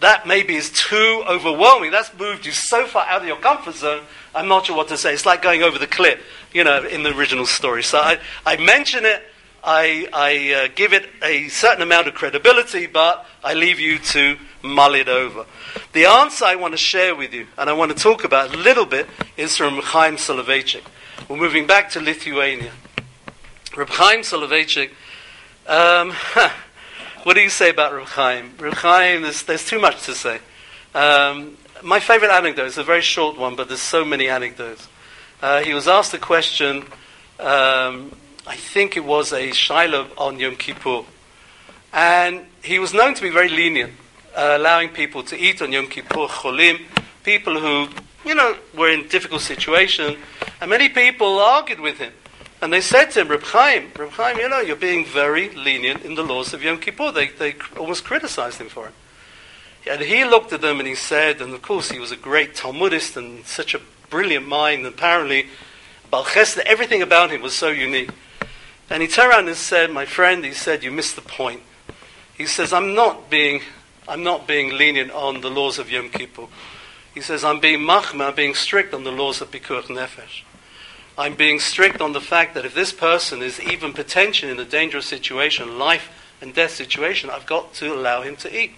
that 0.00 0.26
maybe 0.26 0.54
is 0.54 0.70
too 0.70 1.24
overwhelming. 1.26 1.90
That's 1.90 2.12
moved 2.18 2.44
you 2.44 2.52
so 2.52 2.86
far 2.86 3.06
out 3.06 3.22
of 3.22 3.26
your 3.26 3.38
comfort 3.38 3.76
zone. 3.76 4.02
I'm 4.34 4.46
not 4.46 4.66
sure 4.66 4.76
what 4.76 4.88
to 4.88 4.98
say. 4.98 5.14
It's 5.14 5.24
like 5.24 5.40
going 5.40 5.62
over 5.62 5.78
the 5.78 5.86
cliff, 5.86 6.20
you 6.52 6.64
know, 6.64 6.84
in 6.84 7.02
the 7.02 7.16
original 7.16 7.46
story. 7.46 7.82
So 7.82 7.98
I, 7.98 8.18
I 8.44 8.56
mention 8.58 9.06
it 9.06 9.22
I, 9.64 10.08
I 10.12 10.64
uh, 10.64 10.68
give 10.74 10.92
it 10.92 11.08
a 11.22 11.48
certain 11.48 11.82
amount 11.82 12.08
of 12.08 12.14
credibility, 12.14 12.86
but 12.86 13.26
I 13.44 13.54
leave 13.54 13.78
you 13.78 13.98
to 13.98 14.36
mull 14.62 14.94
it 14.94 15.08
over. 15.08 15.46
The 15.92 16.06
answer 16.06 16.44
I 16.44 16.56
want 16.56 16.72
to 16.72 16.78
share 16.78 17.14
with 17.14 17.32
you, 17.32 17.46
and 17.56 17.70
I 17.70 17.72
want 17.72 17.96
to 17.96 18.02
talk 18.02 18.24
about 18.24 18.54
a 18.54 18.58
little 18.58 18.86
bit, 18.86 19.06
is 19.36 19.56
from 19.56 19.78
Chaim 19.78 20.16
Soloveitchik. 20.16 20.82
We're 21.28 21.36
moving 21.36 21.66
back 21.66 21.90
to 21.90 22.00
Lithuania. 22.00 22.72
Reb 23.76 23.88
Chaim 23.88 24.20
Soloveitchik, 24.20 24.90
um, 25.66 26.10
what 27.22 27.34
do 27.34 27.40
you 27.40 27.48
say 27.48 27.70
about 27.70 27.94
Reb 27.94 28.06
Chaim? 28.06 28.54
Reb 28.58 28.74
Chaim, 28.74 29.22
there's, 29.22 29.44
there's 29.44 29.64
too 29.64 29.80
much 29.80 30.02
to 30.04 30.14
say. 30.14 30.40
Um, 30.94 31.56
my 31.82 32.00
favorite 32.00 32.30
anecdote 32.30 32.66
is 32.66 32.78
a 32.78 32.84
very 32.84 33.00
short 33.00 33.38
one, 33.38 33.56
but 33.56 33.68
there's 33.68 33.80
so 33.80 34.04
many 34.04 34.28
anecdotes. 34.28 34.88
Uh, 35.40 35.62
he 35.62 35.72
was 35.72 35.88
asked 35.88 36.12
a 36.14 36.18
question 36.18 36.84
um, 37.40 38.12
I 38.46 38.56
think 38.56 38.96
it 38.96 39.04
was 39.04 39.32
a 39.32 39.52
Shiloh 39.52 40.08
on 40.18 40.38
Yom 40.40 40.56
Kippur. 40.56 41.04
And 41.92 42.46
he 42.62 42.78
was 42.80 42.92
known 42.92 43.14
to 43.14 43.22
be 43.22 43.30
very 43.30 43.48
lenient, 43.48 43.92
uh, 44.34 44.56
allowing 44.58 44.88
people 44.88 45.22
to 45.24 45.38
eat 45.38 45.62
on 45.62 45.70
Yom 45.70 45.86
Kippur, 45.86 46.26
cholim, 46.26 46.80
people 47.22 47.60
who, 47.60 47.88
you 48.28 48.34
know, 48.34 48.56
were 48.76 48.90
in 48.90 49.06
difficult 49.06 49.42
situation. 49.42 50.16
And 50.60 50.70
many 50.70 50.88
people 50.88 51.38
argued 51.38 51.78
with 51.78 51.98
him. 51.98 52.12
And 52.60 52.72
they 52.72 52.80
said 52.80 53.10
to 53.12 53.20
him, 53.20 53.28
Reb 53.28 53.42
Chaim, 53.44 53.92
Reb 53.96 54.10
Chaim, 54.10 54.38
you 54.38 54.48
know, 54.48 54.60
you're 54.60 54.76
being 54.76 55.04
very 55.04 55.50
lenient 55.50 56.04
in 56.04 56.16
the 56.16 56.24
laws 56.24 56.52
of 56.52 56.62
Yom 56.62 56.78
Kippur. 56.78 57.12
They, 57.12 57.28
they 57.28 57.54
almost 57.78 58.04
criticized 58.04 58.60
him 58.60 58.68
for 58.68 58.88
it. 58.88 58.94
And 59.88 60.00
he 60.00 60.24
looked 60.24 60.52
at 60.52 60.60
them 60.60 60.78
and 60.78 60.88
he 60.88 60.94
said, 60.94 61.40
and 61.40 61.52
of 61.54 61.62
course 61.62 61.90
he 61.90 61.98
was 61.98 62.12
a 62.12 62.16
great 62.16 62.54
Talmudist 62.54 63.16
and 63.16 63.44
such 63.44 63.74
a 63.74 63.80
brilliant 64.10 64.46
mind, 64.46 64.84
apparently, 64.86 65.46
baal 66.10 66.24
chesed, 66.24 66.58
everything 66.58 67.02
about 67.02 67.30
him 67.30 67.42
was 67.42 67.54
so 67.54 67.68
unique. 67.68 68.10
And 68.92 69.00
he 69.00 69.08
turned 69.08 69.30
around 69.30 69.48
and 69.48 69.56
said, 69.56 69.90
My 69.90 70.04
friend, 70.04 70.44
he 70.44 70.52
said, 70.52 70.84
you 70.84 70.90
missed 70.90 71.16
the 71.16 71.22
point. 71.22 71.62
He 72.36 72.44
says, 72.44 72.74
I'm 72.74 72.94
not 72.94 73.30
being, 73.30 73.62
I'm 74.06 74.22
not 74.22 74.46
being 74.46 74.76
lenient 74.76 75.10
on 75.12 75.40
the 75.40 75.48
laws 75.48 75.78
of 75.78 75.90
Yom 75.90 76.10
Kippur. 76.10 76.48
He 77.14 77.22
says, 77.22 77.42
I'm 77.42 77.58
being 77.58 77.80
machmir, 77.80 78.28
I'm 78.28 78.34
being 78.34 78.54
strict 78.54 78.92
on 78.92 79.04
the 79.04 79.10
laws 79.10 79.40
of 79.40 79.50
Pikuach 79.50 79.84
Nefesh. 79.84 80.42
I'm 81.16 81.36
being 81.36 81.58
strict 81.58 82.02
on 82.02 82.12
the 82.12 82.20
fact 82.20 82.52
that 82.52 82.66
if 82.66 82.74
this 82.74 82.92
person 82.92 83.40
is 83.40 83.58
even 83.60 83.94
potentially 83.94 84.52
in 84.52 84.60
a 84.60 84.64
dangerous 84.66 85.06
situation, 85.06 85.78
life 85.78 86.10
and 86.42 86.52
death 86.52 86.72
situation, 86.72 87.30
I've 87.30 87.46
got 87.46 87.72
to 87.76 87.94
allow 87.94 88.20
him 88.20 88.36
to 88.36 88.54
eat. 88.54 88.72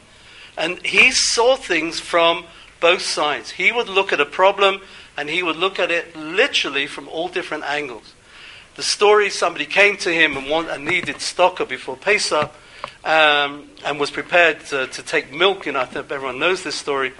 And 0.56 0.78
he 0.86 1.10
saw 1.10 1.56
things 1.56 1.98
from 1.98 2.44
both 2.78 3.02
sides. 3.02 3.50
He 3.50 3.72
would 3.72 3.88
look 3.88 4.12
at 4.12 4.20
a 4.20 4.26
problem 4.26 4.80
and 5.16 5.28
he 5.28 5.42
would 5.42 5.56
look 5.56 5.80
at 5.80 5.90
it 5.90 6.14
literally 6.14 6.86
from 6.86 7.08
all 7.08 7.26
different 7.26 7.64
angles 7.64 8.13
the 8.76 8.82
story 8.82 9.30
somebody 9.30 9.66
came 9.66 9.96
to 9.98 10.12
him 10.12 10.36
and, 10.36 10.48
want, 10.50 10.68
and 10.68 10.84
needed 10.84 11.16
stocker 11.16 11.68
before 11.68 11.96
Pesach 11.96 12.50
um, 13.04 13.68
and 13.84 14.00
was 14.00 14.10
prepared 14.10 14.60
to, 14.66 14.86
to, 14.88 15.02
take 15.02 15.32
milk. 15.32 15.66
You 15.66 15.72
know, 15.72 15.80
I 15.80 15.84
think 15.84 16.10
everyone 16.10 16.38
knows 16.38 16.62
this 16.62 16.74
story. 16.74 17.12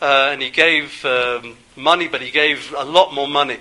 Uh, 0.00 0.30
and 0.32 0.42
he 0.42 0.50
gave 0.50 1.04
um, 1.04 1.56
money, 1.76 2.08
but 2.08 2.20
he 2.20 2.30
gave 2.30 2.74
a 2.76 2.84
lot 2.84 3.14
more 3.14 3.28
money, 3.28 3.58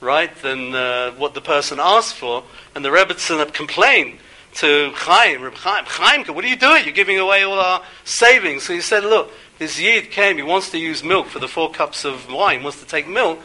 right, 0.00 0.34
than 0.42 0.74
uh, 0.74 1.10
what 1.12 1.34
the 1.34 1.40
person 1.40 1.78
asked 1.80 2.14
for. 2.14 2.44
And 2.74 2.84
the 2.84 2.90
Rebbetzin 2.90 3.52
complained 3.52 4.18
to 4.54 4.92
Chaim, 4.94 5.42
Reb 5.42 5.54
Chaim, 5.54 5.84
Chaim, 5.86 6.34
what 6.34 6.44
are 6.44 6.48
you 6.48 6.56
doing? 6.56 6.84
You're 6.84 6.94
giving 6.94 7.18
away 7.18 7.42
all 7.42 7.58
our 7.58 7.82
savings. 8.04 8.64
So 8.64 8.74
he 8.74 8.80
said, 8.80 9.02
look, 9.02 9.30
this 9.58 9.80
Yid 9.80 10.10
came, 10.10 10.36
he 10.36 10.42
wants 10.42 10.70
to 10.70 10.78
use 10.78 11.02
milk 11.02 11.28
for 11.28 11.38
the 11.38 11.48
four 11.48 11.70
cups 11.70 12.04
of 12.04 12.30
wine, 12.30 12.62
wants 12.62 12.80
to 12.80 12.86
take 12.86 13.08
milk. 13.08 13.38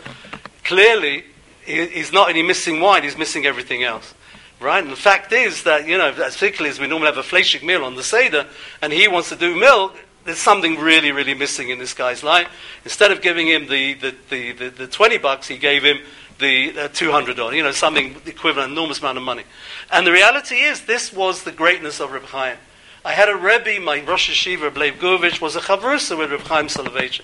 Clearly, 0.64 1.24
he's 1.68 2.12
not 2.12 2.30
only 2.30 2.44
missing 2.44 2.80
wine, 2.80 3.04
he's 3.04 3.18
missing 3.18 3.46
everything 3.46 3.84
else. 3.84 4.14
Right? 4.60 4.82
And 4.82 4.92
the 4.92 4.96
fact 4.96 5.32
is 5.32 5.64
that, 5.64 5.88
you 5.88 5.98
know, 5.98 6.12
particularly 6.12 6.70
as 6.70 6.80
we 6.80 6.88
normally 6.88 7.14
have 7.14 7.18
a 7.18 7.28
fleshig 7.28 7.62
meal 7.62 7.84
on 7.84 7.96
the 7.96 8.04
Seder, 8.04 8.48
and 8.82 8.92
he 8.92 9.08
wants 9.08 9.30
to 9.30 9.36
do 9.36 9.56
milk, 9.56 9.96
there's 10.26 10.40
something 10.40 10.80
really, 10.80 11.12
really 11.12 11.36
missing 11.36 11.70
in 11.70 11.78
this 11.78 11.94
guy's 11.94 12.24
life. 12.24 12.48
Instead 12.84 13.12
of 13.12 13.22
giving 13.22 13.48
him 13.48 13.68
the, 13.68 13.94
the, 13.94 14.16
the, 14.30 14.52
the, 14.54 14.70
the 14.70 14.88
20 14.88 15.20
bucks, 15.20 15.48
he 15.48 15.58
gave 15.58 15.84
him 15.84 16.00
the 16.40 16.72
uh, 16.72 16.88
$200, 16.90 17.56
you 17.56 17.64
know, 17.64 17.72
something 17.72 18.16
equivalent, 18.26 18.72
enormous 18.72 19.00
amount 19.00 19.18
of 19.18 19.24
money. 19.24 19.44
And 19.92 20.06
the 20.06 20.12
reality 20.12 20.56
is, 20.56 20.82
this 20.82 21.14
was 21.14 21.44
the 21.44 21.52
greatness 21.52 22.00
of 22.00 22.12
Reb 22.12 22.24
Chaim. 22.24 22.58
I 23.06 23.14
had 23.14 23.30
a 23.30 23.36
Rebbe, 23.36 23.80
my 23.80 24.02
Rosh 24.02 24.30
Hashiva, 24.30 24.76
Leib 24.76 25.00
Gurvich, 25.00 25.40
was 25.40 25.56
a 25.56 25.62
Chavrusa 25.62 26.18
with 26.18 26.32
Reb 26.32 26.42
Chaim 26.42 26.68
Soloveitchik. 26.68 27.22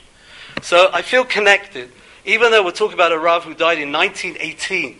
So 0.61 0.89
I 0.93 1.01
feel 1.01 1.25
connected 1.25 1.91
even 2.25 2.51
though 2.51 2.63
we're 2.63 2.71
talking 2.71 2.93
about 2.93 3.11
a 3.11 3.19
Rav 3.19 3.43
who 3.43 3.53
died 3.53 3.79
in 3.79 3.91
1918, 3.91 4.99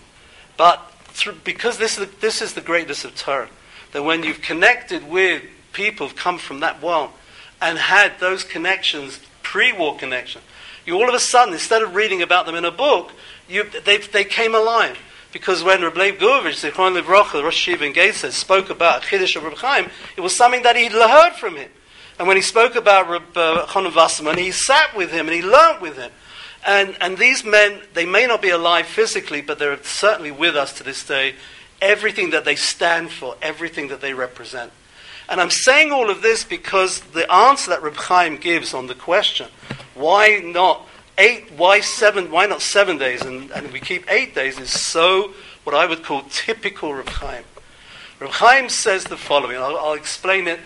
but 0.58 0.92
through, 1.06 1.36
because 1.44 1.78
this 1.78 1.98
is, 1.98 2.08
the, 2.08 2.16
this 2.20 2.42
is 2.42 2.54
the 2.54 2.62
greatness 2.62 3.06
of 3.06 3.16
Torah, 3.16 3.50
that 3.92 4.04
when 4.04 4.24
you've 4.24 4.42
connected 4.42 5.08
with 5.08 5.44
people 5.72 6.08
who've 6.08 6.18
come 6.18 6.38
from 6.38 6.60
that 6.62 6.82
world 6.82 7.12
and 7.62 7.78
had 7.78 8.20
those 8.20 8.44
connections, 8.44 9.20
pre-war 9.42 9.98
connection, 9.98 10.42
you 10.86 10.96
all 10.96 11.08
of 11.08 11.16
a 11.16 11.20
sudden, 11.20 11.54
instead 11.54 11.82
of 11.82 11.96
reading 11.96 12.22
about 12.22 12.46
them 12.46 12.56
in 12.56 12.66
a 12.66 12.72
book, 12.72 13.12
you, 13.48 13.64
they, 13.86 13.98
they 13.98 14.26
came 14.26 14.54
alive. 14.54 14.98
Because 15.32 15.64
when 15.64 15.82
Reb 15.82 15.98
Leib 15.98 16.20
Gurvich, 16.20 16.62
the 16.62 16.70
Zichron 16.70 17.00
Livrocha, 17.00 17.34
the 17.34 17.44
Rosh 17.44 17.68
Yeshiva 17.68 17.82
in 17.82 17.94
Gateshead, 17.94 18.34
spoke 18.34 18.70
about 18.70 19.02
Chiddush 19.02 19.36
of 19.36 19.44
Reb 19.44 19.56
Chaim, 19.56 19.90
it 20.16 20.22
was 20.22 20.36
something 20.36 20.62
that 20.64 20.76
he'd 20.76 20.92
heard 20.92 21.34
from 21.34 21.56
him. 21.56 21.70
And 22.20 22.28
when 22.28 22.38
he 22.38 22.44
spoke 22.44 22.76
about 22.76 23.10
Reb 23.10 23.36
uh, 23.36 23.66
Chonon 23.68 23.96
Wasserman, 23.96 24.38
he 24.38 24.52
sat 24.52 24.96
with 24.96 25.12
him 25.12 25.28
and 25.28 25.36
he 25.36 25.42
learnt 25.42 25.82
with 25.82 25.98
him. 25.98 26.12
And, 26.66 26.96
and 27.02 27.18
these 27.18 27.44
men, 27.44 27.82
they 27.94 28.06
may 28.06 28.26
not 28.26 28.42
be 28.42 28.50
alive 28.50 28.88
physically, 28.88 29.42
but 29.42 29.60
they're 29.60 29.82
certainly 29.84 30.32
with 30.32 30.56
us 30.56 30.74
to 30.78 30.84
this 30.84 31.06
day. 31.06 31.36
Everything 31.82 32.30
that 32.30 32.46
they 32.46 32.56
stand 32.56 33.12
for, 33.12 33.36
everything 33.42 33.90
that 33.90 34.00
they 34.02 34.14
represent. 34.14 34.72
And 35.28 35.42
I'm 35.42 35.50
saying 35.50 35.92
all 35.92 36.10
of 36.10 36.22
this 36.22 36.44
because 36.44 37.00
the 37.00 37.30
answer 37.32 37.72
that 37.72 37.82
Reb 37.82 37.96
Chaim 37.96 38.38
gives 38.38 38.74
on 38.74 38.88
the 38.88 38.96
question, 38.96 39.48
why 39.94 40.40
not 40.44 40.88
eight, 41.18 41.52
why 41.58 41.82
seven, 41.82 42.32
why 42.32 42.46
not 42.46 42.62
seven 42.62 42.98
days 42.98 43.22
and, 43.22 43.52
and 43.52 43.72
we 43.72 43.80
keep 43.80 44.10
eight 44.12 44.36
days 44.36 44.60
is 44.60 44.70
so, 44.70 45.34
what 45.64 45.76
I 45.76 45.86
would 45.86 46.04
call 46.04 46.24
typical 46.30 46.94
Reb 46.94 47.10
Chaim. 47.10 47.44
Reb 48.20 48.32
Chaim 48.32 48.70
says 48.70 49.06
the 49.06 49.18
following, 49.18 49.58
I'll, 49.58 49.78
I'll 49.78 49.94
explain 49.94 50.48
it 50.48 50.60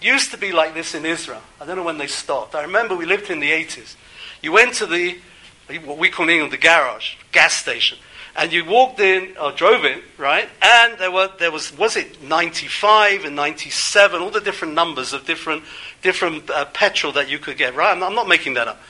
used 0.00 0.30
to 0.30 0.38
be 0.38 0.52
like 0.52 0.74
this 0.74 0.94
in 0.94 1.04
Israel. 1.04 1.42
I 1.60 1.66
don't 1.66 1.76
know 1.76 1.82
when 1.84 1.98
they 1.98 2.06
stopped. 2.06 2.54
I 2.54 2.62
remember 2.62 2.96
we 2.96 3.06
lived 3.06 3.30
in 3.30 3.40
the 3.40 3.50
80s. 3.50 3.96
You 4.42 4.52
went 4.52 4.74
to 4.74 4.86
the, 4.86 5.18
what 5.78 5.98
we 5.98 6.10
call 6.10 6.28
in 6.28 6.30
England, 6.30 6.52
the 6.52 6.58
garage, 6.58 7.16
gas 7.32 7.54
station. 7.54 7.98
And 8.36 8.52
you 8.52 8.64
walked 8.64 9.00
in, 9.00 9.36
or 9.38 9.52
drove 9.52 9.84
in, 9.84 10.00
right? 10.16 10.48
And 10.62 10.98
there, 10.98 11.10
were, 11.10 11.30
there 11.38 11.50
was, 11.50 11.76
was 11.76 11.96
it 11.96 12.22
95 12.22 13.24
and 13.24 13.34
97, 13.34 14.20
all 14.20 14.30
the 14.30 14.40
different 14.40 14.74
numbers 14.74 15.12
of 15.12 15.26
different, 15.26 15.64
different 16.02 16.48
uh, 16.48 16.64
petrol 16.66 17.12
that 17.14 17.28
you 17.28 17.38
could 17.38 17.56
get, 17.56 17.74
right? 17.74 17.94
I'm, 17.94 18.02
I'm 18.02 18.14
not 18.14 18.28
making 18.28 18.54
that 18.54 18.68
up. 18.68 18.80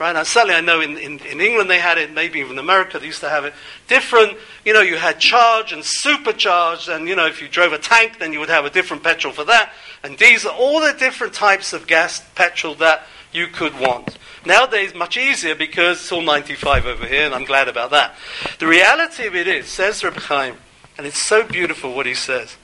Right? 0.00 0.12
Now, 0.12 0.22
certainly 0.22 0.54
I 0.54 0.62
know 0.62 0.80
in, 0.80 0.96
in, 0.96 1.18
in, 1.18 1.42
England 1.42 1.68
they 1.68 1.78
had 1.78 1.98
it, 1.98 2.10
maybe 2.14 2.40
even 2.40 2.58
America 2.58 2.98
they 2.98 3.04
used 3.04 3.20
to 3.20 3.28
have 3.28 3.44
it. 3.44 3.52
Different, 3.86 4.38
you 4.64 4.72
know, 4.72 4.80
you 4.80 4.96
had 4.96 5.18
charge 5.18 5.72
and 5.72 5.84
supercharged, 5.84 6.88
and, 6.88 7.06
you 7.06 7.14
know, 7.14 7.26
if 7.26 7.42
you 7.42 7.48
drove 7.48 7.74
a 7.74 7.78
tank, 7.78 8.18
then 8.18 8.32
you 8.32 8.38
would 8.38 8.48
have 8.48 8.64
a 8.64 8.70
different 8.70 9.02
petrol 9.02 9.30
for 9.30 9.44
that. 9.44 9.72
And 10.02 10.16
diesel, 10.16 10.52
all 10.52 10.80
the 10.80 10.94
different 10.98 11.34
types 11.34 11.74
of 11.74 11.86
gas, 11.86 12.22
petrol 12.34 12.76
that 12.76 13.02
you 13.32 13.46
could 13.46 13.78
want. 13.78 14.18
Nowadays, 14.44 14.94
much 14.94 15.16
easier 15.16 15.54
because 15.54 15.98
it's 15.98 16.12
all 16.12 16.22
95 16.22 16.86
over 16.86 17.06
here, 17.06 17.26
and 17.26 17.34
I'm 17.34 17.44
glad 17.44 17.68
about 17.68 17.90
that. 17.90 18.14
The 18.58 18.66
reality 18.66 19.26
of 19.26 19.36
it 19.36 19.46
is, 19.46 19.66
says 19.66 20.02
Reb 20.02 20.16
Chaim, 20.16 20.56
and 20.96 21.06
it's 21.06 21.18
so 21.18 21.46
beautiful 21.46 21.94
what 21.94 22.06
he 22.06 22.14
says. 22.14 22.56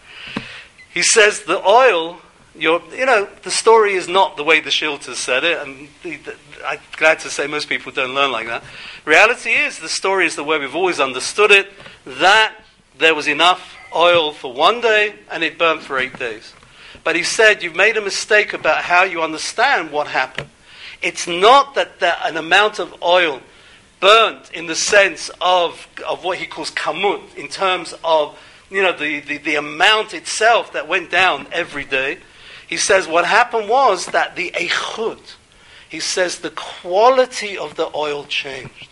He 0.92 1.02
says 1.02 1.42
the 1.42 1.64
oil 1.66 2.20
you 2.58 2.80
know, 3.04 3.28
the 3.42 3.50
story 3.50 3.94
is 3.94 4.08
not 4.08 4.36
the 4.36 4.44
way 4.44 4.60
the 4.60 4.70
She'iltas 4.70 5.16
said 5.16 5.44
it, 5.44 5.58
and 5.58 5.88
the, 6.02 6.16
the, 6.16 6.34
I'm 6.64 6.78
glad 6.96 7.18
to 7.20 7.30
say 7.30 7.46
most 7.46 7.68
people 7.68 7.92
don't 7.92 8.14
learn 8.14 8.32
like 8.32 8.46
that. 8.46 8.64
Reality 9.04 9.50
is, 9.50 9.78
the 9.78 9.88
story 9.88 10.26
is 10.26 10.36
the 10.36 10.44
way 10.44 10.58
we've 10.58 10.74
always 10.74 11.00
understood 11.00 11.50
it, 11.50 11.70
that 12.06 12.54
there 12.98 13.14
was 13.14 13.28
enough 13.28 13.76
oil 13.94 14.32
for 14.32 14.52
one 14.52 14.80
day 14.80 15.14
and 15.30 15.44
it 15.44 15.58
burned 15.58 15.82
for 15.82 15.98
eight 15.98 16.18
days. 16.18 16.54
But 17.04 17.14
he 17.14 17.22
said, 17.22 17.62
you've 17.62 17.76
made 17.76 17.96
a 17.96 18.00
mistake 18.00 18.52
about 18.52 18.84
how 18.84 19.04
you 19.04 19.22
understand 19.22 19.92
what 19.92 20.08
happened. 20.08 20.48
It's 21.02 21.26
not 21.26 21.74
that 21.74 22.00
the, 22.00 22.26
an 22.26 22.36
amount 22.36 22.78
of 22.78 23.02
oil 23.02 23.40
burnt 24.00 24.50
in 24.52 24.66
the 24.66 24.74
sense 24.74 25.30
of, 25.40 25.88
of 26.06 26.24
what 26.24 26.38
he 26.38 26.46
calls 26.46 26.70
kamut, 26.70 27.34
in 27.36 27.48
terms 27.48 27.94
of 28.04 28.38
you 28.70 28.82
know, 28.82 28.96
the, 28.96 29.20
the, 29.20 29.38
the 29.38 29.54
amount 29.56 30.14
itself 30.14 30.72
that 30.72 30.88
went 30.88 31.10
down 31.10 31.46
every 31.52 31.84
day. 31.84 32.18
He 32.66 32.76
says 32.76 33.06
what 33.06 33.24
happened 33.24 33.68
was 33.68 34.06
that 34.06 34.34
the 34.34 34.50
echut, 34.52 35.34
he 35.88 36.00
says 36.00 36.40
the 36.40 36.50
quality 36.50 37.56
of 37.56 37.76
the 37.76 37.94
oil 37.94 38.24
changed. 38.24 38.88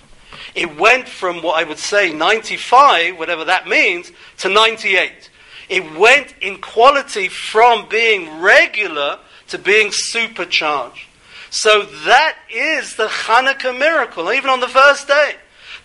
It 0.55 0.78
went 0.78 1.09
from 1.09 1.42
what 1.42 1.59
I 1.59 1.68
would 1.68 1.78
say 1.78 2.12
95, 2.12 3.18
whatever 3.18 3.44
that 3.46 3.66
means, 3.66 4.12
to 4.38 4.48
98. 4.48 5.30
It 5.68 5.98
went 5.98 6.34
in 6.40 6.61
quality 6.61 7.28
from 7.28 7.88
being 7.88 8.40
regular 8.40 9.18
to 9.48 9.59
being 9.59 9.90
supercharged. 9.90 11.09
So 11.55 11.82
that 11.82 12.36
is 12.52 12.96
the 12.96 13.07
Hanukkah 13.07 13.78
miracle, 13.78 14.32
even 14.32 14.50
on 14.50 14.59
the 14.59 14.66
first 14.66 15.07
day. 15.07 15.36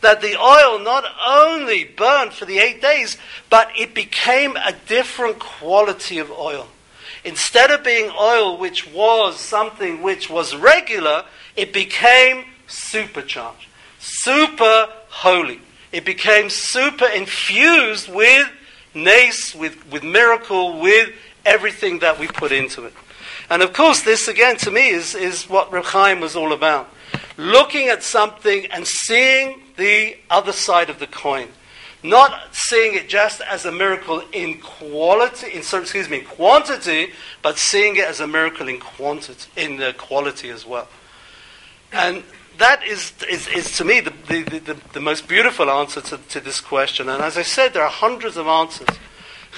That 0.02 0.20
the 0.20 0.36
oil 0.36 0.80
not 0.80 1.06
only 1.24 1.84
burned 1.84 2.34
for 2.34 2.46
the 2.46 2.58
eight 2.58 2.82
days, 2.82 3.18
but 3.52 3.70
it 3.78 3.94
became 3.94 4.56
a 4.56 4.74
different 4.88 5.38
quality 5.38 6.18
of 6.18 6.32
oil. 6.32 6.70
Instead 7.24 7.70
of 7.70 7.84
being 7.84 8.10
oil 8.20 8.58
which 8.58 8.92
was 8.92 9.40
something 9.40 10.02
which 10.02 10.28
was 10.28 10.56
regular, 10.56 11.24
it 11.56 11.72
became 11.72 12.46
supercharged, 12.66 13.68
super 14.00 14.88
holy. 15.10 15.62
It 15.92 16.04
became 16.04 16.50
super 16.50 17.06
infused 17.06 18.10
with 18.10 18.50
nace, 18.96 19.54
with, 19.54 19.88
with 19.92 20.04
miracle, 20.04 20.80
with 20.80 21.12
everything 21.46 22.00
that 22.00 22.18
we 22.18 22.26
put 22.26 22.52
into 22.52 22.86
it. 22.86 22.94
And 23.50 23.62
of 23.62 23.74
course, 23.74 24.02
this 24.02 24.28
again 24.28 24.58
to 24.58 24.72
me 24.72 24.90
is, 24.90 25.16
is 25.16 25.50
what 25.50 25.72
Reb 25.72 26.20
was 26.22 26.36
all 26.36 26.54
about. 26.54 26.94
Looking 27.38 27.88
at 27.88 28.04
something 28.04 28.68
and 28.68 28.86
seeing 28.86 29.64
the 29.78 30.18
other 30.30 30.52
side 30.52 30.90
of 30.90 31.00
the 31.00 31.08
coin. 31.08 31.48
Not 32.04 32.56
seeing 32.56 32.94
it 32.94 33.10
just 33.10 33.42
as 33.42 33.66
a 33.66 33.72
miracle 33.72 34.24
in 34.32 34.60
quality, 34.62 35.52
in, 35.52 35.60
excuse 35.60 36.10
me, 36.10 36.20
in 36.20 36.26
quantity, 36.26 37.12
but 37.42 37.58
seeing 37.58 37.98
it 37.98 38.06
as 38.06 38.20
a 38.20 38.28
miracle 38.28 38.70
in 38.70 38.80
quantity, 38.80 39.50
in 39.58 39.78
the 39.78 39.94
quality 39.98 40.50
as 40.50 40.66
well. 40.66 40.88
And 41.92 42.24
that 42.58 42.84
is, 42.86 43.14
is, 43.30 43.48
is 43.48 43.76
to 43.78 43.84
me 43.84 44.00
the, 44.02 44.14
the, 44.28 44.60
the, 44.60 44.78
the, 44.94 45.00
most 45.00 45.28
beautiful 45.28 45.70
answer 45.70 46.02
to, 46.02 46.18
to 46.18 46.40
this 46.40 46.62
question. 46.62 47.10
And 47.10 47.22
as 47.22 47.38
I 47.38 47.42
said, 47.42 47.74
there 47.74 47.84
are 47.84 47.90
hundreds 47.90 48.38
of 48.38 48.48
answers. 48.48 48.90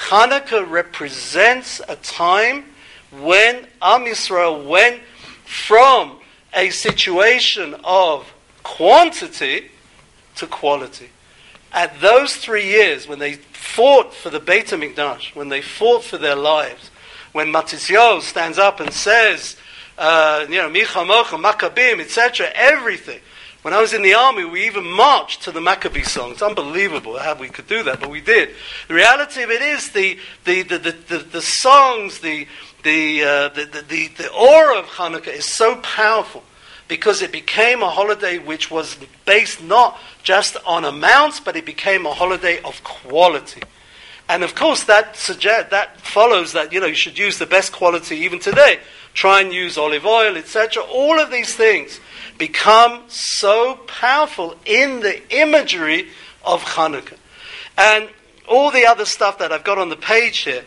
Hanukkah 0.10 0.68
represents 0.68 1.82
a 1.88 1.96
time 1.98 2.66
when 3.12 3.68
Am 3.82 4.06
Yisrael 4.06 4.66
went 4.66 5.02
from 5.46 6.20
a 6.54 6.70
situation 6.70 7.76
of 7.84 8.32
quantity 8.64 9.72
to 10.36 10.48
quality 10.48 11.10
at 11.74 12.00
those 12.02 12.36
three 12.36 12.66
years, 12.66 13.08
when 13.08 13.20
they 13.20 13.34
fought 13.34 14.14
for 14.14 14.30
the 14.30 14.40
Beit 14.40 14.68
HaMikdash, 14.68 15.36
when 15.36 15.50
they 15.50 15.62
fought 15.62 16.04
for 16.04 16.18
their 16.18 16.36
lives, 16.36 16.90
when 17.32 17.48
Matisyahu 17.48 18.22
stands 18.22 18.58
up 18.58 18.80
and 18.80 18.92
says, 18.92 19.56
uh, 19.98 20.46
you 20.50 20.56
know, 20.56 20.70
Mi 20.70 20.82
Chamocha, 20.82 21.42
Maccabim, 21.42 22.02
etc., 22.02 22.50
everything. 22.54 23.20
When 23.62 23.74
I 23.76 23.80
was 23.80 23.94
in 23.94 24.02
the 24.02 24.16
army, 24.16 24.44
we 24.44 24.66
even 24.66 24.86
marched 24.86 25.44
to 25.44 25.52
the 25.52 25.62
Maccabee 25.62 26.02
songs. 26.02 26.34
It's 26.34 26.42
unbelievable 26.42 27.20
how 27.20 27.36
we 27.36 27.48
could 27.48 27.68
do 27.68 27.84
that, 27.84 28.00
but 28.00 28.10
we 28.10 28.20
did. 28.20 28.50
The 28.88 28.96
reality 28.96 29.44
of 29.44 29.52
it 29.52 29.62
is 29.62 29.92
the, 29.92 30.18
the, 30.46 30.64
the, 30.64 30.96
the, 31.08 31.18
the 31.20 31.42
songs, 31.42 32.20
the, 32.20 32.48
the, 32.84 33.24
uh, 33.24 33.50
the, 33.50 33.66
the, 33.88 34.08
the, 34.08 34.32
aura 34.32 34.80
of 34.80 34.86
Hanukkah 34.86 35.36
is 35.36 35.46
so 35.46 35.76
powerful 35.78 36.44
because 36.88 37.22
it 37.22 37.32
became 37.32 37.82
a 37.82 37.90
holiday 37.90 38.38
which 38.38 38.70
was 38.70 38.98
based 39.26 39.64
not 39.64 40.00
just 40.24 40.58
on 40.66 40.84
amounts, 40.84 41.40
but 41.40 41.56
it 41.56 41.66
became 41.66 42.06
a 42.06 42.14
holiday 42.14 42.62
of 42.64 42.84
quality. 42.84 43.62
And 44.28 44.44
of 44.44 44.56
course, 44.56 44.84
that 44.86 45.16
suggest, 45.16 45.70
that 45.72 46.00
follows 46.02 46.54
that 46.54 46.72
you 46.72 46.80
know 46.80 46.86
you 46.88 46.96
should 46.96 47.18
use 47.18 47.38
the 47.38 47.46
best 47.46 47.72
quality 47.72 48.18
even 48.18 48.40
today. 48.40 48.80
Try 49.14 49.42
and 49.42 49.54
use 49.54 49.78
olive 49.78 50.06
oil, 50.06 50.38
etc. 50.38 50.84
All 50.84 51.20
of 51.20 51.32
these 51.32 51.54
things 51.54 52.00
become 52.38 53.04
so 53.08 53.76
powerful 53.88 54.56
in 54.66 55.02
the 55.02 55.22
imagery 55.36 56.08
of 56.46 56.64
Hanukkah, 56.64 57.18
and 57.78 58.10
all 58.48 58.72
the 58.72 58.86
other 58.86 59.06
stuff 59.06 59.38
that 59.40 59.52
I've 59.52 59.64
got 59.64 59.78
on 59.78 59.90
the 59.90 59.96
page 59.96 60.40
here 60.40 60.64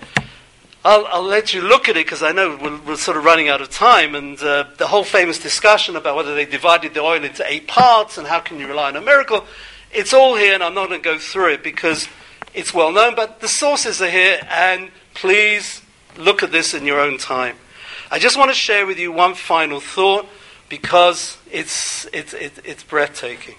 I'll, 0.87 1.07
I'll, 1.07 1.23
let 1.23 1.55
you 1.55 1.63
look 1.63 1.89
at 1.89 1.97
it 1.97 2.05
because 2.05 2.23
I 2.23 2.33
know 2.33 2.59
we're, 2.61 2.79
we're, 2.83 2.97
sort 2.97 3.17
of 3.17 3.25
running 3.25 3.49
out 3.49 3.63
of 3.63 3.71
time. 3.71 4.15
And 4.15 4.39
uh, 4.43 4.65
the 4.77 4.87
whole 4.87 5.03
famous 5.03 5.39
discussion 5.39 5.97
about 5.97 6.15
whether 6.15 6.35
they 6.35 6.45
divided 6.45 6.93
the 6.93 7.01
oil 7.01 7.25
into 7.25 7.43
eight 7.51 7.67
parts 7.67 8.19
and 8.19 8.27
how 8.27 8.41
can 8.41 8.59
you 8.59 8.69
rely 8.69 8.89
on 8.89 8.97
a 8.97 9.01
miracle, 9.01 9.47
it's 9.93 10.13
all 10.13 10.37
here, 10.37 10.53
and 10.53 10.63
I'm 10.63 10.75
not 10.75 10.91
going 10.91 11.01
to 11.01 11.05
go 11.05 11.19
through 11.19 11.55
it 11.55 11.63
because 11.63 12.07
it's 12.53 12.75
well 12.75 12.93
known. 12.93 13.15
But 13.15 13.41
the 13.41 13.49
sources 13.49 14.03
are 14.03 14.11
here, 14.11 14.41
and 14.51 14.91
please 15.15 15.81
look 16.19 16.43
at 16.43 16.53
this 16.53 16.75
in 16.75 16.85
your 16.85 17.01
own 17.01 17.17
time. 17.17 17.57
I 18.11 18.19
just 18.19 18.37
want 18.37 18.51
to 18.51 18.55
share 18.55 18.87
with 18.87 18.99
you 18.99 19.11
one 19.11 19.35
final 19.35 19.81
thought 19.81 20.29
because 20.69 21.39
it's, 21.51 22.05
it's, 22.13 22.35
it's, 22.35 22.59
it's 22.59 22.83
breathtaking. 22.85 23.55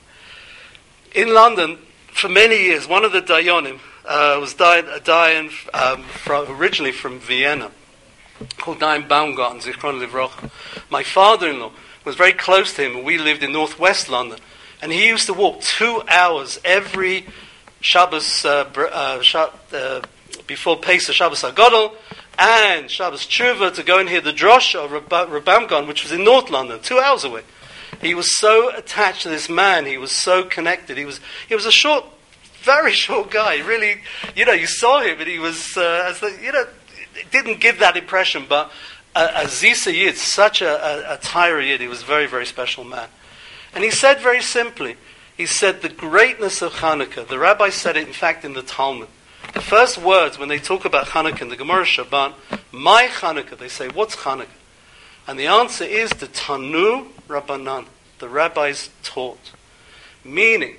In 1.15 1.34
London, 1.34 1.80
for 2.07 2.30
many 2.30 2.57
years, 2.57 2.88
one 2.88 3.03
of 3.03 3.11
the 3.13 3.21
Dayanim, 3.21 3.80
uh, 4.08 4.38
was 4.39 4.53
died, 4.53 4.86
a 4.86 5.49
um, 5.74 6.03
from, 6.03 6.49
originally 6.49 6.91
from 6.91 7.20
Vienna, 7.20 7.72
called 8.58 8.80
Dayan 8.80 9.08
Baumgarten, 9.08 9.60
Zichron 9.60 10.06
Livroch. 10.06 10.49
My 10.89 11.03
father-in-law 11.03 11.72
was 12.03 12.16
very 12.16 12.34
close 12.34 12.74
to 12.76 12.84
him, 12.84 12.97
and 12.97 13.06
we 13.06 13.18
lived 13.18 13.43
in 13.43 13.51
northwest 13.51 14.10
London. 14.10 14.39
And 14.82 14.91
he 14.91 15.08
used 15.08 15.26
to 15.28 15.34
walk 15.34 15.62
two 15.62 16.03
hours 16.08 16.60
every 16.64 17.26
Shabbos, 17.82 18.45
uh, 18.45 18.70
uh, 18.76 19.47
uh, 19.74 20.01
before 20.47 20.78
Pesach, 20.78 21.16
Shabbos 21.16 21.41
Agadol, 21.43 21.93
and 22.38 22.89
Shabbos 22.89 23.26
Tshuva 23.26 23.74
to 23.76 23.84
go 23.84 23.99
and 23.99 24.10
hear 24.10 24.22
the 24.22 24.34
drosha 24.34 24.86
of 24.86 24.91
Rabamgon, 25.32 25.88
which 25.88 26.03
was 26.03 26.12
in 26.12 26.24
North 26.24 26.49
London, 26.49 26.80
two 26.82 26.99
hours 26.99 27.24
away. 27.24 27.43
He 28.01 28.14
was 28.14 28.38
so 28.38 28.76
attached 28.76 29.24
to 29.24 29.30
this 29.30 29.49
man. 29.49 29.86
He 29.86 29.97
was 29.97 30.12
so 30.12 30.43
connected. 30.43 30.97
He 30.97 31.06
was, 31.06 31.20
he 31.47 31.56
was 31.56 31.66
a 31.66 31.72
short 31.72 32.06
very 32.66 32.91
short 32.91 33.32
guy. 33.32 33.59
Really, 33.66 34.01
you 34.36 34.45
know, 34.45 34.53
you 34.53 34.68
saw 34.68 35.01
him 35.01 35.20
and 35.20 35.30
he 35.30 35.39
was, 35.39 35.78
uh, 35.78 36.07
as 36.09 36.20
the, 36.20 36.38
you 36.41 36.51
know, 36.51 36.66
didn't 37.32 37.61
give 37.61 37.80
that 37.80 37.95
impression, 37.95 38.45
but 38.49 38.72
uh, 39.16 39.43
Aziz 39.43 39.86
Yid, 39.88 40.18
such 40.18 40.61
a, 40.61 41.13
a, 41.13 41.20
a 41.22 41.61
Yid, 41.61 41.80
he 41.80 41.88
was 41.88 42.01
a 42.01 42.05
very, 42.05 42.28
very 42.28 42.45
special 42.45 42.84
man. 42.84 43.07
And 43.74 43.84
he 43.84 43.91
said 43.91 44.20
very 44.20 44.41
simply, 44.41 44.97
he 45.38 45.45
said 45.45 45.82
the 45.82 45.89
greatness 45.89 46.61
of 46.61 46.74
Hanukkah, 46.74 47.28
the 47.28 47.39
rabbi 47.39 47.70
said 47.70 47.97
it 47.97 48.07
in 48.07 48.13
fact 48.13 48.43
in 48.43 48.53
the 48.53 48.61
Talmud. 48.61 49.09
The 49.53 49.61
first 49.61 49.97
words 49.97 50.39
when 50.39 50.49
they 50.49 50.59
talk 50.59 50.86
about 50.86 51.07
Hanukkah 51.07 51.43
in 51.43 51.49
the 51.49 51.55
Gemara 51.55 51.86
Shabbat, 51.86 52.34
Mai 52.72 53.07
Hanukkah, 53.07 53.57
they 53.57 53.70
say, 53.70 53.88
what's 53.88 54.18
Hanukkah? 54.18 54.47
And 55.28 55.39
the 55.39 55.47
answer 55.47 55.84
is 55.84 56.09
the 56.11 56.28
Tanu 56.28 57.07
Rabbanan, 57.28 57.86
the 58.20 58.30
rabbis 58.30 58.89
taught. 59.03 59.51
Meaning, 60.24 60.76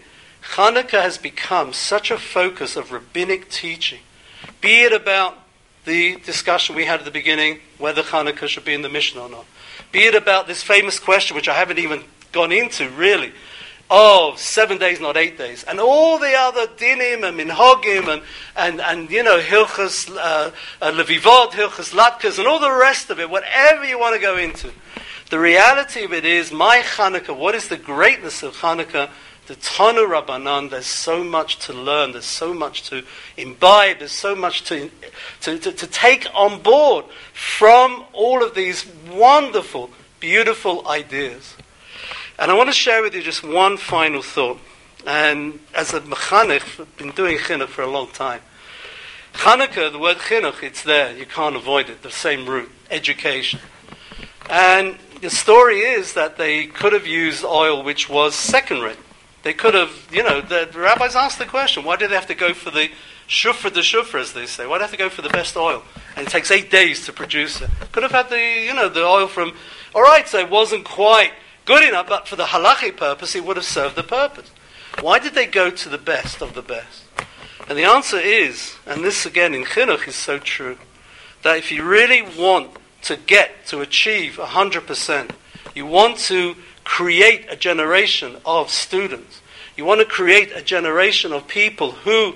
Hanukkah 0.54 1.02
has 1.02 1.18
become 1.18 1.72
such 1.72 2.10
a 2.10 2.18
focus 2.18 2.76
of 2.76 2.92
rabbinic 2.92 3.50
teaching, 3.50 4.00
be 4.60 4.82
it 4.82 4.92
about 4.92 5.36
the 5.84 6.16
discussion 6.16 6.74
we 6.74 6.84
had 6.84 7.00
at 7.00 7.04
the 7.04 7.10
beginning 7.10 7.60
whether 7.78 8.02
Hanukkah 8.02 8.48
should 8.48 8.64
be 8.64 8.74
in 8.74 8.82
the 8.82 8.88
Mishnah 8.88 9.22
or 9.22 9.28
not. 9.28 9.46
Be 9.92 10.00
it 10.00 10.14
about 10.14 10.46
this 10.46 10.62
famous 10.62 10.98
question, 10.98 11.36
which 11.36 11.48
I 11.48 11.54
haven't 11.54 11.78
even 11.78 12.04
gone 12.32 12.52
into 12.52 12.88
really, 12.90 13.32
of 13.88 14.38
seven 14.38 14.78
days, 14.78 15.00
not 15.00 15.16
eight 15.16 15.38
days, 15.38 15.62
and 15.64 15.78
all 15.78 16.18
the 16.18 16.34
other 16.34 16.66
dinim 16.66 17.26
and 17.26 17.38
minhagim 17.38 18.12
and, 18.12 18.22
and, 18.56 18.80
and 18.80 19.10
you 19.10 19.22
know, 19.22 19.38
hilchas 19.38 20.10
uh, 20.10 20.50
uh, 20.82 20.92
hilchas 20.92 21.94
latkas, 21.94 22.38
and 22.38 22.48
all 22.48 22.58
the 22.58 22.72
rest 22.72 23.10
of 23.10 23.20
it, 23.20 23.30
whatever 23.30 23.84
you 23.84 23.98
want 23.98 24.14
to 24.14 24.20
go 24.20 24.36
into. 24.36 24.72
The 25.30 25.38
reality 25.38 26.04
of 26.04 26.12
it 26.12 26.24
is, 26.24 26.52
Mai 26.52 26.80
Hanukkah, 26.80 27.36
what 27.36 27.54
is 27.54 27.68
the 27.68 27.76
greatness 27.76 28.42
of 28.42 28.56
Hanukkah? 28.56 29.10
The 29.46 29.54
Tanu 29.54 30.08
Rabbanan, 30.08 30.70
there's 30.70 30.86
so 30.86 31.22
much 31.22 31.58
to 31.66 31.72
learn, 31.72 32.10
there's 32.10 32.24
so 32.24 32.52
much 32.52 32.82
to 32.88 33.04
imbibe, 33.36 34.00
there's 34.00 34.10
so 34.10 34.34
much 34.34 34.64
to, 34.64 34.90
to, 35.42 35.56
to, 35.60 35.70
to 35.70 35.86
take 35.86 36.26
on 36.34 36.62
board 36.62 37.04
from 37.32 38.04
all 38.12 38.42
of 38.42 38.56
these 38.56 38.84
wonderful, 39.08 39.90
beautiful 40.18 40.88
ideas. 40.88 41.54
And 42.40 42.50
I 42.50 42.54
want 42.54 42.70
to 42.70 42.74
share 42.74 43.02
with 43.02 43.14
you 43.14 43.22
just 43.22 43.44
one 43.44 43.76
final 43.76 44.20
thought. 44.20 44.58
And 45.06 45.60
as 45.74 45.94
a 45.94 46.00
mechanech, 46.00 46.80
I've 46.80 46.96
been 46.96 47.12
doing 47.12 47.38
chinuch 47.38 47.68
for 47.68 47.82
a 47.82 47.86
long 47.86 48.08
time. 48.08 48.40
Chanukah, 49.32 49.92
the 49.92 49.98
word 50.00 50.16
chinuch, 50.16 50.64
it's 50.64 50.82
there. 50.82 51.16
You 51.16 51.24
can't 51.24 51.54
avoid 51.54 51.88
it. 51.88 52.02
The 52.02 52.10
same 52.10 52.48
root, 52.48 52.70
education. 52.90 53.60
And 54.50 54.98
the 55.20 55.30
story 55.30 55.80
is 55.80 56.14
that 56.14 56.36
they 56.36 56.66
could 56.66 56.92
have 56.92 57.06
used 57.06 57.44
oil 57.44 57.84
which 57.84 58.08
was 58.08 58.34
second 58.34 58.82
rate. 58.82 58.98
They 59.46 59.54
could 59.54 59.74
have, 59.74 60.08
you 60.12 60.24
know, 60.24 60.40
the, 60.40 60.68
rabbis 60.74 61.14
asked 61.14 61.38
the 61.38 61.44
question, 61.44 61.84
why 61.84 61.94
do 61.94 62.08
they 62.08 62.16
have 62.16 62.26
to 62.26 62.34
go 62.34 62.52
for 62.52 62.72
the 62.72 62.90
shufra 63.28 63.72
the 63.72 63.78
shufra, 63.78 64.18
as 64.18 64.32
they 64.32 64.44
say? 64.44 64.66
Why 64.66 64.74
do 64.74 64.78
they 64.80 64.84
have 64.86 64.90
to 64.90 64.96
go 64.96 65.08
for 65.08 65.22
the 65.22 65.28
best 65.28 65.56
oil? 65.56 65.84
And 66.16 66.26
it 66.26 66.30
takes 66.32 66.50
eight 66.50 66.68
days 66.68 67.06
to 67.06 67.12
produce 67.12 67.62
it. 67.62 67.70
Could 67.92 68.02
have 68.02 68.10
had 68.10 68.28
the, 68.28 68.40
you 68.40 68.74
know, 68.74 68.88
the 68.88 69.04
oil 69.04 69.28
from, 69.28 69.52
all 69.94 70.02
right, 70.02 70.26
so 70.26 70.40
it 70.40 70.50
wasn't 70.50 70.84
quite 70.84 71.30
good 71.64 71.88
enough, 71.88 72.08
but 72.08 72.26
for 72.26 72.34
the 72.34 72.46
halachic 72.46 72.96
purpose, 72.96 73.36
it 73.36 73.44
would 73.44 73.56
have 73.56 73.64
served 73.64 73.94
the 73.94 74.02
purpose. 74.02 74.50
Why 75.00 75.20
did 75.20 75.36
they 75.36 75.46
go 75.46 75.70
to 75.70 75.88
the 75.88 75.96
best 75.96 76.42
of 76.42 76.54
the 76.54 76.62
best? 76.62 77.04
And 77.68 77.78
the 77.78 77.84
answer 77.84 78.18
is, 78.18 78.74
and 78.84 79.04
this 79.04 79.26
again 79.26 79.54
in 79.54 79.62
chinuch 79.62 80.08
is 80.08 80.16
so 80.16 80.40
true, 80.40 80.76
that 81.44 81.56
if 81.56 81.70
you 81.70 81.84
really 81.84 82.22
want 82.22 82.70
to 83.02 83.16
get 83.16 83.64
to 83.66 83.80
achieve 83.80 84.38
100%, 84.38 85.30
you 85.76 85.86
want 85.86 86.18
to 86.18 86.56
create 86.86 87.44
a 87.50 87.56
generation 87.56 88.36
of 88.46 88.70
students, 88.70 89.42
you 89.76 89.84
want 89.84 90.00
to 90.00 90.06
create 90.06 90.52
a 90.54 90.62
generation 90.62 91.32
of 91.32 91.46
people 91.48 91.90
who 91.90 92.34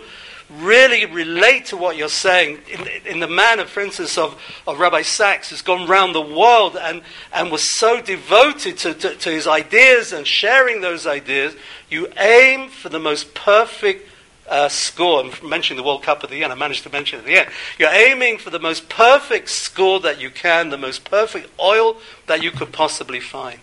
really 0.58 1.06
relate 1.06 1.66
to 1.66 1.76
what 1.76 1.96
you're 1.96 2.08
saying 2.08 2.58
in, 2.68 2.88
in 3.06 3.20
the 3.20 3.28
manner, 3.28 3.64
for 3.64 3.80
instance, 3.80 4.18
of, 4.18 4.36
of 4.66 4.80
Rabbi 4.80 5.02
Sachs, 5.02 5.50
who's 5.50 5.62
gone 5.62 5.88
round 5.88 6.16
the 6.16 6.20
world 6.20 6.76
and, 6.76 7.02
and 7.32 7.52
was 7.52 7.62
so 7.62 8.02
devoted 8.02 8.76
to, 8.78 8.92
to, 8.92 9.14
to 9.14 9.30
his 9.30 9.46
ideas 9.46 10.12
and 10.12 10.26
sharing 10.26 10.80
those 10.80 11.06
ideas, 11.06 11.54
you 11.88 12.08
aim 12.18 12.68
for 12.68 12.88
the 12.88 12.98
most 12.98 13.32
perfect 13.32 14.08
uh, 14.48 14.68
score. 14.68 15.20
I'm 15.24 15.48
mentioning 15.48 15.80
the 15.80 15.86
World 15.86 16.02
Cup 16.02 16.24
at 16.24 16.30
the 16.30 16.42
end. 16.42 16.52
I 16.52 16.56
managed 16.56 16.82
to 16.82 16.90
mention 16.90 17.20
it 17.20 17.22
at 17.22 17.26
the 17.26 17.38
end. 17.38 17.50
You're 17.78 17.94
aiming 17.94 18.38
for 18.38 18.50
the 18.50 18.58
most 18.58 18.88
perfect 18.88 19.48
score 19.48 20.00
that 20.00 20.20
you 20.20 20.28
can, 20.28 20.70
the 20.70 20.76
most 20.76 21.04
perfect 21.04 21.48
oil 21.60 21.98
that 22.26 22.42
you 22.42 22.50
could 22.50 22.72
possibly 22.72 23.20
find. 23.20 23.60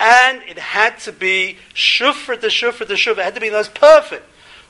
And 0.00 0.42
it 0.42 0.58
had 0.58 0.98
to 1.00 1.12
be 1.12 1.58
shufra 1.74 2.40
to 2.40 2.46
shufra 2.46 2.86
to 2.86 2.94
shufra. 2.94 3.18
It 3.18 3.24
had 3.24 3.34
to 3.34 3.40
be 3.40 3.48
the 3.48 3.56
most 3.56 3.74
perfect. 3.74 4.24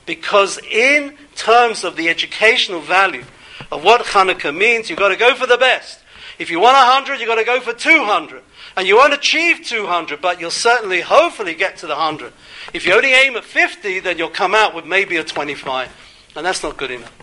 Because 0.05 0.57
in 0.71 1.15
terms 1.35 1.83
of 1.83 1.95
the 1.95 2.09
educational 2.09 2.81
value 2.81 3.23
of 3.71 3.83
what 3.83 4.01
Hanukkah 4.01 4.55
means, 4.55 4.89
you've 4.89 4.97
got 4.97 5.09
to 5.09 5.15
go 5.15 5.35
for 5.35 5.45
the 5.45 5.57
best. 5.57 5.99
If 6.39 6.49
you 6.49 6.59
want 6.59 6.75
100, 6.75 7.19
you've 7.19 7.27
got 7.27 7.35
to 7.35 7.43
go 7.43 7.59
for 7.59 7.73
200. 7.73 8.41
And 8.77 8.87
you 8.87 8.95
won't 8.95 9.13
achieve 9.13 9.65
200, 9.65 10.21
but 10.21 10.39
you'll 10.39 10.51
certainly, 10.51 11.01
hopefully, 11.01 11.53
get 11.53 11.77
to 11.77 11.87
the 11.87 11.95
100. 11.95 12.31
If 12.73 12.85
you 12.85 12.93
only 12.93 13.11
aim 13.11 13.35
at 13.35 13.43
50, 13.43 13.99
then 13.99 14.17
you'll 14.17 14.29
come 14.29 14.55
out 14.55 14.73
with 14.73 14.85
maybe 14.85 15.17
a 15.17 15.23
25. 15.23 15.89
And 16.35 16.45
that's 16.45 16.63
not 16.63 16.77
good 16.77 16.91
enough. 16.91 17.13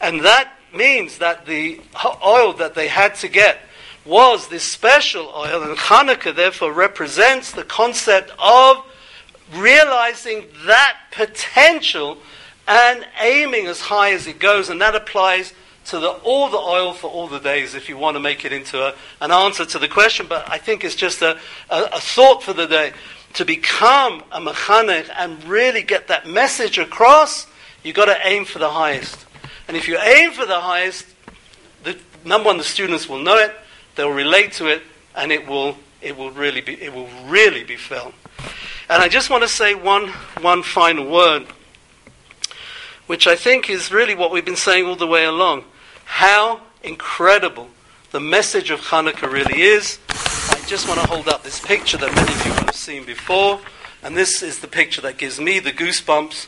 And 0.00 0.20
that 0.20 0.52
means 0.72 1.18
that 1.18 1.46
the 1.46 1.80
oil 2.24 2.52
that 2.54 2.74
they 2.74 2.88
had 2.88 3.16
to 3.16 3.28
get 3.28 3.58
was 4.10 4.48
this 4.48 4.64
special 4.64 5.32
oil, 5.34 5.62
and 5.62 5.78
Hanukkah 5.78 6.34
therefore 6.34 6.72
represents 6.72 7.52
the 7.52 7.62
concept 7.62 8.32
of 8.38 8.84
realizing 9.54 10.46
that 10.66 10.96
potential 11.12 12.18
and 12.66 13.06
aiming 13.20 13.66
as 13.66 13.80
high 13.80 14.12
as 14.12 14.26
it 14.26 14.40
goes, 14.40 14.68
and 14.68 14.80
that 14.80 14.96
applies 14.96 15.54
to 15.86 15.98
the, 15.98 16.08
all 16.08 16.50
the 16.50 16.58
oil 16.58 16.92
for 16.92 17.08
all 17.08 17.28
the 17.28 17.38
days 17.38 17.74
if 17.74 17.88
you 17.88 17.96
want 17.96 18.16
to 18.16 18.20
make 18.20 18.44
it 18.44 18.52
into 18.52 18.82
a, 18.82 18.94
an 19.20 19.30
answer 19.30 19.64
to 19.64 19.78
the 19.78 19.88
question. 19.88 20.26
But 20.28 20.48
I 20.48 20.58
think 20.58 20.84
it's 20.84 20.94
just 20.94 21.22
a, 21.22 21.38
a, 21.70 21.82
a 21.92 22.00
thought 22.00 22.42
for 22.42 22.52
the 22.52 22.66
day. 22.66 22.92
To 23.34 23.44
become 23.44 24.24
a 24.32 24.40
mechanech 24.40 25.08
and 25.16 25.42
really 25.44 25.82
get 25.82 26.08
that 26.08 26.26
message 26.26 26.78
across, 26.78 27.46
you've 27.84 27.96
got 27.96 28.06
to 28.06 28.18
aim 28.24 28.44
for 28.44 28.58
the 28.58 28.70
highest. 28.70 29.26
And 29.68 29.76
if 29.76 29.86
you 29.86 29.98
aim 29.98 30.32
for 30.32 30.46
the 30.46 30.60
highest, 30.60 31.06
the, 31.84 31.96
number 32.24 32.48
one, 32.48 32.58
the 32.58 32.64
students 32.64 33.08
will 33.08 33.20
know 33.20 33.36
it, 33.36 33.54
they'll 33.94 34.10
relate 34.10 34.52
to 34.52 34.66
it, 34.66 34.82
and 35.14 35.32
it 35.32 35.46
will, 35.46 35.76
it 36.00 36.16
will, 36.16 36.30
really, 36.30 36.60
be, 36.60 36.80
it 36.80 36.94
will 36.94 37.08
really 37.26 37.64
be 37.64 37.76
felt. 37.76 38.14
And 38.88 39.02
I 39.02 39.08
just 39.08 39.30
want 39.30 39.42
to 39.42 39.48
say 39.48 39.74
one, 39.74 40.08
one 40.40 40.62
final 40.62 41.08
word, 41.08 41.46
which 43.06 43.26
I 43.26 43.36
think 43.36 43.70
is 43.70 43.92
really 43.92 44.14
what 44.14 44.30
we've 44.30 44.44
been 44.44 44.56
saying 44.56 44.86
all 44.86 44.96
the 44.96 45.06
way 45.06 45.24
along. 45.24 45.64
How 46.04 46.60
incredible 46.82 47.68
the 48.10 48.20
message 48.20 48.70
of 48.70 48.80
Hanukkah 48.80 49.30
really 49.30 49.62
is. 49.62 49.98
I 50.08 50.60
just 50.66 50.88
want 50.88 51.00
to 51.00 51.06
hold 51.06 51.28
up 51.28 51.44
this 51.44 51.60
picture 51.60 51.96
that 51.98 52.14
many 52.14 52.32
of 52.32 52.46
you 52.46 52.52
have 52.52 52.74
seen 52.74 53.04
before, 53.04 53.60
and 54.02 54.16
this 54.16 54.42
is 54.42 54.58
the 54.58 54.68
picture 54.68 55.00
that 55.02 55.18
gives 55.18 55.38
me 55.38 55.60
the 55.60 55.70
goosebumps. 55.70 56.46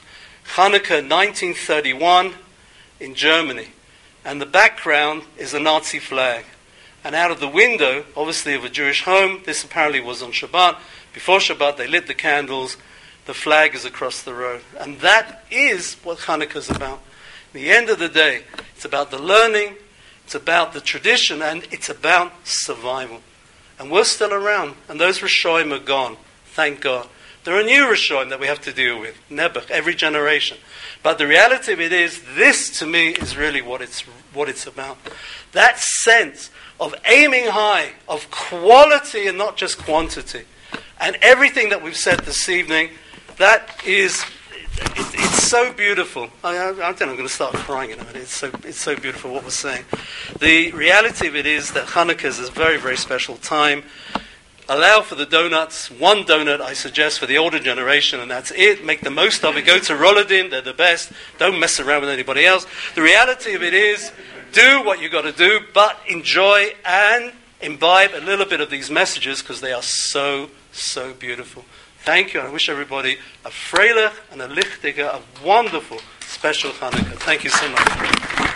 Hanukkah 0.54 1.08
1931 1.08 2.34
in 2.98 3.14
Germany. 3.14 3.68
And 4.24 4.40
the 4.40 4.46
background 4.46 5.22
is 5.36 5.54
a 5.54 5.60
Nazi 5.60 5.98
flag. 5.98 6.44
And 7.04 7.14
out 7.14 7.30
of 7.30 7.40
the 7.40 7.48
window, 7.48 8.04
obviously 8.16 8.54
of 8.54 8.64
a 8.64 8.68
Jewish 8.68 9.02
home, 9.02 9.42
this 9.44 9.64
apparently 9.64 10.00
was 10.00 10.22
on 10.22 10.30
Shabbat, 10.30 10.78
before 11.12 11.38
Shabbat, 11.38 11.76
they 11.76 11.86
lit 11.86 12.06
the 12.06 12.14
candles, 12.14 12.76
the 13.26 13.34
flag 13.34 13.74
is 13.74 13.84
across 13.84 14.22
the 14.22 14.34
road. 14.34 14.62
And 14.78 15.00
that 15.00 15.44
is 15.50 15.94
what 16.02 16.18
Hanukkah 16.18 16.56
is 16.56 16.70
about. 16.70 17.00
At 17.48 17.52
the 17.52 17.70
end 17.70 17.90
of 17.90 17.98
the 17.98 18.08
day, 18.08 18.44
it's 18.74 18.84
about 18.84 19.10
the 19.10 19.18
learning, 19.18 19.76
it's 20.24 20.34
about 20.34 20.72
the 20.72 20.80
tradition, 20.80 21.42
and 21.42 21.66
it's 21.70 21.88
about 21.88 22.46
survival. 22.46 23.20
And 23.78 23.90
we're 23.90 24.04
still 24.04 24.32
around, 24.32 24.76
and 24.88 25.00
those 25.00 25.18
Rishoim 25.18 25.72
are 25.72 25.84
gone. 25.84 26.16
Thank 26.46 26.80
God. 26.80 27.08
There 27.44 27.58
are 27.58 27.62
new 27.64 27.86
Rishoim 27.86 28.30
that 28.30 28.38
we 28.38 28.46
have 28.46 28.60
to 28.62 28.72
deal 28.72 29.00
with, 29.00 29.16
Nebuch, 29.28 29.70
every 29.70 29.94
generation. 29.94 30.58
But 31.02 31.18
the 31.18 31.26
reality 31.26 31.72
of 31.72 31.80
it 31.80 31.92
is, 31.92 32.22
this 32.36 32.78
to 32.78 32.86
me 32.86 33.08
is 33.08 33.36
really 33.36 33.60
what 33.60 33.82
it's, 33.82 34.02
what 34.32 34.48
it's 34.48 34.66
about. 34.66 34.96
That 35.50 35.78
sense 35.78 36.50
of 36.82 36.96
aiming 37.06 37.46
high, 37.46 37.92
of 38.08 38.28
quality 38.32 39.28
and 39.28 39.38
not 39.38 39.56
just 39.56 39.78
quantity. 39.78 40.42
And 41.00 41.16
everything 41.22 41.68
that 41.68 41.80
we've 41.80 41.96
said 41.96 42.18
this 42.20 42.48
evening, 42.48 42.90
that 43.36 43.80
is, 43.86 44.24
it, 44.78 44.90
it's 44.96 45.44
so 45.44 45.72
beautiful. 45.72 46.28
I, 46.42 46.56
I, 46.56 46.70
I 46.70 46.92
think 46.92 47.02
I'm 47.08 47.16
going 47.16 47.28
to 47.28 47.28
start 47.28 47.54
crying 47.54 47.90
in 47.90 48.00
a 48.00 48.04
minute. 48.04 48.22
It's 48.22 48.36
so, 48.36 48.50
it's 48.64 48.80
so 48.80 48.96
beautiful 48.96 49.32
what 49.32 49.44
we're 49.44 49.50
saying. 49.50 49.84
The 50.40 50.72
reality 50.72 51.28
of 51.28 51.36
it 51.36 51.46
is 51.46 51.70
that 51.72 51.86
Hanukkah 51.86 52.24
is 52.24 52.40
a 52.40 52.50
very, 52.50 52.78
very 52.78 52.96
special 52.96 53.36
time. 53.36 53.84
Allow 54.68 55.02
for 55.02 55.14
the 55.14 55.26
donuts. 55.26 55.88
One 55.88 56.24
donut, 56.24 56.60
I 56.60 56.72
suggest, 56.72 57.20
for 57.20 57.26
the 57.26 57.38
older 57.38 57.60
generation, 57.60 58.18
and 58.18 58.30
that's 58.30 58.50
it. 58.52 58.84
Make 58.84 59.02
the 59.02 59.10
most 59.10 59.44
of 59.44 59.56
it. 59.56 59.66
Go 59.66 59.78
to 59.78 59.92
Roladin, 59.92 60.50
they're 60.50 60.62
the 60.62 60.72
best. 60.72 61.12
Don't 61.38 61.60
mess 61.60 61.78
around 61.78 62.00
with 62.00 62.10
anybody 62.10 62.44
else. 62.44 62.66
The 62.96 63.02
reality 63.02 63.54
of 63.54 63.62
it 63.62 63.74
is, 63.74 64.10
do 64.52 64.84
what 64.84 65.00
you've 65.00 65.12
got 65.12 65.22
to 65.22 65.32
do, 65.32 65.60
but 65.72 65.98
enjoy 66.08 66.74
and 66.84 67.32
imbibe 67.60 68.10
a 68.14 68.20
little 68.20 68.46
bit 68.46 68.60
of 68.60 68.70
these 68.70 68.90
messages 68.90 69.40
because 69.40 69.60
they 69.60 69.72
are 69.72 69.82
so 69.82 70.50
so 70.72 71.12
beautiful. 71.14 71.64
Thank 72.04 72.34
you. 72.34 72.40
and 72.40 72.48
I 72.48 72.52
wish 72.52 72.68
everybody 72.68 73.18
a 73.44 73.50
freilich 73.50 74.12
and 74.32 74.42
a 74.42 74.48
lichtiger, 74.48 75.06
a 75.06 75.22
wonderful, 75.44 76.00
special 76.20 76.72
Hanukkah. 76.72 77.16
Thank 77.20 77.44
you 77.44 77.50
so 77.50 77.68
much. 77.68 78.51